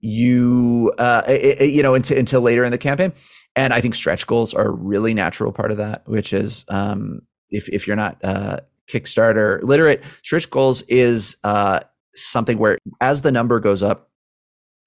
you, 0.00 0.92
uh, 0.98 1.22
it, 1.26 1.60
it, 1.60 1.70
you 1.70 1.82
know, 1.82 1.94
until, 1.94 2.18
until 2.18 2.40
later 2.40 2.64
in 2.64 2.70
the 2.70 2.78
campaign. 2.78 3.12
And 3.56 3.72
I 3.72 3.80
think 3.80 3.94
stretch 3.94 4.26
goals 4.26 4.54
are 4.54 4.68
a 4.68 4.72
really 4.72 5.14
natural 5.14 5.52
part 5.52 5.70
of 5.70 5.78
that, 5.78 6.02
which 6.06 6.32
is 6.32 6.64
um, 6.68 7.20
if, 7.50 7.68
if 7.68 7.86
you're 7.86 7.96
not 7.96 8.22
uh, 8.22 8.60
Kickstarter 8.88 9.62
literate, 9.62 10.04
stretch 10.22 10.48
goals 10.50 10.82
is 10.82 11.36
uh, 11.44 11.80
something 12.14 12.58
where 12.58 12.78
as 13.00 13.22
the 13.22 13.32
number 13.32 13.60
goes 13.60 13.82
up, 13.82 14.10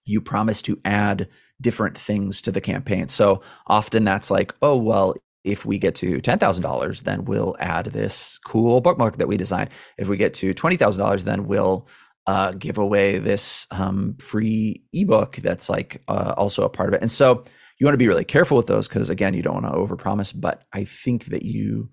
you 0.06 0.22
promise 0.22 0.62
to 0.64 0.80
add 0.84 1.28
different 1.60 1.98
things 1.98 2.42
to 2.42 2.52
the 2.52 2.62
campaign. 2.62 3.08
So 3.08 3.42
often 3.68 4.04
that's 4.04 4.32
like, 4.32 4.54
oh, 4.62 4.78
well, 4.78 5.16
if 5.44 5.66
we 5.66 5.78
get 5.78 5.96
to 5.96 6.22
$10,000, 6.22 7.04
then 7.04 7.26
we'll 7.26 7.56
add 7.60 7.88
this 7.88 8.40
cool 8.46 8.82
bookmark 8.82 9.18
that 9.18 9.28
we 9.28 9.38
designed. 9.38 9.70
If 9.98 10.08
we 10.08 10.18
get 10.18 10.34
to 10.36 10.54
$20,000, 10.54 11.24
then 11.24 11.48
we'll 11.48 11.88
uh, 12.32 12.54
give 12.54 12.78
away 12.78 13.18
this 13.18 13.68
um, 13.72 14.16
free 14.18 14.82
ebook 14.94 15.36
that's 15.38 15.70
like 15.70 16.02
uh, 16.08 16.34
also 16.38 16.64
a 16.64 16.70
part 16.70 16.88
of 16.88 16.96
it. 16.96 17.02
And 17.02 17.12
so 17.12 17.44
you 17.78 17.86
want 17.86 17.94
to 17.94 17.98
be 17.98 18.08
really 18.08 18.24
careful 18.24 18.56
with 18.56 18.68
those 18.68 18.88
because, 18.88 19.10
again, 19.10 19.34
you 19.34 19.42
don't 19.42 19.62
want 19.62 19.66
to 19.66 19.74
overpromise. 19.74 20.34
But 20.34 20.64
I 20.72 20.86
think 20.86 21.26
that 21.26 21.44
you 21.44 21.90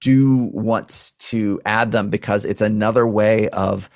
do 0.00 0.50
want 0.52 1.10
to 1.18 1.60
add 1.66 1.90
them 1.90 2.10
because 2.10 2.44
it's 2.44 2.62
another 2.62 3.08
way 3.08 3.48
of 3.48 3.90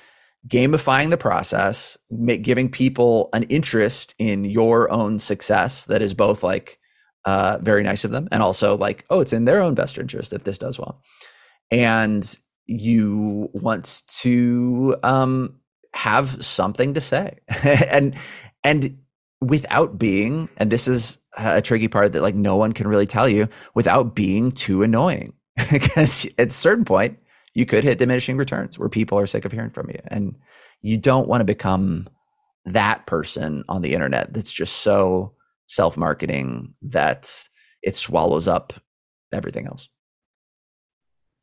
gamifying 0.45 1.09
the 1.09 1.15
process, 1.15 1.97
giving 2.41 2.69
people 2.69 3.29
an 3.31 3.43
interest 3.43 4.13
in 4.19 4.43
your 4.43 4.91
own 4.91 5.19
success 5.19 5.85
that 5.85 6.01
is 6.01 6.13
both 6.13 6.43
like 6.43 6.79
uh, 7.23 7.59
very 7.61 7.83
nice 7.83 8.03
of 8.03 8.11
them 8.11 8.27
and 8.29 8.43
also 8.43 8.75
like, 8.75 9.05
oh, 9.09 9.21
it's 9.21 9.31
in 9.31 9.45
their 9.45 9.61
own 9.61 9.73
best 9.73 9.97
interest 9.97 10.33
if 10.33 10.43
this 10.43 10.57
does 10.57 10.77
well. 10.77 11.01
And 11.71 12.29
you 12.67 13.49
want 13.53 14.01
to 14.21 14.97
um, 15.03 15.60
have 15.93 16.43
something 16.43 16.93
to 16.93 17.01
say. 17.01 17.39
And 17.63 18.15
and 18.63 18.97
without 19.39 19.97
being 19.97 20.49
and 20.57 20.71
this 20.71 20.87
is 20.87 21.17
a 21.37 21.61
tricky 21.61 21.87
part 21.87 22.13
that 22.13 22.21
like 22.21 22.35
no 22.35 22.55
one 22.55 22.73
can 22.73 22.87
really 22.87 23.07
tell 23.07 23.27
you 23.27 23.49
without 23.73 24.15
being 24.15 24.51
too 24.51 24.83
annoying. 24.83 25.33
Because 25.71 26.25
at 26.37 26.47
a 26.47 26.51
certain 26.51 26.85
point 26.85 27.19
you 27.53 27.65
could 27.65 27.83
hit 27.83 27.99
diminishing 27.99 28.37
returns 28.37 28.79
where 28.79 28.89
people 28.89 29.19
are 29.19 29.27
sick 29.27 29.45
of 29.45 29.51
hearing 29.51 29.69
from 29.69 29.89
you. 29.89 29.99
And 30.07 30.35
you 30.81 30.97
don't 30.97 31.27
want 31.27 31.41
to 31.41 31.45
become 31.45 32.07
that 32.65 33.05
person 33.05 33.63
on 33.67 33.81
the 33.81 33.93
internet 33.93 34.33
that's 34.33 34.53
just 34.53 34.77
so 34.77 35.33
self-marketing 35.67 36.73
that 36.81 37.47
it 37.81 37.95
swallows 37.95 38.47
up 38.47 38.73
everything 39.33 39.65
else 39.65 39.89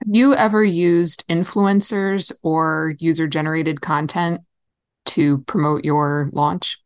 have 0.01 0.15
you 0.15 0.35
ever 0.35 0.63
used 0.63 1.27
influencers 1.29 2.33
or 2.43 2.95
user 2.99 3.27
generated 3.27 3.81
content 3.81 4.41
to 5.07 5.39
promote 5.39 5.85
your 5.85 6.29
launch 6.33 6.83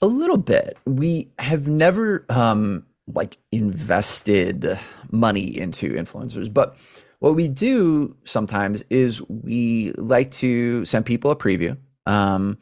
a 0.00 0.06
little 0.06 0.38
bit 0.38 0.76
we 0.86 1.30
have 1.38 1.66
never 1.66 2.24
um 2.28 2.84
like 3.06 3.38
invested 3.50 4.78
money 5.10 5.58
into 5.58 5.92
influencers 5.92 6.52
but 6.52 6.76
what 7.22 7.36
we 7.36 7.46
do 7.46 8.16
sometimes 8.24 8.82
is 8.90 9.22
we 9.28 9.92
like 9.92 10.32
to 10.32 10.84
send 10.84 11.06
people 11.06 11.30
a 11.30 11.36
preview 11.36 11.76
um, 12.04 12.58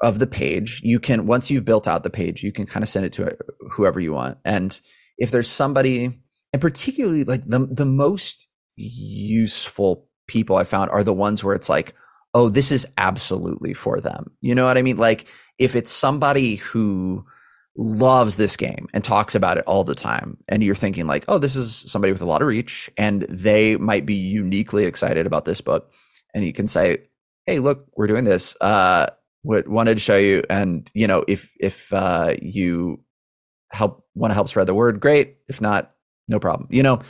of 0.00 0.18
the 0.18 0.26
page. 0.26 0.80
You 0.82 0.98
can 0.98 1.26
once 1.26 1.50
you've 1.50 1.66
built 1.66 1.86
out 1.86 2.02
the 2.02 2.08
page, 2.08 2.42
you 2.42 2.50
can 2.50 2.64
kind 2.64 2.82
of 2.82 2.88
send 2.88 3.04
it 3.04 3.12
to 3.12 3.36
whoever 3.72 4.00
you 4.00 4.14
want. 4.14 4.38
And 4.42 4.80
if 5.18 5.30
there's 5.30 5.48
somebody, 5.48 6.18
and 6.54 6.60
particularly 6.60 7.24
like 7.24 7.44
the 7.44 7.66
the 7.68 7.84
most 7.84 8.46
useful 8.76 10.08
people 10.28 10.54
I 10.54 10.62
found 10.62 10.88
are 10.92 11.02
the 11.02 11.12
ones 11.12 11.42
where 11.42 11.56
it's 11.56 11.68
like, 11.68 11.94
oh, 12.32 12.48
this 12.48 12.70
is 12.70 12.86
absolutely 12.96 13.74
for 13.74 14.00
them. 14.00 14.30
You 14.40 14.54
know 14.54 14.64
what 14.64 14.78
I 14.78 14.82
mean? 14.82 14.96
Like 14.96 15.26
if 15.58 15.74
it's 15.74 15.90
somebody 15.90 16.54
who 16.54 17.26
loves 17.76 18.36
this 18.36 18.56
game 18.56 18.86
and 18.94 19.02
talks 19.02 19.34
about 19.34 19.58
it 19.58 19.64
all 19.66 19.82
the 19.82 19.96
time 19.96 20.38
and 20.48 20.62
you're 20.62 20.76
thinking 20.76 21.08
like 21.08 21.24
oh 21.26 21.38
this 21.38 21.56
is 21.56 21.74
somebody 21.90 22.12
with 22.12 22.22
a 22.22 22.24
lot 22.24 22.40
of 22.40 22.46
reach 22.46 22.88
and 22.96 23.22
they 23.22 23.76
might 23.78 24.06
be 24.06 24.14
uniquely 24.14 24.84
excited 24.84 25.26
about 25.26 25.44
this 25.44 25.60
book 25.60 25.92
and 26.34 26.44
you 26.44 26.52
can 26.52 26.68
say 26.68 26.98
hey 27.46 27.58
look 27.58 27.84
we're 27.96 28.06
doing 28.06 28.22
this 28.22 28.56
uh 28.60 29.10
wanted 29.42 29.96
to 29.96 30.00
show 30.00 30.16
you 30.16 30.40
and 30.48 30.88
you 30.94 31.08
know 31.08 31.24
if 31.26 31.50
if 31.58 31.92
uh 31.92 32.32
you 32.40 33.02
help 33.72 34.04
want 34.14 34.30
to 34.30 34.36
help 34.36 34.48
spread 34.48 34.68
the 34.68 34.74
word 34.74 35.00
great 35.00 35.38
if 35.48 35.60
not 35.60 35.93
no 36.28 36.38
problem. 36.38 36.68
You 36.70 36.82
know 36.82 37.00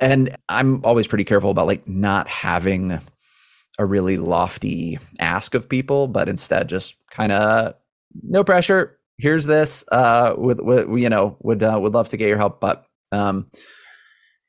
and 0.00 0.34
i'm 0.48 0.82
always 0.82 1.06
pretty 1.06 1.24
careful 1.24 1.50
about 1.50 1.66
like 1.66 1.86
not 1.86 2.26
having 2.26 2.98
a 3.78 3.84
really 3.84 4.16
lofty 4.16 4.98
ask 5.18 5.54
of 5.54 5.68
people 5.68 6.08
but 6.08 6.26
instead 6.26 6.70
just 6.70 6.96
kind 7.10 7.32
of 7.32 7.74
no 8.22 8.44
pressure. 8.44 8.98
Here's 9.18 9.46
this 9.46 9.84
uh 9.92 10.34
with, 10.36 10.60
with 10.60 10.88
you 10.98 11.08
know 11.08 11.36
would 11.40 11.62
uh, 11.62 11.78
would 11.80 11.94
love 11.94 12.08
to 12.10 12.16
get 12.16 12.28
your 12.28 12.38
help. 12.38 12.60
But 12.60 12.84
um 13.10 13.50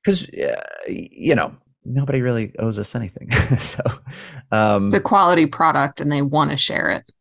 because 0.03 0.27
uh, 0.29 0.61
you 0.87 1.35
know 1.35 1.55
nobody 1.85 2.21
really 2.21 2.53
owes 2.59 2.79
us 2.79 2.95
anything. 2.95 3.29
So 3.59 3.81
um 4.51 4.87
it's 4.87 4.95
a 4.95 4.99
quality 4.99 5.45
product 5.45 6.01
and 6.01 6.11
they 6.11 6.21
want 6.21 6.51
to 6.51 6.57
share 6.57 6.89
it. 6.91 7.11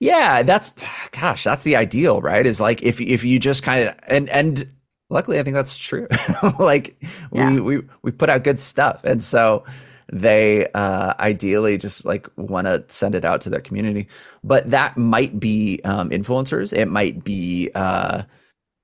Yeah 0.00 0.42
that's 0.42 0.74
gosh 1.12 1.44
that's 1.44 1.62
the 1.62 1.76
ideal 1.76 2.20
right? 2.20 2.44
Is 2.44 2.60
like 2.60 2.82
if 2.82 3.00
if 3.00 3.24
you 3.24 3.38
just 3.38 3.62
kind 3.62 3.88
of 3.88 3.94
and 4.08 4.28
and 4.30 4.72
luckily 5.08 5.38
i 5.38 5.42
think 5.42 5.54
that's 5.54 5.76
true 5.76 6.08
like 6.58 7.00
yeah. 7.32 7.50
we 7.50 7.60
we 7.60 7.82
we 8.02 8.12
put 8.12 8.28
out 8.28 8.44
good 8.44 8.60
stuff 8.60 9.04
and 9.04 9.22
so 9.22 9.64
they 10.12 10.68
uh, 10.68 11.14
ideally 11.18 11.78
just 11.78 12.04
like 12.04 12.28
want 12.36 12.66
to 12.66 12.84
send 12.88 13.14
it 13.14 13.24
out 13.24 13.40
to 13.42 13.50
their 13.50 13.60
community. 13.60 14.08
But 14.44 14.70
that 14.70 14.96
might 14.96 15.40
be 15.40 15.80
um, 15.84 16.10
influencers. 16.10 16.72
It 16.72 16.86
might 16.86 17.24
be, 17.24 17.70
uh, 17.74 18.22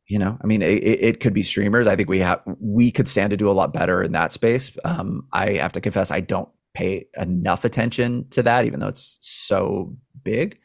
you 0.08 0.18
know, 0.18 0.36
I 0.42 0.46
mean, 0.46 0.62
it, 0.62 0.82
it, 0.82 1.20
could 1.20 1.32
be 1.32 1.44
streamers. 1.44 1.86
I 1.86 1.96
think 1.96 2.08
we 2.08 2.18
have 2.18 2.42
we 2.60 2.90
could 2.90 3.08
stand 3.08 3.30
to 3.30 3.36
do 3.36 3.48
a 3.48 3.52
lot 3.52 3.72
better 3.72 4.02
in 4.02 4.12
that 4.12 4.32
space. 4.32 4.76
Um, 4.84 5.28
I 5.32 5.52
have 5.52 5.72
to 5.72 5.80
confess, 5.80 6.10
I 6.10 6.20
don't 6.20 6.48
pay 6.74 7.06
enough 7.16 7.64
attention 7.64 8.28
to 8.30 8.42
that, 8.42 8.64
even 8.64 8.80
though 8.80 8.88
it's 8.88 9.18
so 9.22 9.96
big. 10.24 10.58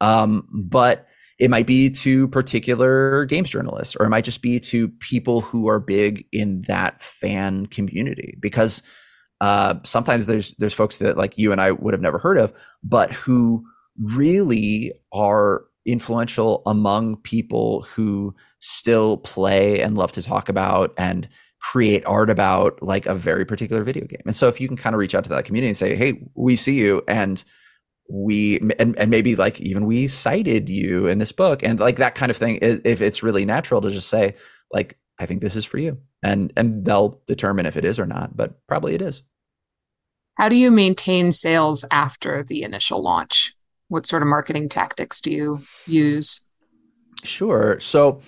Um, 0.00 0.48
but 0.52 1.06
it 1.38 1.50
might 1.50 1.66
be 1.66 1.88
to 1.88 2.28
particular 2.28 3.24
games 3.26 3.50
journalists, 3.50 3.96
or 3.96 4.06
it 4.06 4.10
might 4.10 4.24
just 4.24 4.42
be 4.42 4.58
to 4.58 4.88
people 4.88 5.40
who 5.40 5.68
are 5.68 5.78
big 5.78 6.26
in 6.32 6.62
that 6.62 7.00
fan 7.02 7.66
community 7.66 8.36
because 8.40 8.82
uh, 9.40 9.76
sometimes 9.84 10.26
there's 10.26 10.54
there's 10.54 10.74
folks 10.74 10.98
that 10.98 11.16
like 11.16 11.38
you 11.38 11.52
and 11.52 11.60
I 11.60 11.70
would 11.70 11.94
have 11.94 12.00
never 12.00 12.18
heard 12.18 12.38
of, 12.38 12.52
but 12.82 13.12
who 13.12 13.64
really 13.96 14.92
are 15.12 15.64
influential 15.86 16.62
among 16.66 17.16
people 17.18 17.82
who 17.82 18.34
still 18.58 19.16
play 19.18 19.80
and 19.80 19.96
love 19.96 20.12
to 20.12 20.22
talk 20.22 20.48
about 20.48 20.92
and 20.98 21.28
create 21.60 22.04
art 22.04 22.30
about 22.30 22.80
like 22.82 23.06
a 23.06 23.14
very 23.14 23.44
particular 23.44 23.82
video 23.82 24.06
game. 24.06 24.20
And 24.26 24.34
so 24.34 24.48
if 24.48 24.60
you 24.60 24.68
can 24.68 24.76
kind 24.76 24.94
of 24.94 24.98
reach 24.98 25.14
out 25.14 25.24
to 25.24 25.30
that 25.30 25.44
community 25.44 25.68
and 25.68 25.76
say, 25.76 25.94
"Hey, 25.94 26.28
we 26.34 26.56
see 26.56 26.74
you 26.74 27.02
and 27.06 27.44
we 28.08 28.58
and, 28.78 28.98
and 28.98 29.10
maybe 29.10 29.36
like 29.36 29.60
even 29.60 29.84
we 29.84 30.08
cited 30.08 30.68
you 30.68 31.06
in 31.06 31.18
this 31.18 31.32
book 31.32 31.62
and 31.62 31.78
like 31.78 31.96
that 31.96 32.14
kind 32.14 32.30
of 32.30 32.36
thing 32.36 32.58
if 32.62 33.02
it's 33.02 33.22
really 33.22 33.44
natural 33.44 33.82
to 33.82 33.90
just 33.90 34.08
say 34.08 34.34
like 34.72 34.98
I 35.18 35.26
think 35.26 35.40
this 35.40 35.56
is 35.56 35.64
for 35.64 35.78
you. 35.78 35.98
And 36.22 36.52
and 36.56 36.84
they'll 36.84 37.20
determine 37.26 37.66
if 37.66 37.76
it 37.76 37.84
is 37.84 37.98
or 37.98 38.06
not, 38.06 38.36
but 38.36 38.66
probably 38.66 38.94
it 38.94 39.02
is. 39.02 39.22
How 40.36 40.48
do 40.48 40.56
you 40.56 40.70
maintain 40.70 41.32
sales 41.32 41.84
after 41.90 42.42
the 42.42 42.62
initial 42.62 43.02
launch? 43.02 43.54
What 43.88 44.06
sort 44.06 44.22
of 44.22 44.28
marketing 44.28 44.68
tactics 44.68 45.20
do 45.20 45.32
you 45.32 45.60
use? 45.86 46.44
Sure. 47.24 47.80
So 47.80 48.20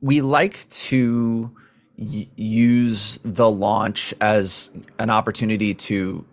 we 0.00 0.20
like 0.20 0.68
to 0.68 1.54
y- 1.96 2.28
use 2.36 3.18
the 3.24 3.50
launch 3.50 4.12
as 4.20 4.70
an 4.98 5.08
opportunity 5.08 5.72
to 5.74 6.24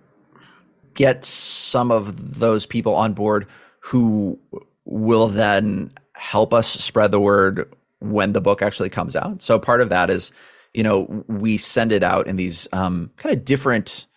get 0.94 1.26
some 1.26 1.92
of 1.92 2.40
those 2.40 2.66
people 2.66 2.96
on 2.96 3.14
board 3.14 3.48
who 3.80 4.40
will 4.86 5.28
then 5.28 5.92
help 6.14 6.54
us 6.54 6.68
spread 6.68 7.12
the 7.12 7.20
word 7.20 7.74
when 8.00 8.34
the 8.34 8.42
book 8.42 8.62
actually 8.62 8.90
comes 8.90 9.16
out. 9.16 9.42
So 9.42 9.60
part 9.60 9.82
of 9.82 9.90
that 9.90 10.10
is, 10.10 10.32
you 10.74 10.84
know, 10.84 11.24
we 11.28 11.58
send 11.58 11.92
it 11.92 12.04
out 12.04 12.28
in 12.28 12.36
these 12.36 12.68
um, 12.74 13.12
kind 13.18 13.36
of 13.36 13.46
different. 13.46 14.08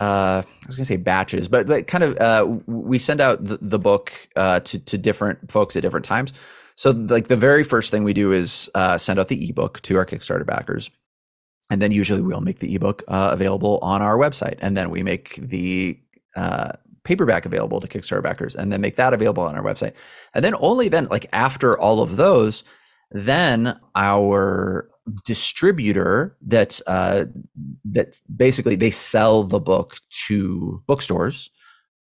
Uh, 0.00 0.42
I 0.44 0.66
was 0.66 0.76
gonna 0.76 0.84
say 0.84 0.96
batches, 0.96 1.48
but, 1.48 1.86
kind 1.86 2.04
of 2.04 2.16
uh, 2.18 2.46
we 2.66 2.98
send 2.98 3.20
out 3.20 3.44
the, 3.44 3.58
the 3.60 3.78
book 3.78 4.12
uh, 4.36 4.60
to 4.60 4.78
to 4.78 4.98
different 4.98 5.50
folks 5.50 5.76
at 5.76 5.82
different 5.82 6.04
times. 6.04 6.32
So 6.76 6.90
like 6.90 7.28
the 7.28 7.36
very 7.36 7.62
first 7.62 7.90
thing 7.90 8.02
we 8.02 8.12
do 8.12 8.32
is 8.32 8.68
uh, 8.74 8.98
send 8.98 9.20
out 9.20 9.28
the 9.28 9.48
ebook 9.48 9.80
to 9.82 9.96
our 9.96 10.04
Kickstarter 10.04 10.44
backers, 10.44 10.90
and 11.70 11.80
then 11.80 11.92
usually 11.92 12.22
we'll 12.22 12.40
make 12.40 12.58
the 12.58 12.74
ebook 12.74 13.02
uh, 13.08 13.30
available 13.32 13.78
on 13.82 14.02
our 14.02 14.16
website, 14.16 14.58
and 14.60 14.76
then 14.76 14.90
we 14.90 15.02
make 15.02 15.36
the 15.36 15.98
uh, 16.36 16.72
paperback 17.04 17.46
available 17.46 17.80
to 17.80 17.88
Kickstarter 17.88 18.22
backers, 18.22 18.54
and 18.54 18.72
then 18.72 18.80
make 18.80 18.96
that 18.96 19.14
available 19.14 19.42
on 19.42 19.56
our 19.56 19.62
website, 19.62 19.94
and 20.34 20.44
then 20.44 20.54
only 20.58 20.88
then, 20.88 21.06
like 21.10 21.26
after 21.32 21.78
all 21.78 22.00
of 22.00 22.16
those, 22.16 22.64
then 23.10 23.78
our 23.94 24.88
distributor 25.24 26.36
that 26.42 26.80
uh, 26.86 27.24
that 27.84 28.20
basically 28.34 28.74
they 28.74 28.90
sell 28.90 29.44
the 29.44 29.60
book 29.60 29.96
to 30.26 30.82
bookstores, 30.86 31.50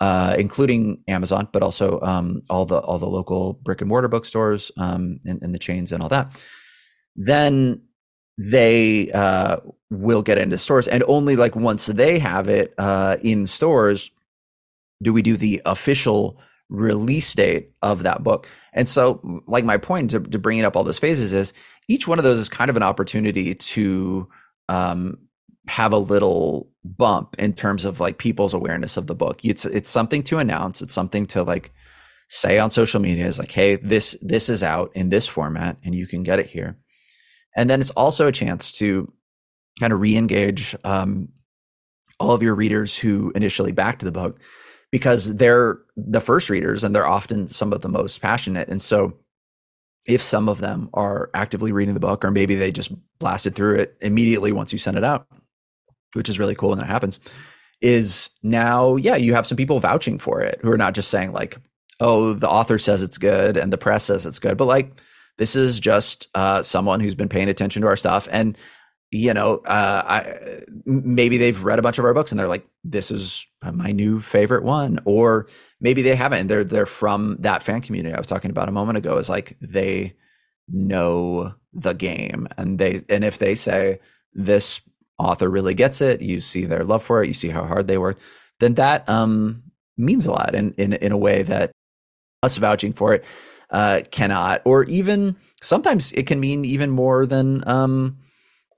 uh, 0.01 0.35
including 0.39 1.03
Amazon, 1.09 1.49
but 1.53 1.63
also 1.63 2.01
um, 2.01 2.43
all 2.51 2.65
the 2.65 2.79
all 2.79 2.99
the 2.99 3.07
local 3.07 3.55
brick 3.55 3.81
and 3.81 3.89
mortar 3.89 4.09
bookstores 4.09 4.71
um, 4.77 5.19
and, 5.25 5.43
and, 5.43 5.55
the 5.55 5.59
chains 5.59 5.93
and 5.93 6.03
all 6.03 6.09
that. 6.09 6.41
Then 7.17 7.83
they 8.39 9.11
uh, 9.13 9.59
will 9.91 10.23
get 10.23 10.39
into 10.39 10.59
stores, 10.59 10.89
and 10.89 11.03
only 11.07 11.37
like 11.37 11.55
once 11.57 11.87
they 11.87 12.19
have 12.19 12.49
it 12.49 12.75
uh, 12.79 13.17
in 13.23 13.47
stores 13.47 14.11
do 15.03 15.13
we 15.13 15.23
do 15.23 15.37
the 15.37 15.61
official 15.67 16.39
release 16.69 17.35
date 17.35 17.73
of 17.83 18.05
that 18.05 18.23
book. 18.23 18.49
And 18.73 18.89
so, 18.89 19.43
like 19.47 19.65
my 19.65 19.77
point 19.77 20.11
to, 20.11 20.21
to 20.21 20.39
bringing 20.39 20.65
up 20.65 20.77
all 20.77 20.85
those 20.85 20.99
phases 20.99 21.35
is 21.35 21.53
each 21.89 22.09
one 22.09 22.19
of 22.19 22.25
those 22.25 22.39
is 22.39 22.49
kind 22.49 22.71
of 22.71 22.77
an 22.77 22.83
opportunity 22.83 23.55
to 23.55 24.29
um, 24.69 25.19
have 25.69 25.93
a 25.93 25.99
little 25.99 26.71
bump 26.85 27.37
in 27.39 27.53
terms 27.53 27.85
of 27.85 28.01
like 28.01 28.19
people's 28.19 28.55
awareness 28.55 28.97
of 28.97 29.07
the 29.07 29.15
book. 29.15 29.41
It's 29.45 29.65
it's 29.67 29.91
something 29.91 30.23
to 30.25 30.39
announce. 30.39 30.83
It's 30.83 30.95
something 30.95 31.27
to 31.27 31.43
like 31.43 31.73
say 32.29 32.59
on 32.59 32.71
social 32.71 33.01
media 33.01 33.27
is 33.27 33.39
like, 33.39 33.53
hey, 33.53 33.77
this 33.77 34.17
this 34.23 34.49
is 34.49 34.63
out 34.63 34.91
in 34.95 35.11
this 35.11 35.29
format, 35.29 35.77
and 35.85 35.95
you 35.95 36.07
can 36.07 36.23
get 36.23 36.39
it 36.39 36.47
here. 36.47 36.79
And 37.57 37.69
then 37.69 37.81
it's 37.81 37.91
also 37.91 38.27
a 38.27 38.33
chance 38.33 38.73
to 38.73 39.13
kind 39.81 39.93
of 39.93 40.01
re-engage 40.01 40.77
um, 40.85 41.29
all 42.19 42.33
of 42.33 42.43
your 42.43 42.55
readers 42.55 42.97
who 42.97 43.33
initially 43.35 43.73
backed 43.73 44.03
the 44.03 44.13
book 44.13 44.39
because 44.91 45.37
they're 45.37 45.79
the 45.97 46.21
first 46.21 46.51
readers 46.51 46.85
and 46.85 46.95
they're 46.95 47.07
often 47.07 47.49
some 47.49 47.73
of 47.73 47.81
the 47.81 47.89
most 47.89 48.21
passionate. 48.21 48.69
And 48.69 48.81
so 48.81 49.19
if 50.07 50.23
some 50.23 50.49
of 50.49 50.59
them 50.59 50.91
are 50.95 51.31
actively 51.35 51.73
reading 51.73 51.95
the 51.95 52.01
book, 52.01 52.25
or 52.25 52.31
maybe 52.31 52.55
they 52.55 52.73
just 52.73 52.93
blasted 53.19 53.55
through 53.55 53.77
it 53.77 53.97
immediately 54.01 54.53
once 54.53 54.73
you 54.73 54.79
send 54.79 54.97
it 54.97 55.05
out, 55.05 55.27
which 56.15 56.29
is 56.29 56.39
really 56.39 56.55
cool 56.55 56.71
when 56.71 56.79
that 56.79 56.89
happens, 56.89 57.21
is 57.81 58.31
now, 58.43 58.97
yeah, 58.97 59.17
you 59.17 59.35
have 59.35 59.47
some 59.47 59.57
people 59.57 59.81
vouching 59.81 60.19
for 60.19 60.41
it 60.41 60.59
who 60.63 60.71
are 60.71 60.79
not 60.79 60.95
just 60.95 61.11
saying, 61.11 61.33
like, 61.33 61.57
oh, 62.01 62.33
the 62.33 62.49
author 62.49 62.79
says 62.79 63.03
it's 63.03 63.19
good 63.19 63.57
and 63.57 63.73
the 63.73 63.79
press 63.79 64.05
says 64.05 64.27
it's 64.27 64.39
good, 64.39 64.57
but 64.57 64.67
like, 64.67 64.93
this 65.43 65.57
is 65.57 65.81
just 65.81 66.29
uh, 66.37 66.63
someone 66.63 67.01
who's 67.01 67.17
been 67.17 67.29
paying 67.29 67.49
attention 67.49 67.83
to 67.83 67.89
our 67.89 67.97
stuff. 67.97 68.29
And, 68.31 68.57
you 69.11 69.35
know, 69.35 69.57
uh, 69.67 70.05
I, 70.07 70.63
maybe 70.85 71.37
they've 71.37 71.65
read 71.65 71.81
a 71.81 71.83
bunch 71.83 71.99
of 71.99 72.05
our 72.05 72.15
books 72.15 72.31
and 72.31 72.39
they're 72.39 72.47
like, 72.47 72.65
this 72.85 73.11
is 73.11 73.45
my 73.61 73.91
new 73.91 74.21
favorite 74.21 74.63
one. 74.63 75.01
Or 75.05 75.49
maybe 75.81 76.03
they 76.03 76.15
haven't. 76.15 76.47
They're 76.47 76.63
they're 76.63 76.87
from 76.87 77.39
that 77.41 77.65
fan 77.65 77.81
community 77.81 78.15
I 78.15 78.19
was 78.19 78.29
talking 78.29 78.53
about 78.53 78.69
a 78.69 78.73
moment 78.73 78.99
ago. 78.99 79.19
Is 79.19 79.29
like 79.29 79.57
they 79.61 80.15
know 80.69 81.55
the 81.73 81.93
game, 81.93 82.47
and 82.57 82.79
they 82.79 83.03
and 83.09 83.25
if 83.25 83.39
they 83.39 83.57
say 83.57 83.99
this 84.33 84.81
author 85.19 85.51
really 85.51 85.75
gets 85.75 86.01
it, 86.01 86.23
you 86.23 86.39
see 86.39 86.67
their 86.67 86.85
love 86.85 87.03
for 87.03 87.21
it, 87.21 87.27
you 87.27 87.35
see 87.35 87.49
how 87.49 87.65
hard 87.65 87.89
they 87.89 87.99
work, 87.99 88.17
then 88.61 88.75
that 88.75 89.09
um, 89.09 89.65
means 89.97 90.25
a 90.25 90.31
lot 90.31 90.55
in 90.55 90.73
in 90.75 90.93
in 90.93 91.11
a 91.11 91.19
way 91.19 91.43
that 91.43 91.73
us 92.45 92.57
vouching 92.59 92.93
for 92.93 93.13
it 93.13 93.25
uh, 93.73 94.03
cannot, 94.11 94.63
or 94.65 94.85
even 94.85 95.37
sometimes 95.63 96.13
it 96.13 96.27
can 96.27 96.39
mean 96.39 96.65
even 96.65 96.91
more 96.91 97.27
than 97.27 97.67
um, 97.69 98.19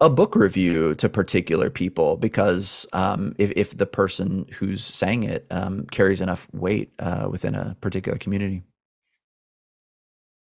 a 0.01 0.11
book 0.11 0.35
review 0.35 0.95
to 0.97 1.09
particular 1.09 1.71
people 1.71 2.17
because 2.17 2.87
um, 2.93 3.35
if, 3.39 3.53
if 3.57 3.77
the 3.77 3.87
person 3.87 4.47
who's 4.55 4.85
saying 4.85 5.25
it 5.25 5.47
um, 5.51 5.87
carries 5.87 6.21
enough 6.21 6.47
weight 6.53 6.93
uh, 6.99 7.29
within 7.31 7.55
a 7.55 7.77
particular 7.81 8.19
community. 8.19 8.63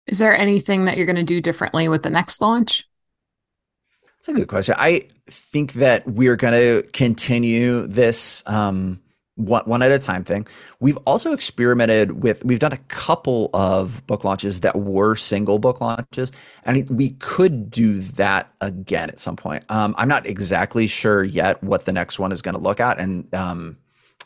Is 0.07 0.18
there 0.18 0.36
anything 0.36 0.86
that 0.86 0.97
you're 0.97 1.07
going 1.07 1.16
to 1.16 1.22
do 1.22 1.41
differently 1.41 1.88
with 1.88 2.03
the 2.03 2.11
next 2.11 2.41
launch? 2.41 2.88
That's 4.05 4.28
a 4.28 4.32
good 4.32 4.49
question. 4.49 4.74
I 4.78 5.09
think 5.28 5.74
that 5.74 6.07
we're 6.07 6.36
going 6.36 6.55
to 6.55 6.88
continue 6.91 7.86
this 7.86 8.43
um, 8.47 9.01
one, 9.47 9.62
one 9.64 9.82
at 9.82 9.91
a 9.91 9.99
time 9.99 10.24
thing. 10.24 10.47
We've 10.80 10.99
also 11.07 11.32
experimented 11.32 12.22
with, 12.22 12.45
we've 12.45 12.59
done 12.59 12.72
a 12.72 12.78
couple 12.88 13.51
of 13.55 14.07
book 14.07 14.24
launches 14.24 14.61
that 14.61 14.76
were 14.76 15.16
single 15.16 15.59
book 15.59 15.80
launches, 15.80 16.32
and 16.64 16.88
we 16.91 17.11
could 17.11 17.70
do 17.70 18.01
that 18.01 18.53
again 18.61 19.09
at 19.09 19.18
some 19.18 19.36
point. 19.36 19.64
Um, 19.68 19.95
I'm 19.99 20.09
not 20.09 20.26
exactly 20.26 20.86
sure 20.86 21.24
yet 21.24 21.62
what 21.62 21.84
the 21.84 21.93
next 21.93 22.18
one 22.18 22.32
is 22.32 22.43
going 22.43 22.55
to 22.55 22.61
look 22.61 22.80
at, 22.80 22.99
and 22.99 23.32
um, 23.34 23.76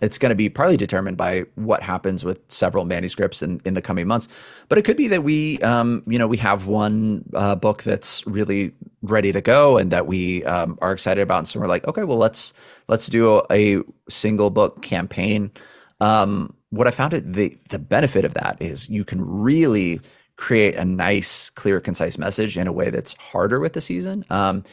it's 0.01 0.18
going 0.18 0.30
to 0.30 0.36
be 0.36 0.49
partly 0.49 0.76
determined 0.76 1.16
by 1.16 1.45
what 1.55 1.82
happens 1.82 2.24
with 2.24 2.40
several 2.49 2.84
manuscripts 2.84 3.42
in, 3.42 3.61
in 3.64 3.74
the 3.74 3.82
coming 3.82 4.09
months. 4.09 4.28
But 4.68 4.78
it 4.78 4.82
could 4.82 4.97
be 4.97 5.09
that 5.09 5.22
we, 5.22 5.61
um, 5.61 6.03
you 6.07 6.18
know, 6.18 6.26
we 6.26 6.36
have 6.38 6.66
one 6.66 7.24
uh, 7.32 7.55
book 7.55 7.84
that's 7.84 8.26
really 8.26 8.72
ready 9.03 9.30
to 9.32 9.40
go 9.40 9.78
and 9.78 9.92
that 9.92 10.07
we 10.07 10.45
um, 10.45 10.78
are 10.82 10.92
excited 10.92 11.20
about, 11.20 11.38
and 11.38 11.49
so 11.49 11.61
we're 11.61 11.68
like, 11.68 11.86
okay, 11.86 12.05
well, 12.05 12.18
let's 12.18 12.53
let's 12.88 13.07
do 13.07 13.42
a, 13.51 13.76
a 13.78 13.82
single 14.09 14.51
book 14.51 14.82
campaign. 14.82 15.53
Um, 16.01 16.55
what 16.70 16.88
I 16.88 16.90
found 16.90 17.14
it 17.14 17.32
the 17.32 17.57
the 17.70 17.78
benefit 17.78 18.24
of 18.24 18.34
that 18.34 18.61
is 18.61 18.88
you 18.88 19.05
can 19.05 19.24
really 19.24 20.01
create 20.36 20.74
a 20.74 20.84
nice, 20.84 21.51
clear, 21.51 21.80
concise 21.80 22.18
message 22.18 22.59
in 22.59 22.66
a 22.66 22.72
way 22.72 22.90
that's 22.90 23.14
harder 23.14 23.61
with 23.61 23.72
the 23.72 23.80
season. 23.80 24.24
Um, 24.30 24.64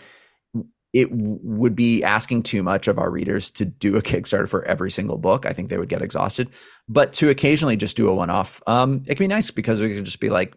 it 0.94 1.10
would 1.12 1.76
be 1.76 2.04
asking 2.04 2.44
too 2.44 2.64
much 2.64 2.88
of 2.88 2.98
our 2.98 3.10
readers 3.10 3.50
to 3.52 3.66
do 3.66 3.96
a 3.96 4.02
Kickstarter 4.02 4.50
for 4.50 4.64
every 4.66 4.92
single 4.92 5.18
book. 5.18 5.46
I 5.46 5.54
think 5.54 5.70
they 5.70 5.78
would 5.78 5.90
get 5.90 6.02
exhausted. 6.02 6.50
But 6.90 7.14
to 7.14 7.30
occasionally 7.30 7.78
just 7.78 7.96
do 7.96 8.10
a 8.10 8.14
one-off, 8.14 8.62
um, 8.68 9.04
it 9.08 9.16
can 9.16 9.24
be 9.24 9.28
nice 9.28 9.52
because 9.52 9.80
we 9.80 9.96
can 9.96 10.04
just 10.04 10.20
be 10.20 10.30
like, 10.30 10.54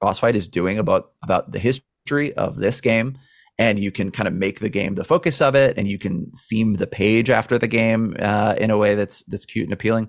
Boss 0.00 0.18
Fight 0.18 0.36
is 0.36 0.48
doing 0.48 0.78
about 0.78 1.12
about 1.22 1.52
the 1.52 1.58
history 1.58 2.32
of 2.34 2.56
this 2.56 2.80
game, 2.80 3.18
and 3.58 3.78
you 3.78 3.90
can 3.90 4.10
kind 4.10 4.26
of 4.26 4.32
make 4.32 4.60
the 4.60 4.70
game 4.70 4.94
the 4.94 5.04
focus 5.04 5.40
of 5.42 5.54
it, 5.54 5.76
and 5.76 5.86
you 5.86 5.98
can 5.98 6.32
theme 6.48 6.74
the 6.74 6.86
page 6.86 7.28
after 7.28 7.58
the 7.58 7.68
game 7.68 8.16
uh, 8.18 8.54
in 8.58 8.70
a 8.70 8.78
way 8.78 8.94
that's 8.94 9.22
that's 9.24 9.44
cute 9.44 9.64
and 9.64 9.74
appealing. 9.74 10.08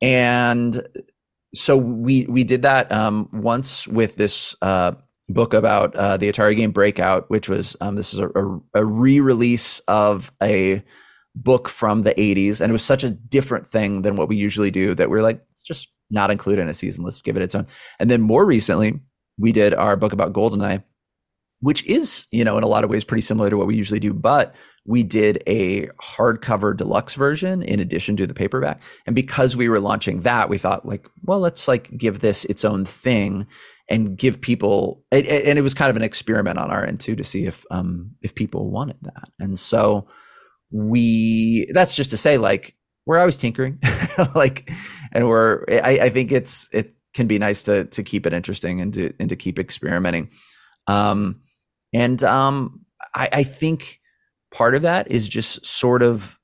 And 0.00 0.80
so 1.54 1.76
we 1.76 2.24
we 2.26 2.44
did 2.44 2.62
that 2.62 2.90
um, 2.92 3.28
once 3.32 3.88
with 3.88 4.16
this 4.16 4.54
uh, 4.62 4.92
book 5.32 5.54
about 5.54 5.94
uh, 5.94 6.16
the 6.16 6.30
Atari 6.30 6.56
game 6.56 6.72
Breakout, 6.72 7.30
which 7.30 7.48
was 7.48 7.76
um, 7.80 7.96
this 7.96 8.12
is 8.12 8.20
a, 8.20 8.28
a, 8.28 8.60
a, 8.74 8.84
re-release 8.84 9.80
of 9.80 10.32
a 10.42 10.82
book 11.34 11.68
from 11.68 12.02
the 12.02 12.14
80s, 12.14 12.60
and 12.60 12.70
it 12.70 12.72
was 12.72 12.84
such 12.84 13.04
a 13.04 13.10
different 13.10 13.66
thing 13.66 14.02
than 14.02 14.16
what 14.16 14.28
we 14.28 14.36
usually 14.36 14.70
do 14.70 14.94
that 14.94 15.10
we 15.10 15.18
are 15.18 15.22
like, 15.22 15.42
it's 15.52 15.62
just 15.62 15.92
not 16.10 16.30
included 16.30 16.62
in 16.62 16.68
a 16.68 16.74
season. 16.74 17.04
Let's 17.04 17.22
give 17.22 17.36
it 17.36 17.42
its 17.42 17.54
own. 17.54 17.66
And 17.98 18.10
then 18.10 18.20
more 18.20 18.44
recently, 18.44 19.00
we 19.38 19.52
did 19.52 19.74
our 19.74 19.96
book 19.96 20.12
about 20.12 20.32
Goldeneye, 20.32 20.82
which 21.60 21.84
is 21.86 22.26
you 22.32 22.44
know 22.44 22.58
in 22.58 22.64
a 22.64 22.68
lot 22.68 22.84
of 22.84 22.90
ways 22.90 23.04
pretty 23.04 23.22
similar 23.22 23.50
to 23.50 23.56
what 23.56 23.66
we 23.66 23.76
usually 23.76 24.00
do, 24.00 24.12
but 24.12 24.54
we 24.86 25.02
did 25.02 25.42
a 25.46 25.86
hardcover 26.02 26.76
deluxe 26.76 27.14
version 27.14 27.62
in 27.62 27.80
addition 27.80 28.16
to 28.16 28.26
the 28.26 28.34
paperback. 28.34 28.80
And 29.06 29.14
because 29.14 29.56
we 29.56 29.68
were 29.68 29.78
launching 29.78 30.22
that, 30.22 30.48
we 30.48 30.58
thought 30.58 30.86
like, 30.86 31.08
well, 31.22 31.38
let's 31.38 31.68
like 31.68 31.96
give 31.96 32.20
this 32.20 32.44
its 32.46 32.64
own 32.64 32.86
thing 32.86 33.46
and 33.90 34.16
give 34.16 34.40
people 34.40 35.04
and 35.12 35.26
it 35.26 35.62
was 35.62 35.74
kind 35.74 35.90
of 35.90 35.96
an 35.96 36.02
experiment 36.02 36.58
on 36.58 36.70
our 36.70 36.86
end 36.86 37.00
too 37.00 37.16
to 37.16 37.24
see 37.24 37.44
if 37.44 37.64
um 37.70 38.12
if 38.22 38.34
people 38.34 38.70
wanted 38.70 38.96
that. 39.02 39.30
And 39.38 39.58
so 39.58 40.08
we 40.70 41.70
that's 41.74 41.94
just 41.94 42.10
to 42.10 42.16
say 42.16 42.38
like 42.38 42.76
we're 43.06 43.18
always 43.18 43.36
tinkering. 43.36 43.78
Like 44.34 44.70
and 45.12 45.28
we're 45.28 45.64
I, 45.68 45.98
I 46.02 46.08
think 46.10 46.30
it's 46.30 46.68
it 46.72 46.94
can 47.14 47.26
be 47.26 47.38
nice 47.38 47.62
to 47.64 47.84
to 47.86 48.02
keep 48.02 48.26
it 48.26 48.32
interesting 48.32 48.80
and 48.80 48.92
to 48.94 49.14
and 49.18 49.28
to 49.30 49.36
keep 49.36 49.58
experimenting. 49.58 50.30
Um 50.86 51.40
and 51.92 52.22
um 52.24 52.84
i 53.14 53.28
i 53.32 53.42
think 53.42 54.00
part 54.52 54.74
of 54.74 54.82
that 54.82 55.10
is 55.10 55.28
just 55.28 55.64
sort 55.64 56.02
of 56.02 56.38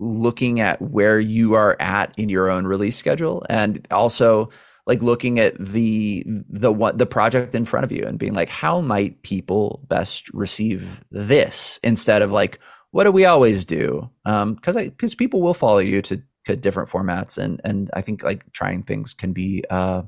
looking 0.00 0.60
at 0.60 0.80
where 0.82 1.20
you 1.20 1.54
are 1.54 1.76
at 1.78 2.12
in 2.18 2.28
your 2.28 2.50
own 2.50 2.66
release 2.66 2.96
schedule 2.96 3.44
and 3.48 3.86
also 3.90 4.50
like 4.86 5.02
looking 5.02 5.38
at 5.38 5.54
the 5.58 6.24
the 6.26 6.72
what 6.72 6.98
the 6.98 7.06
project 7.06 7.54
in 7.54 7.64
front 7.64 7.84
of 7.84 7.92
you 7.92 8.04
and 8.04 8.18
being 8.18 8.34
like 8.34 8.48
how 8.48 8.80
might 8.80 9.22
people 9.22 9.84
best 9.88 10.32
receive 10.34 11.02
this 11.10 11.78
instead 11.82 12.22
of 12.22 12.32
like 12.32 12.58
what 12.90 13.04
do 13.04 13.12
we 13.12 13.24
always 13.24 13.64
do? 13.64 14.10
Um 14.24 14.54
because 14.54 14.76
i 14.76 14.88
because 14.88 15.14
people 15.14 15.40
will 15.40 15.54
follow 15.54 15.78
you 15.78 16.02
to, 16.02 16.22
to 16.46 16.56
different 16.56 16.88
formats 16.88 17.38
and 17.38 17.60
and 17.64 17.90
i 17.94 18.02
think 18.02 18.22
like 18.22 18.50
trying 18.52 18.82
things 18.82 19.14
can 19.14 19.32
be 19.32 19.64
uh 19.70 20.02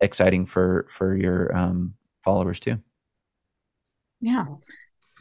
exciting 0.00 0.46
for 0.46 0.86
for 0.90 1.16
your 1.16 1.56
um 1.56 1.94
followers 2.20 2.60
too. 2.60 2.78
Yeah. 4.20 4.44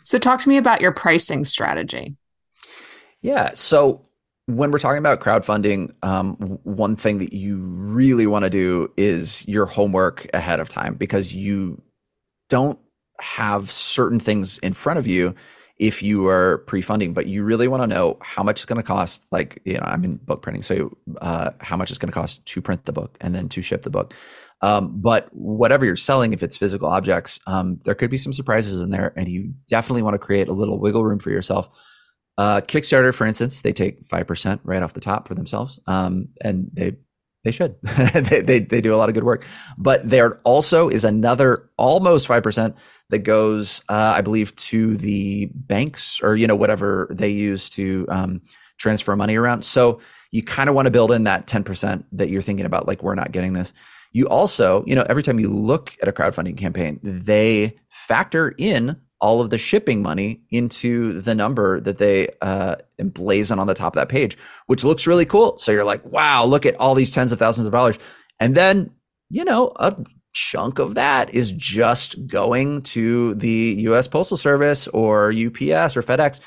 So 0.03 0.18
talk 0.18 0.39
to 0.41 0.49
me 0.49 0.58
about 0.58 0.82
your 0.82 0.91
pricing 0.91 1.45
strategy. 1.45 2.18
Yeah. 3.22 3.53
So 3.53 4.07
when 4.48 4.72
we're 4.72 4.80
talking 4.80 4.98
about 4.98 5.20
crowdfunding, 5.20 5.93
um, 6.04 6.36
one 6.64 6.95
thing 6.95 7.20
that 7.20 7.34
you 7.34 7.58
really 7.60 8.26
want 8.26 8.43
to 8.43 8.50
do 8.50 8.91
is 8.95 9.45
your 9.45 9.66
homework 9.66 10.26
ahead 10.34 10.62
of 10.62 10.70
time 10.70 10.95
because 10.95 11.36
you 11.36 11.82
don't 12.50 12.80
have 13.20 13.72
certain 13.72 14.22
things 14.22 14.58
in 14.60 14.72
front 14.72 15.00
of 15.00 15.06
you 15.06 15.36
if 15.78 16.02
you 16.02 16.26
are 16.28 16.60
pre-funding, 16.60 17.14
but 17.14 17.28
you 17.28 17.43
really 17.43 17.68
want 17.68 17.84
to 17.84 17.88
know 17.88 18.18
how 18.22 18.41
much 18.41 18.60
it's 18.60 18.66
going 18.66 18.82
to 18.82 18.88
cost. 18.88 19.26
Like, 19.32 19.62
you 19.66 19.74
know, 19.74 19.84
I'm 19.84 20.04
in 20.06 20.16
book 20.16 20.41
printing, 20.41 20.64
so 20.64 20.98
uh, 21.22 21.52
how 21.60 21.76
much 21.76 21.91
it's 21.91 22.00
going 22.00 22.12
to 22.12 22.14
cost 22.14 22.43
to 22.45 22.62
print 22.62 22.86
the 22.86 22.93
book 22.93 23.18
and 23.20 23.36
then 23.36 23.50
to 23.50 23.62
ship 23.62 23.84
the 23.84 23.89
book. 23.89 24.14
Um, 24.62 25.02
but 25.02 25.28
whatever 25.34 25.86
you're 25.86 25.98
selling, 25.98 26.32
if 26.32 26.41
it's 26.41 26.56
physical 26.56 26.88
objects, 26.88 27.39
um, 27.48 27.80
there 27.84 27.93
could 27.93 28.10
be 28.10 28.18
some 28.18 28.34
surprises 28.34 28.82
in 28.82 28.91
there, 28.91 29.14
and 29.18 29.28
you 29.28 29.54
definitely 29.70 30.04
want 30.04 30.16
to 30.16 30.20
create 30.20 30.48
a 30.48 30.54
little 30.54 30.80
wiggle 30.80 31.04
room 31.04 31.20
for 31.20 31.32
yourself 31.32 31.70
uh, 32.38 32.61
Kickstarter, 32.61 33.13
for 33.13 33.25
instance, 33.25 33.61
they 33.61 33.73
take 33.73 34.05
five 34.05 34.27
percent 34.27 34.61
right 34.63 34.83
off 34.83 34.93
the 34.93 34.99
top 34.99 35.27
for 35.27 35.33
themselves, 35.35 35.79
um, 35.88 36.29
and 36.41 36.69
they 36.73 36.97
they 37.43 37.51
should 37.51 37.75
they, 38.13 38.41
they, 38.41 38.59
they 38.59 38.81
do 38.81 38.93
a 38.93 38.97
lot 38.97 39.09
of 39.09 39.15
good 39.15 39.23
work. 39.23 39.45
But 39.77 40.07
there 40.07 40.39
also 40.39 40.89
is 40.89 41.03
another 41.03 41.69
almost 41.77 42.27
five 42.27 42.43
percent 42.43 42.77
that 43.09 43.19
goes, 43.19 43.81
uh, 43.89 44.13
I 44.17 44.21
believe, 44.21 44.55
to 44.57 44.97
the 44.97 45.49
banks 45.53 46.19
or 46.21 46.35
you 46.35 46.45
know 46.45 46.55
whatever 46.55 47.07
they 47.11 47.29
use 47.29 47.69
to 47.71 48.05
um, 48.09 48.41
transfer 48.77 49.15
money 49.15 49.35
around. 49.35 49.63
So 49.63 49.99
you 50.31 50.43
kind 50.43 50.69
of 50.69 50.75
want 50.75 50.85
to 50.85 50.91
build 50.91 51.11
in 51.11 51.23
that 51.23 51.47
ten 51.47 51.63
percent 51.63 52.05
that 52.11 52.29
you're 52.29 52.43
thinking 52.43 52.65
about, 52.65 52.88
like 52.88 53.01
we're 53.01 53.15
not 53.15 53.31
getting 53.31 53.53
this. 53.53 53.73
You 54.11 54.27
also, 54.27 54.83
you 54.85 54.95
know, 54.95 55.05
every 55.09 55.23
time 55.23 55.39
you 55.39 55.49
look 55.49 55.95
at 56.01 56.07
a 56.07 56.11
crowdfunding 56.11 56.57
campaign, 56.57 56.99
they 57.01 57.77
factor 57.89 58.53
in 58.57 58.97
all 59.20 59.41
of 59.41 59.49
the 59.49 59.57
shipping 59.57 60.01
money 60.01 60.41
into 60.51 61.22
the 61.22 61.34
number 61.34 61.80
that 61.80 61.97
they 61.97 62.30
uh, 62.41 62.76
emblazon 63.01 63.57
on 63.59 63.68
the 63.68 63.74
top 63.74 63.93
of 63.93 63.99
that 63.99 64.09
page, 64.09 64.38
which 64.68 64.84
looks 64.84 65.07
really 65.07 65.26
cool. 65.26 65.57
So 65.57 65.72
you're 65.72 65.84
like, 65.84 66.05
wow, 66.05 66.45
look 66.45 66.65
at 66.65 66.76
all 66.80 66.93
these 66.95 67.11
tens 67.11 67.32
of 67.32 67.39
thousands 67.39 67.65
of 67.65 67.72
dollars. 67.74 67.97
And 68.39 68.55
then, 68.55 68.91
you 69.30 69.43
know, 69.43 69.72
a 69.78 69.95
chunk 70.34 70.78
of 70.78 70.93
that 70.95 71.34
is 71.34 71.51
just 71.51 72.28
going 72.28 72.84
to 72.84 73.34
the 73.36 73.76
US 73.88 74.07
Postal 74.07 74.38
Service 74.38 74.88
or 74.89 75.32
UPS 75.32 75.97
or 75.97 76.03
FedEx. 76.03 76.39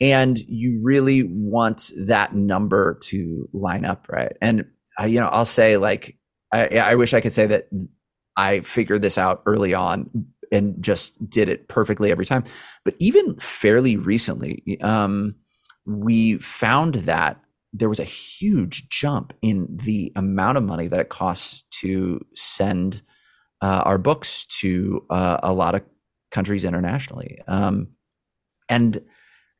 and 0.00 0.38
you 0.38 0.80
really 0.82 1.22
want 1.24 1.90
that 2.06 2.34
number 2.34 2.98
to 3.02 3.48
line 3.52 3.84
up 3.84 4.06
right 4.08 4.36
and 4.40 4.64
I, 4.98 5.06
you 5.06 5.20
know 5.20 5.28
i'll 5.28 5.44
say 5.44 5.76
like 5.76 6.16
I, 6.52 6.78
I 6.78 6.94
wish 6.94 7.14
i 7.14 7.20
could 7.20 7.32
say 7.32 7.46
that 7.46 7.68
i 8.36 8.60
figured 8.60 9.02
this 9.02 9.18
out 9.18 9.42
early 9.46 9.74
on 9.74 10.10
and 10.52 10.82
just 10.82 11.28
did 11.28 11.48
it 11.48 11.68
perfectly 11.68 12.10
every 12.10 12.26
time 12.26 12.44
but 12.84 12.94
even 12.98 13.36
fairly 13.38 13.96
recently 13.96 14.78
um, 14.82 15.34
we 15.86 16.38
found 16.38 16.96
that 16.96 17.40
there 17.72 17.88
was 17.88 18.00
a 18.00 18.04
huge 18.04 18.88
jump 18.88 19.32
in 19.42 19.66
the 19.70 20.12
amount 20.16 20.56
of 20.56 20.64
money 20.64 20.88
that 20.88 21.00
it 21.00 21.08
costs 21.08 21.64
to 21.70 22.24
send 22.34 23.02
uh, 23.60 23.82
our 23.84 23.98
books 23.98 24.46
to 24.46 25.04
uh, 25.10 25.38
a 25.42 25.52
lot 25.52 25.74
of 25.74 25.82
countries 26.30 26.64
internationally 26.64 27.38
um, 27.46 27.88
and 28.68 29.02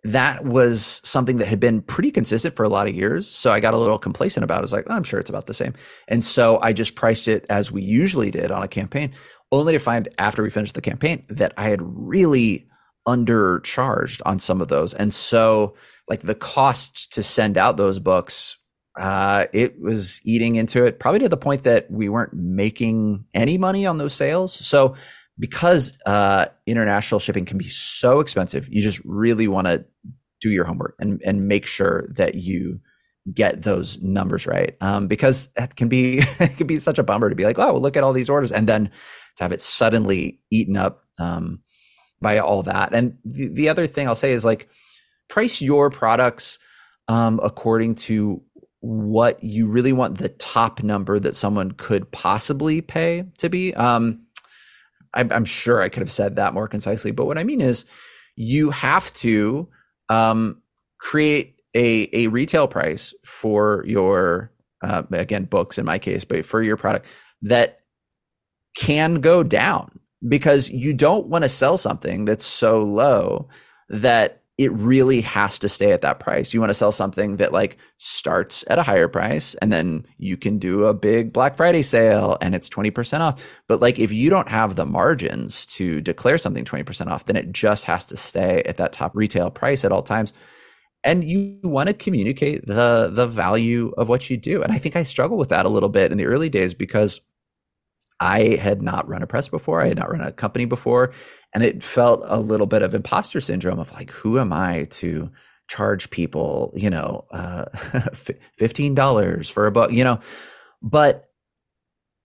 that 0.05 0.45
was 0.45 1.01
something 1.05 1.39
that 1.39 1.47
had 1.47 1.59
been 1.59 1.82
pretty 1.82 2.11
consistent 2.11 2.55
for 2.55 2.62
a 2.62 2.68
lot 2.68 2.86
of 2.86 2.95
years. 2.95 3.28
So 3.28 3.51
I 3.51 3.59
got 3.61 3.74
a 3.74 3.78
little 3.78 3.99
complacent 3.99 4.45
about 4.45 4.57
it. 4.57 4.59
I 4.59 4.62
was 4.62 4.72
like, 4.72 4.86
oh, 4.89 4.95
I'm 4.95 5.03
sure 5.03 5.18
it's 5.18 5.30
about 5.30 5.47
the 5.47 5.55
same. 5.55 5.74
And 6.07 6.22
so 6.22 6.61
I 6.62 6.72
just 6.72 6.95
priced 6.95 7.26
it 7.26 7.45
as 7.51 7.72
we 7.72 7.82
usually 7.82 8.30
did 8.30 8.51
on 8.51 8.62
a 8.62 8.68
campaign, 8.68 9.12
only 9.51 9.72
to 9.72 9.78
find 9.78 10.09
after 10.18 10.42
we 10.42 10.51
finished 10.51 10.74
the 10.74 10.80
campaign 10.80 11.24
that 11.28 11.53
I 11.57 11.68
had 11.68 11.80
really 11.82 12.66
undercharged 13.07 14.20
on 14.26 14.38
some 14.38 14.61
of 14.61 14.68
those. 14.68 14.92
And 14.94 15.12
so, 15.12 15.74
like, 16.09 16.20
the 16.20 16.34
cost 16.34 17.12
to 17.12 17.22
send 17.22 17.57
out 17.57 17.76
those 17.76 17.99
books, 17.99 18.59
uh, 18.99 19.46
it 19.53 19.80
was 19.80 20.20
eating 20.24 20.57
into 20.57 20.84
it, 20.84 20.99
probably 20.99 21.20
to 21.20 21.28
the 21.28 21.36
point 21.36 21.64
that 21.64 21.90
we 21.90 22.09
weren't 22.09 22.34
making 22.34 23.24
any 23.32 23.57
money 23.57 23.86
on 23.86 23.99
those 23.99 24.12
sales. 24.12 24.53
So 24.53 24.94
because 25.38 25.96
uh, 26.05 26.46
international 26.66 27.20
shipping 27.20 27.44
can 27.44 27.59
be 27.59 27.68
so 27.68 28.20
expensive, 28.20 28.68
you 28.70 28.82
just 28.82 29.01
really 29.05 29.49
want 29.49 29.66
to 29.68 29.84
do 30.40 30.51
your 30.51 30.64
homework 30.64 30.94
and, 30.99 31.22
and 31.24 31.46
make 31.46 31.66
sure 31.66 32.09
that 32.16 32.34
you 32.34 32.80
get 33.32 33.62
those 33.62 34.01
numbers 34.01 34.46
right. 34.46 34.76
Um, 34.80 35.07
because 35.07 35.49
that 35.55 35.76
can 35.76 35.88
be 35.88 36.18
it 36.40 36.57
can 36.57 36.66
be 36.66 36.78
such 36.78 36.99
a 36.99 37.03
bummer 37.03 37.28
to 37.28 37.36
be 37.36 37.44
like, 37.44 37.59
oh, 37.59 37.76
look 37.78 37.96
at 37.96 38.03
all 38.03 38.12
these 38.12 38.30
orders, 38.30 38.53
and 38.53 38.68
then 38.68 38.90
to 39.39 39.45
have 39.45 39.53
it 39.53 39.62
suddenly 39.62 40.41
eaten 40.51 40.76
up 40.76 41.05
um, 41.18 41.61
by 42.20 42.39
all 42.39 42.62
that. 42.64 42.93
And 42.93 43.18
the, 43.24 43.49
the 43.49 43.68
other 43.68 43.86
thing 43.86 44.07
I'll 44.07 44.14
say 44.14 44.32
is 44.32 44.45
like, 44.45 44.68
price 45.28 45.62
your 45.62 45.91
products 45.91 46.59
um, 47.07 47.41
according 47.43 47.95
to 47.95 48.43
what 48.80 49.43
you 49.43 49.66
really 49.66 49.93
want 49.93 50.18
the 50.18 50.28
top 50.28 50.82
number 50.82 51.18
that 51.18 51.34
someone 51.34 51.72
could 51.72 52.11
possibly 52.12 52.80
pay 52.80 53.24
to 53.39 53.49
be. 53.49 53.74
Um, 53.74 54.26
I'm, 55.14 55.32
I'm 55.32 55.45
sure 55.45 55.82
I 55.82 55.89
could 55.89 56.03
have 56.03 56.11
said 56.11 56.36
that 56.36 56.55
more 56.55 56.68
concisely, 56.68 57.11
but 57.11 57.26
what 57.26 57.39
I 57.39 57.45
mean 57.45 57.61
is 57.61 57.86
you 58.36 58.70
have 58.70 59.12
to 59.14 59.68
um, 60.09 60.62
create 61.01 61.57
a, 61.74 62.09
a 62.12 62.26
retail 62.28 62.68
price 62.68 63.14
for 63.24 63.84
your, 63.86 64.53
uh, 64.82 65.03
again, 65.11 65.45
books 65.45 65.78
in 65.78 65.84
my 65.84 65.99
case, 65.99 66.24
but 66.24 66.45
for 66.47 66.62
your 66.62 66.76
product 66.76 67.07
that 67.43 67.77
can 68.78 69.16
go 69.16 69.42
down 69.42 69.98
because 70.28 70.70
you 70.70 70.94
don't 70.94 71.26
want 71.26 71.42
to 71.42 71.48
sell 71.48 71.76
something 71.76 72.24
that's 72.24 72.44
so 72.44 72.80
low 72.80 73.48
that 73.88 74.42
it 74.56 74.72
really 74.72 75.20
has 75.20 75.58
to 75.58 75.68
stay 75.68 75.90
at 75.90 76.00
that 76.02 76.20
price. 76.20 76.54
You 76.54 76.60
want 76.60 76.70
to 76.70 76.74
sell 76.74 76.92
something 76.92 77.38
that 77.38 77.52
like 77.52 77.76
starts 77.96 78.64
at 78.68 78.78
a 78.78 78.84
higher 78.84 79.08
price 79.08 79.56
and 79.56 79.72
then 79.72 80.06
you 80.18 80.36
can 80.36 80.58
do 80.58 80.84
a 80.84 80.94
big 80.94 81.32
Black 81.32 81.56
Friday 81.56 81.82
sale 81.82 82.38
and 82.40 82.54
it's 82.54 82.68
20% 82.68 83.18
off. 83.18 83.44
But 83.66 83.80
like 83.80 83.98
if 83.98 84.12
you 84.12 84.30
don't 84.30 84.48
have 84.48 84.76
the 84.76 84.86
margins 84.86 85.66
to 85.66 86.00
declare 86.00 86.38
something 86.38 86.64
20% 86.64 87.08
off, 87.08 87.26
then 87.26 87.36
it 87.36 87.50
just 87.50 87.84
has 87.86 88.04
to 88.06 88.16
stay 88.16 88.62
at 88.64 88.76
that 88.76 88.92
top 88.92 89.16
retail 89.16 89.50
price 89.50 89.84
at 89.84 89.90
all 89.90 90.02
times. 90.04 90.32
And 91.02 91.24
you 91.24 91.58
want 91.64 91.88
to 91.88 91.94
communicate 91.94 92.64
the 92.66 93.10
the 93.12 93.26
value 93.26 93.92
of 93.96 94.08
what 94.08 94.30
you 94.30 94.36
do. 94.36 94.62
And 94.62 94.72
I 94.72 94.78
think 94.78 94.94
I 94.94 95.02
struggle 95.02 95.36
with 95.36 95.48
that 95.48 95.66
a 95.66 95.68
little 95.68 95.88
bit 95.88 96.12
in 96.12 96.18
the 96.18 96.26
early 96.26 96.48
days 96.48 96.74
because 96.74 97.20
I 98.20 98.56
had 98.56 98.82
not 98.82 99.08
run 99.08 99.22
a 99.22 99.26
press 99.26 99.48
before. 99.48 99.80
I 99.80 99.88
had 99.88 99.98
not 99.98 100.10
run 100.10 100.20
a 100.22 100.32
company 100.32 100.64
before 100.64 101.12
and 101.54 101.62
it 101.62 101.82
felt 101.82 102.22
a 102.26 102.40
little 102.40 102.66
bit 102.66 102.82
of 102.82 102.94
imposter 102.94 103.40
syndrome 103.40 103.78
of 103.78 103.92
like 103.92 104.10
who 104.10 104.38
am 104.38 104.52
i 104.52 104.84
to 104.90 105.30
charge 105.68 106.10
people 106.10 106.72
you 106.74 106.88
know 106.88 107.26
uh, 107.30 107.66
$15 108.60 109.52
for 109.52 109.66
a 109.66 109.72
book 109.72 109.92
you 109.92 110.04
know 110.04 110.20
but 110.82 111.24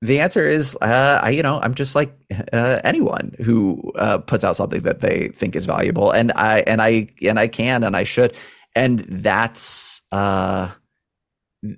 the 0.01 0.19
answer 0.19 0.45
is 0.45 0.77
uh, 0.81 1.19
I, 1.21 1.31
you 1.31 1.43
know 1.43 1.59
i'm 1.61 1.73
just 1.73 1.95
like 1.95 2.15
uh, 2.53 2.79
anyone 2.83 3.35
who 3.41 3.91
uh, 3.95 4.19
puts 4.19 4.43
out 4.43 4.55
something 4.55 4.81
that 4.83 5.01
they 5.01 5.29
think 5.29 5.55
is 5.55 5.65
valuable 5.65 6.11
and 6.11 6.31
i 6.35 6.59
and 6.61 6.81
i 6.81 7.09
and 7.21 7.39
i 7.39 7.47
can 7.47 7.83
and 7.83 7.95
i 7.95 8.03
should 8.03 8.35
and 8.75 8.99
that's 8.99 10.01
uh 10.11 10.71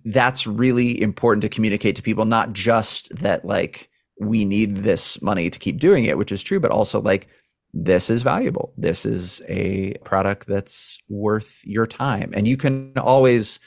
that's 0.03 0.47
really 0.47 0.99
important 0.99 1.41
to 1.43 1.49
communicate 1.49 1.95
to 1.95 2.01
people 2.01 2.25
not 2.25 2.53
just 2.53 3.09
that 3.15 3.45
like 3.45 3.89
we 4.19 4.45
need 4.45 4.77
this 4.77 5.21
money 5.21 5.49
to 5.49 5.59
keep 5.59 5.79
doing 5.79 6.05
it, 6.05 6.17
which 6.17 6.31
is 6.31 6.43
true, 6.43 6.59
but 6.59 6.71
also 6.71 7.01
like 7.01 7.27
this 7.73 8.09
is 8.09 8.21
valuable. 8.21 8.73
This 8.77 9.05
is 9.05 9.41
a 9.49 9.95
product 10.05 10.47
that's 10.47 10.97
worth 11.09 11.61
your 11.65 11.85
time. 11.85 12.31
And 12.33 12.47
you 12.47 12.55
can 12.55 12.93
always 12.97 13.59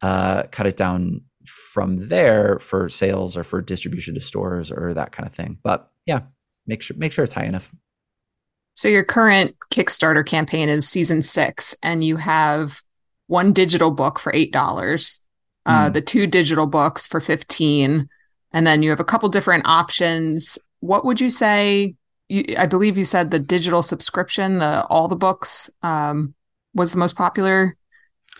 uh, 0.00 0.44
cut 0.44 0.66
it 0.66 0.76
down 0.76 1.22
from 1.44 2.08
there 2.08 2.58
for 2.60 2.88
sales 2.88 3.36
or 3.36 3.42
for 3.42 3.60
distribution 3.60 4.14
to 4.14 4.20
stores 4.20 4.70
or 4.70 4.94
that 4.94 5.12
kind 5.12 5.26
of 5.26 5.34
thing. 5.34 5.58
But 5.62 5.90
yeah, 6.06 6.20
make 6.66 6.82
sure 6.82 6.96
make 6.96 7.12
sure 7.12 7.24
it's 7.24 7.34
high 7.34 7.44
enough. 7.44 7.72
So 8.76 8.86
your 8.86 9.04
current 9.04 9.56
Kickstarter 9.72 10.24
campaign 10.24 10.68
is 10.68 10.88
season 10.88 11.22
six, 11.22 11.74
and 11.82 12.04
you 12.04 12.16
have 12.16 12.82
one 13.26 13.52
digital 13.52 13.90
book 13.90 14.20
for 14.20 14.30
eight 14.34 14.52
dollars, 14.52 15.24
uh, 15.66 15.88
hmm. 15.88 15.94
the 15.94 16.00
two 16.00 16.28
digital 16.28 16.66
books 16.66 17.06
for 17.06 17.20
fifteen, 17.20 18.08
and 18.52 18.66
then 18.66 18.82
you 18.82 18.90
have 18.90 19.00
a 19.00 19.04
couple 19.04 19.28
different 19.28 19.66
options. 19.66 20.58
What 20.80 21.04
would 21.04 21.20
you 21.20 21.30
say? 21.30 21.94
You, 22.28 22.44
I 22.58 22.66
believe 22.66 22.98
you 22.98 23.04
said 23.04 23.30
the 23.30 23.38
digital 23.38 23.82
subscription, 23.82 24.58
the 24.58 24.84
all 24.88 25.08
the 25.08 25.16
books, 25.16 25.70
um, 25.82 26.34
was 26.74 26.92
the 26.92 26.98
most 26.98 27.16
popular 27.16 27.76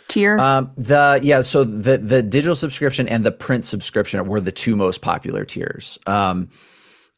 tier. 0.08 0.38
Um, 0.38 0.72
the 0.76 1.20
yeah, 1.22 1.40
so 1.42 1.64
the 1.64 1.98
the 1.98 2.22
digital 2.22 2.54
subscription 2.54 3.08
and 3.08 3.24
the 3.24 3.32
print 3.32 3.64
subscription 3.64 4.26
were 4.26 4.40
the 4.40 4.52
two 4.52 4.76
most 4.76 5.02
popular 5.02 5.44
tiers. 5.44 5.98
Um, 6.06 6.50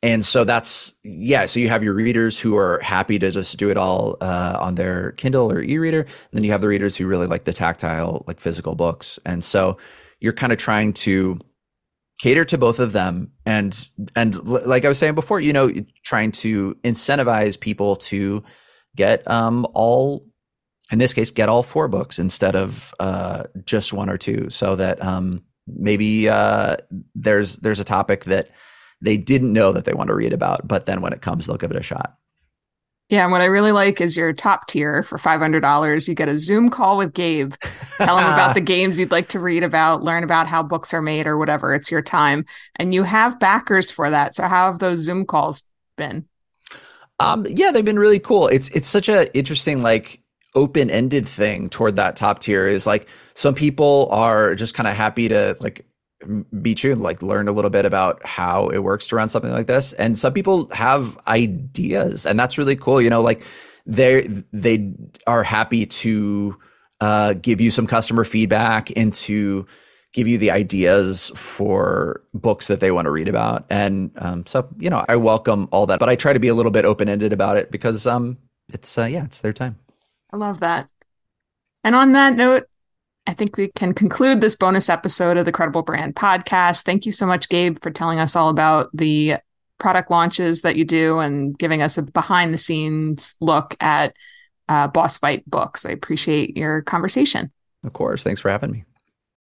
and 0.02 0.24
so 0.24 0.44
that's 0.44 0.94
yeah. 1.02 1.46
So 1.46 1.60
you 1.60 1.68
have 1.68 1.84
your 1.84 1.94
readers 1.94 2.38
who 2.38 2.56
are 2.56 2.80
happy 2.80 3.18
to 3.18 3.30
just 3.30 3.56
do 3.58 3.70
it 3.70 3.76
all 3.76 4.16
uh, 4.20 4.56
on 4.58 4.74
their 4.74 5.12
Kindle 5.12 5.52
or 5.52 5.60
e-reader, 5.60 6.00
and 6.00 6.10
then 6.32 6.44
you 6.44 6.52
have 6.52 6.62
the 6.62 6.68
readers 6.68 6.96
who 6.96 7.06
really 7.06 7.26
like 7.26 7.44
the 7.44 7.52
tactile, 7.52 8.24
like 8.26 8.40
physical 8.40 8.74
books. 8.74 9.18
And 9.26 9.44
so 9.44 9.76
you're 10.20 10.32
kind 10.32 10.52
of 10.52 10.58
trying 10.58 10.92
to 10.94 11.38
cater 12.20 12.44
to 12.44 12.58
both 12.58 12.78
of 12.78 12.92
them. 12.92 13.32
And 13.46 13.88
and 14.14 14.46
like 14.46 14.84
i 14.84 14.88
was 14.88 14.98
saying 14.98 15.14
before 15.14 15.40
you 15.40 15.52
know 15.52 15.70
trying 16.04 16.32
to 16.32 16.76
incentivize 16.84 17.58
people 17.58 17.96
to 17.96 18.42
get 18.96 19.28
um 19.28 19.66
all 19.74 20.26
in 20.90 20.98
this 20.98 21.14
case 21.14 21.30
get 21.30 21.48
all 21.48 21.62
four 21.62 21.88
books 21.88 22.18
instead 22.18 22.56
of 22.56 22.94
uh 23.00 23.44
just 23.64 23.92
one 23.92 24.10
or 24.10 24.18
two. 24.18 24.50
So 24.50 24.76
that 24.76 25.02
um 25.02 25.42
maybe 25.66 26.28
uh 26.28 26.76
there's 27.14 27.56
there's 27.56 27.80
a 27.80 27.84
topic 27.84 28.24
that 28.24 28.50
they 29.02 29.16
didn't 29.16 29.52
know 29.52 29.72
that 29.72 29.84
they 29.84 29.94
want 29.94 30.08
to 30.08 30.14
read 30.14 30.32
about 30.32 30.66
but 30.68 30.86
then 30.86 31.00
when 31.00 31.12
it 31.12 31.22
comes 31.22 31.46
they'll 31.46 31.56
give 31.56 31.70
it 31.70 31.76
a 31.76 31.82
shot 31.82 32.16
yeah, 33.10 33.24
and 33.24 33.32
what 33.32 33.40
I 33.40 33.46
really 33.46 33.72
like 33.72 34.00
is 34.00 34.16
your 34.16 34.32
top 34.32 34.68
tier 34.68 35.02
for 35.02 35.18
$500. 35.18 36.08
You 36.08 36.14
get 36.14 36.28
a 36.28 36.38
Zoom 36.38 36.70
call 36.70 36.96
with 36.96 37.12
Gabe. 37.12 37.54
Tell 37.96 38.16
him 38.16 38.26
about 38.26 38.54
the 38.54 38.60
games 38.60 39.00
you'd 39.00 39.10
like 39.10 39.28
to 39.30 39.40
read 39.40 39.64
about, 39.64 40.04
learn 40.04 40.22
about 40.22 40.46
how 40.46 40.62
books 40.62 40.94
are 40.94 41.02
made 41.02 41.26
or 41.26 41.36
whatever. 41.36 41.74
It's 41.74 41.90
your 41.90 42.02
time. 42.02 42.44
And 42.76 42.94
you 42.94 43.02
have 43.02 43.40
backers 43.40 43.90
for 43.90 44.10
that. 44.10 44.36
So 44.36 44.44
how 44.44 44.70
have 44.70 44.78
those 44.78 45.00
Zoom 45.00 45.26
calls 45.26 45.64
been? 45.96 46.26
Um, 47.18 47.44
yeah, 47.48 47.72
they've 47.72 47.84
been 47.84 47.98
really 47.98 48.20
cool. 48.20 48.46
It's 48.46 48.70
it's 48.70 48.86
such 48.86 49.08
a 49.08 49.36
interesting 49.36 49.82
like 49.82 50.22
open-ended 50.54 51.28
thing 51.28 51.68
toward 51.68 51.96
that 51.96 52.16
top 52.16 52.38
tier 52.38 52.66
is 52.66 52.86
like 52.86 53.08
some 53.34 53.54
people 53.54 54.08
are 54.10 54.54
just 54.54 54.74
kind 54.74 54.88
of 54.88 54.94
happy 54.96 55.28
to 55.28 55.56
like 55.60 55.84
beat 56.60 56.84
you 56.84 56.94
like 56.94 57.22
learn 57.22 57.48
a 57.48 57.52
little 57.52 57.70
bit 57.70 57.84
about 57.84 58.24
how 58.26 58.68
it 58.68 58.78
works 58.78 59.06
to 59.08 59.16
run 59.16 59.28
something 59.28 59.52
like 59.52 59.66
this. 59.66 59.92
And 59.94 60.16
some 60.18 60.32
people 60.32 60.68
have 60.70 61.18
ideas 61.26 62.26
and 62.26 62.38
that's 62.38 62.58
really 62.58 62.76
cool 62.76 63.00
you 63.00 63.10
know 63.10 63.22
like 63.22 63.42
they 63.86 64.28
they 64.52 64.92
are 65.26 65.42
happy 65.42 65.86
to 65.86 66.58
uh, 67.00 67.32
give 67.34 67.60
you 67.60 67.70
some 67.70 67.86
customer 67.86 68.24
feedback 68.24 68.94
and 68.96 69.14
to 69.14 69.66
give 70.12 70.28
you 70.28 70.36
the 70.36 70.50
ideas 70.50 71.32
for 71.34 72.22
books 72.34 72.66
that 72.66 72.80
they 72.80 72.90
want 72.90 73.06
to 73.06 73.10
read 73.10 73.28
about. 73.28 73.64
And 73.70 74.10
um, 74.16 74.44
so 74.46 74.68
you 74.78 74.90
know 74.90 75.04
i 75.08 75.16
welcome 75.16 75.68
all 75.72 75.86
that 75.86 75.98
but 76.00 76.08
i 76.08 76.16
try 76.16 76.32
to 76.32 76.40
be 76.40 76.48
a 76.48 76.54
little 76.54 76.72
bit 76.72 76.84
open-ended 76.84 77.32
about 77.32 77.56
it 77.56 77.70
because 77.70 78.06
um 78.06 78.38
it's 78.72 78.98
uh, 78.98 79.04
yeah 79.04 79.24
it's 79.24 79.40
their 79.40 79.52
time. 79.52 79.78
I 80.32 80.36
love 80.36 80.60
that. 80.60 80.90
And 81.82 81.94
on 81.94 82.12
that 82.12 82.34
note 82.36 82.64
I 83.30 83.32
think 83.32 83.56
we 83.56 83.68
can 83.68 83.94
conclude 83.94 84.40
this 84.40 84.56
bonus 84.56 84.88
episode 84.88 85.36
of 85.36 85.44
the 85.44 85.52
Credible 85.52 85.82
Brand 85.82 86.16
podcast. 86.16 86.82
Thank 86.82 87.06
you 87.06 87.12
so 87.12 87.26
much, 87.26 87.48
Gabe, 87.48 87.78
for 87.80 87.92
telling 87.92 88.18
us 88.18 88.34
all 88.34 88.48
about 88.48 88.90
the 88.92 89.36
product 89.78 90.10
launches 90.10 90.62
that 90.62 90.74
you 90.74 90.84
do 90.84 91.20
and 91.20 91.56
giving 91.56 91.80
us 91.80 91.96
a 91.96 92.02
behind 92.02 92.52
the 92.52 92.58
scenes 92.58 93.36
look 93.40 93.76
at 93.80 94.16
uh, 94.68 94.88
Boss 94.88 95.16
Fight 95.16 95.48
Books. 95.48 95.86
I 95.86 95.90
appreciate 95.90 96.56
your 96.56 96.82
conversation. 96.82 97.52
Of 97.84 97.92
course. 97.92 98.24
Thanks 98.24 98.40
for 98.40 98.50
having 98.50 98.72
me. 98.72 98.84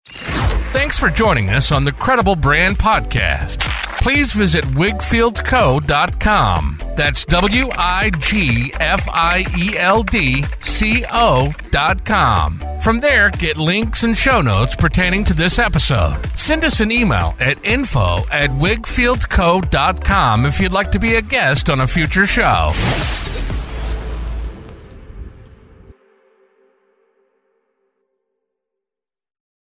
Thanks 0.04 0.98
for 0.98 1.08
joining 1.08 1.48
us 1.48 1.72
on 1.72 1.84
the 1.84 1.92
Credible 1.92 2.36
Brand 2.36 2.78
Podcast. 2.78 3.87
Please 4.08 4.32
visit 4.32 4.64
wigfieldco.com. 4.64 6.78
That's 6.96 7.26
W 7.26 7.68
I 7.76 8.10
G 8.18 8.72
F 8.80 9.06
I 9.06 9.44
E 9.58 9.76
L 9.76 10.02
D 10.02 10.42
C 10.60 11.04
O.com. 11.12 12.64
From 12.80 13.00
there, 13.00 13.28
get 13.28 13.58
links 13.58 14.04
and 14.04 14.16
show 14.16 14.40
notes 14.40 14.74
pertaining 14.76 15.24
to 15.24 15.34
this 15.34 15.58
episode. 15.58 16.16
Send 16.34 16.64
us 16.64 16.80
an 16.80 16.90
email 16.90 17.34
at 17.38 17.62
info 17.62 18.20
at 18.30 18.48
wigfieldco.com 18.48 20.46
if 20.46 20.58
you'd 20.58 20.72
like 20.72 20.90
to 20.92 20.98
be 20.98 21.16
a 21.16 21.22
guest 21.22 21.68
on 21.68 21.82
a 21.82 21.86
future 21.86 22.24
show. 22.24 22.72